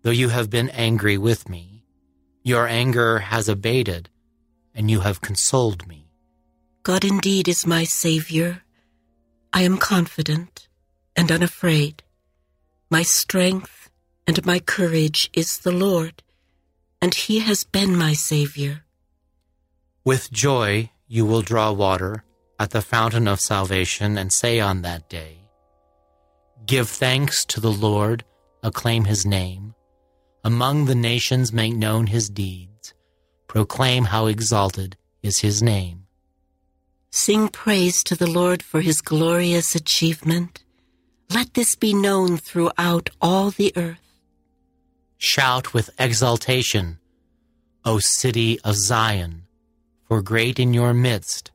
though 0.02 0.10
you 0.10 0.30
have 0.30 0.50
been 0.50 0.70
angry 0.70 1.18
with 1.18 1.48
me. 1.48 1.84
Your 2.42 2.66
anger 2.66 3.20
has 3.20 3.48
abated, 3.48 4.10
and 4.74 4.90
you 4.90 5.02
have 5.06 5.20
consoled 5.20 5.86
me. 5.86 6.10
God 6.82 7.04
indeed 7.04 7.46
is 7.46 7.64
my 7.64 7.84
Savior. 7.84 8.62
I 9.52 9.62
am 9.62 9.78
confident 9.78 10.66
and 11.14 11.30
unafraid. 11.30 12.02
My 12.90 13.02
strength 13.02 13.90
and 14.26 14.46
my 14.46 14.60
courage 14.60 15.28
is 15.34 15.58
the 15.58 15.72
Lord, 15.72 16.22
and 17.02 17.14
He 17.14 17.40
has 17.40 17.64
been 17.64 17.94
my 17.96 18.14
Savior. 18.14 18.84
With 20.04 20.32
joy 20.32 20.90
you 21.06 21.26
will 21.26 21.42
draw 21.42 21.70
water 21.72 22.24
at 22.58 22.70
the 22.70 22.80
fountain 22.80 23.28
of 23.28 23.40
salvation 23.40 24.16
and 24.16 24.32
say 24.32 24.58
on 24.58 24.80
that 24.82 25.08
day, 25.10 25.38
Give 26.64 26.88
thanks 26.88 27.44
to 27.46 27.60
the 27.60 27.72
Lord, 27.72 28.24
acclaim 28.62 29.04
his 29.04 29.26
name. 29.26 29.74
Among 30.42 30.86
the 30.86 30.94
nations 30.94 31.52
make 31.52 31.74
known 31.74 32.06
his 32.06 32.30
deeds. 32.30 32.94
Proclaim 33.48 34.04
how 34.04 34.26
exalted 34.26 34.96
is 35.22 35.40
his 35.40 35.62
name. 35.62 36.06
Sing 37.10 37.48
praise 37.48 38.02
to 38.04 38.14
the 38.14 38.30
Lord 38.30 38.62
for 38.62 38.80
his 38.80 39.00
glorious 39.00 39.74
achievement. 39.74 40.62
Let 41.32 41.54
this 41.54 41.74
be 41.74 41.92
known 41.92 42.38
throughout 42.38 43.10
all 43.20 43.50
the 43.50 43.72
earth. 43.76 43.98
Shout 45.18 45.74
with 45.74 45.90
exultation, 45.98 46.98
O 47.84 47.98
city 47.98 48.58
of 48.64 48.76
Zion, 48.76 49.44
for 50.06 50.22
great 50.22 50.58
in 50.58 50.72
your 50.72 50.94
midst 50.94 51.50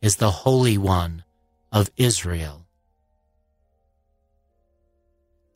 is 0.00 0.16
the 0.16 0.30
Holy 0.30 0.76
One 0.76 1.22
of 1.70 1.90
Israel. 1.96 2.66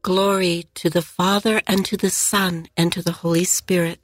Glory 0.02 0.66
to 0.74 0.88
the 0.88 1.02
Father, 1.02 1.60
and 1.66 1.84
to 1.86 1.96
the 1.96 2.10
Son, 2.10 2.68
and 2.76 2.92
to 2.92 3.02
the 3.02 3.10
Holy 3.10 3.42
Spirit. 3.42 3.98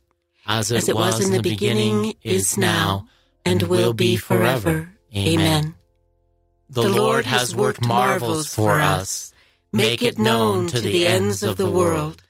As 0.45 0.73
it, 0.73 0.79
As 0.79 0.89
it 0.89 0.97
was, 0.97 1.15
was, 1.15 1.27
in 1.27 1.33
the 1.33 1.43
beginning, 1.43 1.99
beginning 1.99 2.17
is 2.23 2.59
now, 2.59 3.07
and 3.45 3.63
will 3.63 3.93
be 3.93 4.17
forever. 4.17 4.91
Amen. 5.17 5.77
The 6.69 6.89
Lord 6.89 7.27
has 7.27 7.55
worked 7.55 7.87
marvels 7.87 8.53
for 8.53 8.81
us. 8.81 9.32
Make 9.73 10.03
it 10.03 10.19
known 10.19 10.67
to 10.67 10.81
the 10.81 11.07
ends 11.07 11.43
of 11.43 11.57
the 11.57 11.71
world. 11.71 12.23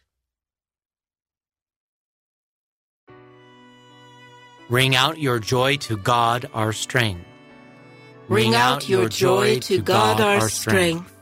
Ring 4.69 4.95
out 4.95 5.19
your 5.19 5.41
joy 5.41 5.77
to 5.79 5.97
God 5.97 6.49
our 6.55 6.73
strength. 6.73 7.27
Ring 8.29 8.55
out 8.55 8.89
your 8.89 9.09
joy 9.09 9.59
to 9.59 9.83
God 9.83 10.21
our 10.21 10.49
strength. 10.49 11.13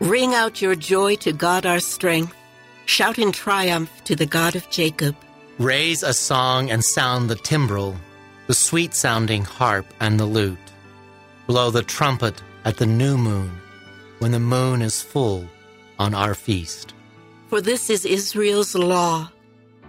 Ring 0.00 0.34
out 0.34 0.60
your 0.60 0.74
joy 0.74 1.16
to 1.16 1.32
God 1.32 1.66
our 1.66 1.78
strength. 1.78 2.34
Shout 2.86 3.18
in 3.18 3.30
triumph 3.30 3.90
to 4.04 4.16
the 4.16 4.26
God 4.26 4.56
of 4.56 4.68
Jacob. 4.70 5.14
Raise 5.58 6.02
a 6.02 6.12
song 6.12 6.70
and 6.70 6.84
sound 6.84 7.30
the 7.30 7.36
timbrel, 7.36 7.94
the 8.46 8.54
sweet 8.54 8.94
sounding 8.94 9.44
harp 9.44 9.86
and 10.00 10.18
the 10.18 10.26
lute. 10.26 10.58
Blow 11.46 11.70
the 11.70 11.82
trumpet 11.82 12.42
at 12.64 12.78
the 12.78 12.86
new 12.86 13.16
moon, 13.16 13.52
when 14.18 14.32
the 14.32 14.40
moon 14.40 14.82
is 14.82 15.02
full 15.02 15.46
on 15.98 16.14
our 16.14 16.34
feast. 16.34 16.94
For 17.48 17.60
this 17.60 17.90
is 17.90 18.04
Israel's 18.04 18.74
law, 18.74 19.30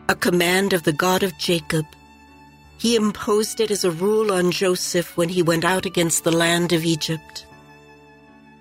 a 0.07 0.15
command 0.15 0.73
of 0.73 0.83
the 0.83 0.93
God 0.93 1.23
of 1.23 1.37
Jacob. 1.37 1.85
He 2.77 2.95
imposed 2.95 3.59
it 3.59 3.71
as 3.71 3.83
a 3.83 3.91
rule 3.91 4.31
on 4.31 4.51
Joseph 4.51 5.17
when 5.17 5.29
he 5.29 5.41
went 5.41 5.65
out 5.65 5.85
against 5.85 6.23
the 6.23 6.31
land 6.31 6.73
of 6.73 6.83
Egypt. 6.83 7.45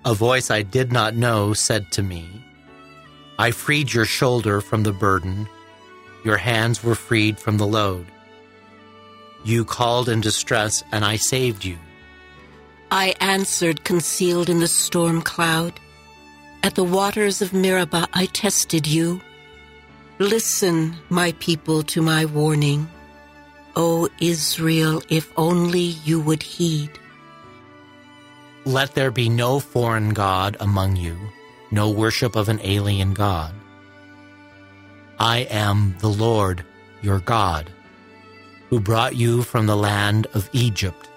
A 0.05 0.13
voice 0.13 0.49
I 0.49 0.61
did 0.61 0.91
not 0.91 1.15
know 1.15 1.53
said 1.53 1.91
to 1.93 2.03
me, 2.03 2.27
I 3.37 3.51
freed 3.51 3.93
your 3.93 4.05
shoulder 4.05 4.61
from 4.61 4.83
the 4.83 4.93
burden, 4.93 5.47
your 6.23 6.37
hands 6.37 6.83
were 6.83 6.95
freed 6.95 7.37
from 7.37 7.57
the 7.57 7.67
load. 7.67 8.05
You 9.43 9.65
called 9.65 10.09
in 10.09 10.21
distress, 10.21 10.83
and 10.91 11.05
I 11.05 11.17
saved 11.17 11.63
you. 11.63 11.77
I 12.91 13.15
answered, 13.19 13.83
concealed 13.83 14.49
in 14.49 14.59
the 14.59 14.67
storm 14.67 15.21
cloud. 15.21 15.79
At 16.63 16.75
the 16.75 16.83
waters 16.83 17.41
of 17.41 17.53
Meribah 17.53 18.07
I 18.13 18.25
tested 18.27 18.87
you. 18.87 19.21
Listen, 20.19 20.95
my 21.09 21.33
people, 21.33 21.83
to 21.83 22.01
my 22.01 22.25
warning. 22.25 22.89
O 23.75 24.07
Israel, 24.19 25.01
if 25.09 25.31
only 25.35 25.97
you 26.05 26.19
would 26.21 26.41
heed. 26.41 26.89
Let 28.65 28.95
there 28.95 29.11
be 29.11 29.29
no 29.29 29.59
foreign 29.59 30.13
God 30.13 30.57
among 30.59 30.95
you, 30.95 31.17
no 31.71 31.89
worship 31.89 32.35
of 32.35 32.49
an 32.49 32.59
alien 32.63 33.13
God. 33.13 33.53
I 35.19 35.39
am 35.49 35.95
the 35.99 36.09
Lord 36.09 36.63
your 37.01 37.19
God, 37.19 37.69
who 38.69 38.79
brought 38.79 39.15
you 39.15 39.43
from 39.43 39.67
the 39.67 39.77
land 39.77 40.27
of 40.33 40.49
Egypt. 40.51 41.09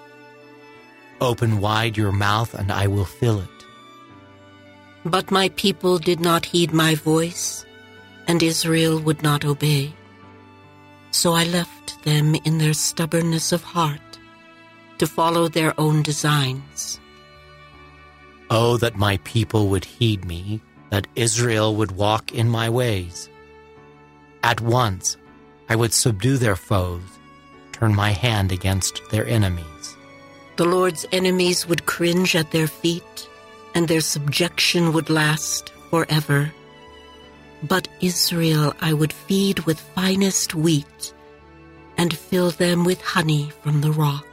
Open 1.21 1.59
wide 1.59 1.97
your 1.97 2.11
mouth, 2.11 2.53
and 2.53 2.71
I 2.71 2.87
will 2.87 3.05
fill 3.05 3.39
it. 3.41 3.59
But 5.05 5.31
my 5.31 5.49
people 5.49 5.97
did 5.97 6.19
not 6.19 6.45
heed 6.45 6.71
my 6.71 6.95
voice, 6.95 7.65
and 8.27 8.43
Israel 8.43 8.99
would 8.99 9.21
not 9.23 9.45
obey. 9.45 9.93
So 11.11 11.33
I 11.33 11.43
left 11.43 12.03
them 12.03 12.35
in 12.45 12.57
their 12.57 12.73
stubbornness 12.73 13.51
of 13.51 13.63
heart 13.63 14.09
to 14.99 15.07
follow 15.07 15.47
their 15.47 15.73
own 15.79 16.03
designs. 16.03 16.99
Oh, 18.49 18.77
that 18.77 18.97
my 18.97 19.17
people 19.23 19.69
would 19.69 19.85
heed 19.85 20.25
me, 20.25 20.61
that 20.89 21.07
Israel 21.15 21.75
would 21.75 21.91
walk 21.91 22.33
in 22.33 22.49
my 22.49 22.69
ways. 22.69 23.29
At 24.43 24.61
once 24.61 25.17
I 25.69 25.75
would 25.75 25.93
subdue 25.93 26.37
their 26.37 26.55
foes, 26.55 27.03
turn 27.71 27.93
my 27.95 28.11
hand 28.11 28.51
against 28.51 29.01
their 29.11 29.27
enemies. 29.27 29.78
The 30.59 30.65
Lord's 30.65 31.05
enemies 31.13 31.65
would 31.69 31.85
cringe 31.85 32.35
at 32.35 32.51
their 32.51 32.67
feet, 32.67 33.29
and 33.73 33.87
their 33.87 34.01
subjection 34.01 34.91
would 34.91 35.09
last 35.09 35.71
forever. 35.89 36.51
But 37.63 37.87
Israel 38.01 38.73
I 38.81 38.91
would 38.91 39.13
feed 39.13 39.59
with 39.59 39.79
finest 39.79 40.55
wheat, 40.55 41.13
and 41.97 42.11
fill 42.11 42.51
them 42.51 42.83
with 42.83 42.99
honey 42.99 43.53
from 43.63 43.79
the 43.79 43.93
rock. 43.93 44.27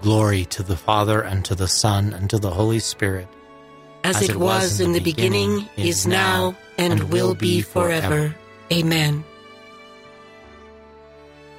Glory 0.00 0.46
to 0.46 0.62
the 0.62 0.76
Father, 0.76 1.20
and 1.20 1.44
to 1.44 1.54
the 1.54 1.68
Son, 1.68 2.14
and 2.14 2.30
to 2.30 2.38
the 2.38 2.48
Holy 2.48 2.78
Spirit. 2.78 3.28
As, 4.04 4.22
As 4.22 4.30
it, 4.30 4.36
was, 4.36 4.62
was 4.62 4.80
in 4.80 4.92
the 4.92 5.04
beginning, 5.04 5.68
beginning 5.68 5.86
is 5.86 6.06
now, 6.06 6.56
and, 6.78 6.94
and 6.94 7.12
will 7.12 7.34
be 7.34 7.60
forever. 7.60 8.08
forever. 8.08 8.36
Amen. 8.72 9.22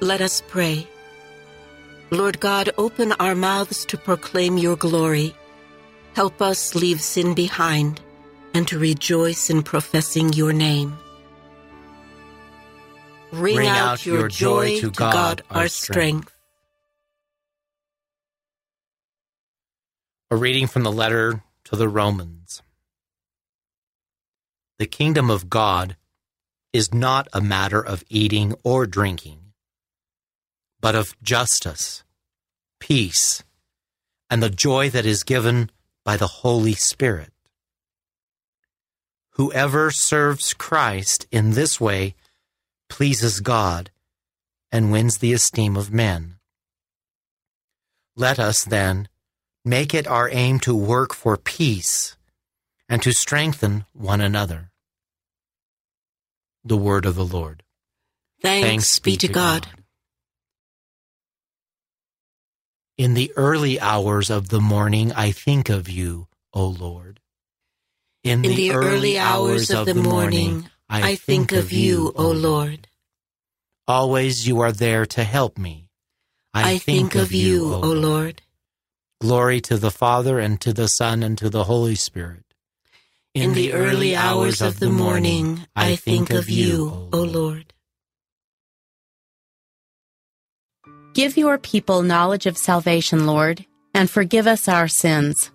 Let 0.00 0.20
us 0.20 0.42
pray. 0.48 0.88
Lord 2.12 2.40
God, 2.40 2.68
open 2.76 3.12
our 3.12 3.34
mouths 3.34 3.86
to 3.86 3.96
proclaim 3.96 4.58
your 4.58 4.76
glory. 4.76 5.34
Help 6.12 6.42
us 6.42 6.74
leave 6.74 7.00
sin 7.00 7.32
behind 7.32 8.02
and 8.52 8.68
to 8.68 8.78
rejoice 8.78 9.48
in 9.48 9.62
professing 9.62 10.30
your 10.34 10.52
name. 10.52 10.98
Ring, 13.32 13.56
Ring 13.56 13.68
out, 13.70 14.04
your 14.04 14.28
joy 14.28 14.78
to 14.80 14.90
God, 14.90 15.14
God 15.14 15.42
our 15.50 15.68
strength. 15.68 16.28
strength. 16.28 16.36
A 20.30 20.36
reading 20.36 20.66
from 20.66 20.82
the 20.82 20.92
letter 20.92 21.42
to 21.64 21.76
the 21.76 21.88
Romans. 21.88 22.62
The 24.78 24.86
kingdom 24.86 25.30
of 25.30 25.48
God 25.48 25.96
is 26.74 26.92
not 26.92 27.26
a 27.32 27.40
matter 27.40 27.80
of 27.80 28.04
eating 28.10 28.54
or 28.62 28.86
drinking 28.86 29.42
but 30.82 30.96
of 30.96 31.16
justice, 31.22 32.01
peace, 32.82 33.44
and 34.28 34.42
the 34.42 34.50
joy 34.50 34.90
that 34.90 35.06
is 35.06 35.22
given 35.22 35.70
by 36.04 36.16
the 36.16 36.42
Holy 36.42 36.74
Spirit. 36.74 37.30
Whoever 39.36 39.92
serves 39.92 40.52
Christ 40.52 41.28
in 41.30 41.52
this 41.52 41.80
way 41.80 42.16
pleases 42.88 43.38
God 43.38 43.92
and 44.72 44.90
wins 44.90 45.18
the 45.18 45.32
esteem 45.32 45.76
of 45.76 45.92
men. 45.92 46.38
Let 48.16 48.40
us, 48.40 48.64
then, 48.64 49.06
make 49.64 49.94
it 49.94 50.08
our 50.08 50.28
aim 50.32 50.58
to 50.60 50.74
work 50.74 51.14
for 51.14 51.36
peace 51.36 52.16
and 52.88 53.00
to 53.02 53.12
strengthen 53.12 53.84
one 53.92 54.20
another. 54.20 54.72
The 56.64 56.76
Word 56.76 57.06
of 57.06 57.14
the 57.14 57.24
Lord. 57.24 57.62
Thanks, 58.42 58.66
Thanks 58.66 58.98
be 58.98 59.16
to 59.18 59.28
God. 59.28 59.66
God. 59.66 59.81
In 63.02 63.14
the 63.14 63.32
early 63.34 63.80
hours 63.80 64.30
of 64.30 64.50
the 64.50 64.60
morning, 64.60 65.10
I 65.10 65.32
think 65.32 65.68
of 65.68 65.88
you, 65.88 66.28
O 66.54 66.68
Lord. 66.68 67.18
In 68.22 68.42
the, 68.42 68.50
In 68.50 68.54
the 68.54 68.70
early, 68.70 68.86
early 68.86 69.18
hours 69.18 69.70
of 69.70 69.86
the 69.86 69.94
morning, 69.94 70.70
I 70.88 71.16
think 71.16 71.50
of 71.50 71.72
you, 71.72 72.12
O 72.14 72.30
Lord. 72.30 72.86
Always 73.88 74.46
you 74.46 74.60
are 74.60 74.70
there 74.70 75.04
to 75.04 75.24
help 75.24 75.58
me. 75.58 75.88
I, 76.54 76.74
I 76.74 76.78
think, 76.78 77.10
think 77.10 77.14
of 77.16 77.32
you, 77.32 77.74
O 77.74 77.80
Lord. 77.80 78.42
Glory 79.20 79.60
to 79.62 79.78
the 79.78 79.90
Father, 79.90 80.38
and 80.38 80.60
to 80.60 80.72
the 80.72 80.86
Son, 80.86 81.24
and 81.24 81.36
to 81.38 81.50
the 81.50 81.64
Holy 81.64 81.96
Spirit. 81.96 82.44
In, 83.34 83.50
In 83.50 83.54
the 83.54 83.72
early 83.72 84.14
hours 84.14 84.62
of 84.62 84.78
the 84.78 84.90
morning, 84.90 85.66
I 85.74 85.96
think 85.96 86.30
of 86.30 86.48
you, 86.48 87.08
O 87.12 87.20
Lord. 87.20 87.72
Give 91.14 91.36
your 91.36 91.58
people 91.58 92.02
knowledge 92.02 92.46
of 92.46 92.56
salvation, 92.56 93.26
Lord, 93.26 93.66
and 93.94 94.08
forgive 94.08 94.46
us 94.46 94.66
our 94.66 94.88
sins. 94.88 95.50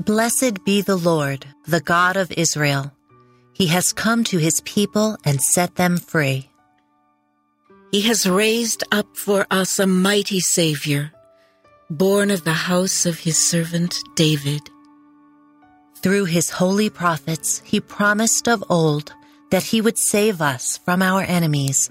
Blessed 0.00 0.64
be 0.64 0.82
the 0.82 0.96
Lord, 0.96 1.46
the 1.66 1.80
God 1.80 2.16
of 2.16 2.32
Israel. 2.32 2.92
He 3.52 3.68
has 3.68 3.92
come 3.92 4.24
to 4.24 4.38
his 4.38 4.60
people 4.64 5.16
and 5.24 5.40
set 5.40 5.76
them 5.76 5.96
free. 5.96 6.50
He 7.92 8.00
has 8.02 8.28
raised 8.28 8.82
up 8.90 9.16
for 9.16 9.46
us 9.48 9.78
a 9.78 9.86
mighty 9.86 10.40
Savior, 10.40 11.12
born 11.88 12.32
of 12.32 12.42
the 12.42 12.52
house 12.52 13.06
of 13.06 13.20
his 13.20 13.38
servant 13.38 13.96
David. 14.16 14.62
Through 16.02 16.24
his 16.24 16.50
holy 16.50 16.90
prophets, 16.90 17.62
he 17.64 17.80
promised 17.80 18.48
of 18.48 18.64
old 18.68 19.14
that 19.52 19.62
he 19.62 19.80
would 19.80 19.96
save 19.96 20.42
us 20.42 20.78
from 20.78 21.00
our 21.00 21.22
enemies 21.22 21.90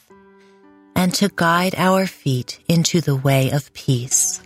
and 1.01 1.15
to 1.15 1.31
guide 1.35 1.73
our 1.77 2.05
feet 2.05 2.59
into 2.67 3.01
the 3.01 3.15
way 3.15 3.49
of 3.49 3.73
peace. 3.73 4.39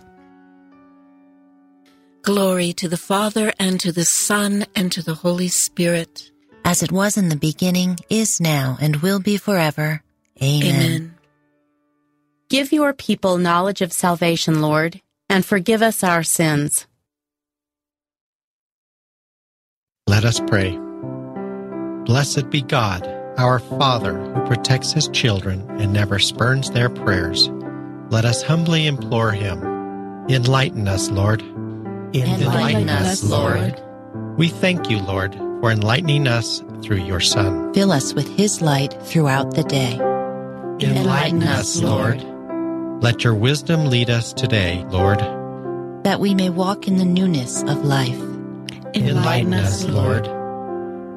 Glory 2.22 2.72
to 2.72 2.88
the 2.88 2.96
Father, 2.96 3.52
and 3.58 3.78
to 3.78 3.92
the 3.92 4.06
Son, 4.06 4.64
and 4.74 4.90
to 4.90 5.02
the 5.02 5.12
Holy 5.12 5.48
Spirit. 5.48 6.30
As 6.64 6.82
it 6.82 6.90
was 6.90 7.18
in 7.18 7.28
the 7.28 7.36
beginning, 7.36 7.98
is 8.08 8.40
now, 8.40 8.78
and 8.80 8.96
will 8.96 9.20
be 9.20 9.36
forever. 9.36 10.02
Amen. 10.42 10.64
Amen. 10.64 11.14
Give 12.48 12.72
your 12.72 12.94
people 12.94 13.36
knowledge 13.36 13.82
of 13.82 13.92
salvation, 13.92 14.62
Lord, 14.62 15.02
and 15.28 15.44
forgive 15.44 15.82
us 15.82 16.02
our 16.02 16.22
sins. 16.22 16.86
Let 20.06 20.24
us 20.24 20.40
pray. 20.46 20.70
Blessed 22.06 22.48
be 22.48 22.62
God 22.62 23.25
our 23.38 23.58
Father, 23.58 24.18
who 24.18 24.46
protects 24.46 24.92
his 24.92 25.08
children 25.08 25.68
and 25.80 25.92
never 25.92 26.18
spurns 26.18 26.70
their 26.70 26.88
prayers, 26.88 27.48
let 28.10 28.24
us 28.24 28.42
humbly 28.42 28.86
implore 28.86 29.32
him. 29.32 29.62
Enlighten 30.28 30.88
us, 30.88 31.10
Lord. 31.10 31.42
Enlighten, 31.42 32.42
Enlighten 32.42 32.88
us, 32.88 33.22
Lord. 33.22 33.80
We 34.38 34.48
thank 34.48 34.90
you, 34.90 34.98
Lord, 35.00 35.34
for 35.34 35.70
enlightening 35.70 36.26
us 36.26 36.62
through 36.82 37.04
your 37.04 37.20
Son. 37.20 37.72
Fill 37.74 37.92
us 37.92 38.14
with 38.14 38.28
his 38.36 38.62
light 38.62 38.94
throughout 39.02 39.54
the 39.54 39.64
day. 39.64 39.94
Enlighten 40.80 41.42
us, 41.42 41.80
Lord. 41.80 42.22
Let 43.02 43.24
your 43.24 43.34
wisdom 43.34 43.86
lead 43.86 44.10
us 44.10 44.32
today, 44.32 44.84
Lord. 44.88 45.20
That 46.04 46.20
we 46.20 46.34
may 46.34 46.50
walk 46.50 46.88
in 46.88 46.96
the 46.96 47.04
newness 47.04 47.62
of 47.62 47.84
life. 47.84 48.18
Enlighten 48.94 49.54
us, 49.54 49.84
Lord. 49.84 50.26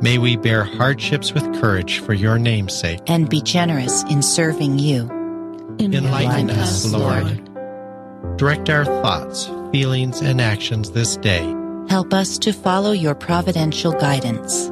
May 0.02 0.18
we 0.18 0.38
bear 0.38 0.64
hardships 0.64 1.34
with 1.34 1.43
courage 1.60 2.00
for 2.00 2.14
your 2.14 2.39
name's 2.39 2.74
sake. 2.74 3.02
And 3.08 3.30
be 3.30 3.41
generous 3.41 4.04
in 4.04 4.22
serving 4.22 4.80
you. 4.80 5.10
Enlighten, 5.80 5.93
Enlighten 5.93 6.50
us, 6.52 6.86
Lord. 6.86 8.38
Direct 8.38 8.70
our 8.70 8.86
thoughts, 8.86 9.50
feelings, 9.72 10.22
and 10.22 10.39
actions 10.39 10.91
this 10.91 11.18
day. 11.18 11.43
Help 11.89 12.14
us 12.14 12.38
to 12.39 12.54
follow 12.54 12.91
your 12.91 13.14
providential 13.14 13.91
guidance. 13.91 14.68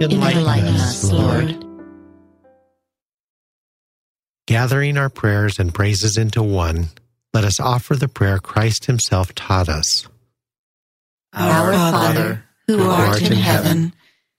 Enlighten, 0.00 0.38
Enlighten 0.38 0.74
us, 0.74 1.12
Lord. 1.12 1.64
Gathering 4.48 4.98
our 4.98 5.08
prayers 5.08 5.60
and 5.60 5.72
praises 5.72 6.18
into 6.18 6.42
one, 6.42 6.88
let 7.32 7.44
us 7.44 7.60
offer 7.60 7.94
the 7.94 8.08
prayer 8.08 8.38
Christ 8.38 8.86
Himself 8.86 9.34
taught 9.36 9.68
us. 9.68 10.08
Our 11.32 11.72
Father, 11.72 12.44
who 12.66 12.82
art 12.82 13.22
in 13.22 13.32
heaven, 13.32 13.94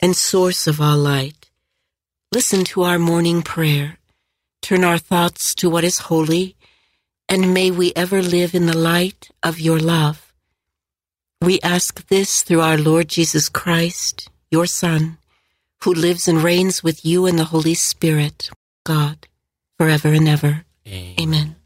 and 0.00 0.16
source 0.16 0.66
of 0.66 0.80
all 0.80 0.96
light, 0.96 1.50
listen 2.32 2.64
to 2.64 2.82
our 2.82 2.98
morning 2.98 3.42
prayer. 3.42 3.98
Turn 4.62 4.84
our 4.84 4.98
thoughts 4.98 5.54
to 5.56 5.70
what 5.70 5.84
is 5.84 6.10
holy, 6.10 6.56
and 7.28 7.54
may 7.54 7.70
we 7.70 7.92
ever 7.94 8.22
live 8.22 8.54
in 8.54 8.66
the 8.66 8.76
light 8.76 9.30
of 9.42 9.60
your 9.60 9.78
love. 9.78 10.32
We 11.40 11.60
ask 11.62 12.06
this 12.08 12.42
through 12.42 12.60
our 12.60 12.76
Lord 12.76 13.08
Jesus 13.08 13.48
Christ, 13.48 14.28
your 14.50 14.66
Son, 14.66 15.18
who 15.84 15.94
lives 15.94 16.28
and 16.28 16.42
reigns 16.42 16.82
with 16.82 17.04
you 17.04 17.26
in 17.26 17.36
the 17.36 17.44
Holy 17.44 17.74
Spirit, 17.74 18.50
God, 18.84 19.26
forever 19.78 20.08
and 20.08 20.28
ever. 20.28 20.64
Amen. 20.86 21.56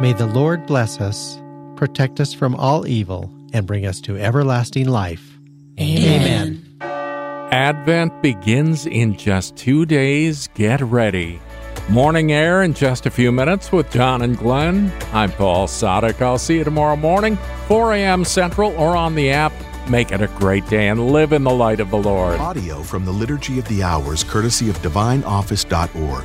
May 0.00 0.12
the 0.12 0.26
Lord 0.26 0.66
bless 0.66 1.00
us, 1.00 1.40
protect 1.76 2.18
us 2.18 2.34
from 2.34 2.56
all 2.56 2.84
evil, 2.86 3.30
and 3.52 3.64
bring 3.64 3.86
us 3.86 4.00
to 4.02 4.18
everlasting 4.18 4.88
life. 4.88 5.38
Amen. 5.78 6.60
Amen. 6.80 7.48
Advent 7.52 8.20
begins 8.20 8.86
in 8.86 9.16
just 9.16 9.56
two 9.56 9.86
days. 9.86 10.48
Get 10.54 10.80
ready. 10.80 11.40
Morning 11.88 12.32
air 12.32 12.64
in 12.64 12.74
just 12.74 13.06
a 13.06 13.10
few 13.10 13.30
minutes 13.30 13.70
with 13.70 13.88
John 13.92 14.22
and 14.22 14.36
Glenn. 14.36 14.92
I'm 15.12 15.30
Paul 15.30 15.68
Sadek. 15.68 16.20
I'll 16.20 16.38
see 16.38 16.56
you 16.56 16.64
tomorrow 16.64 16.96
morning, 16.96 17.36
4 17.68 17.94
a.m. 17.94 18.24
Central, 18.24 18.72
or 18.76 18.96
on 18.96 19.14
the 19.14 19.30
app. 19.30 19.52
Make 19.88 20.10
it 20.10 20.20
a 20.20 20.26
great 20.26 20.66
day 20.68 20.88
and 20.88 21.12
live 21.12 21.32
in 21.32 21.44
the 21.44 21.52
light 21.52 21.78
of 21.78 21.90
the 21.90 21.98
Lord. 21.98 22.40
Audio 22.40 22.82
from 22.82 23.04
the 23.04 23.12
Liturgy 23.12 23.60
of 23.60 23.68
the 23.68 23.84
Hours, 23.84 24.24
courtesy 24.24 24.68
of 24.68 24.76
DivineOffice.org. 24.78 26.24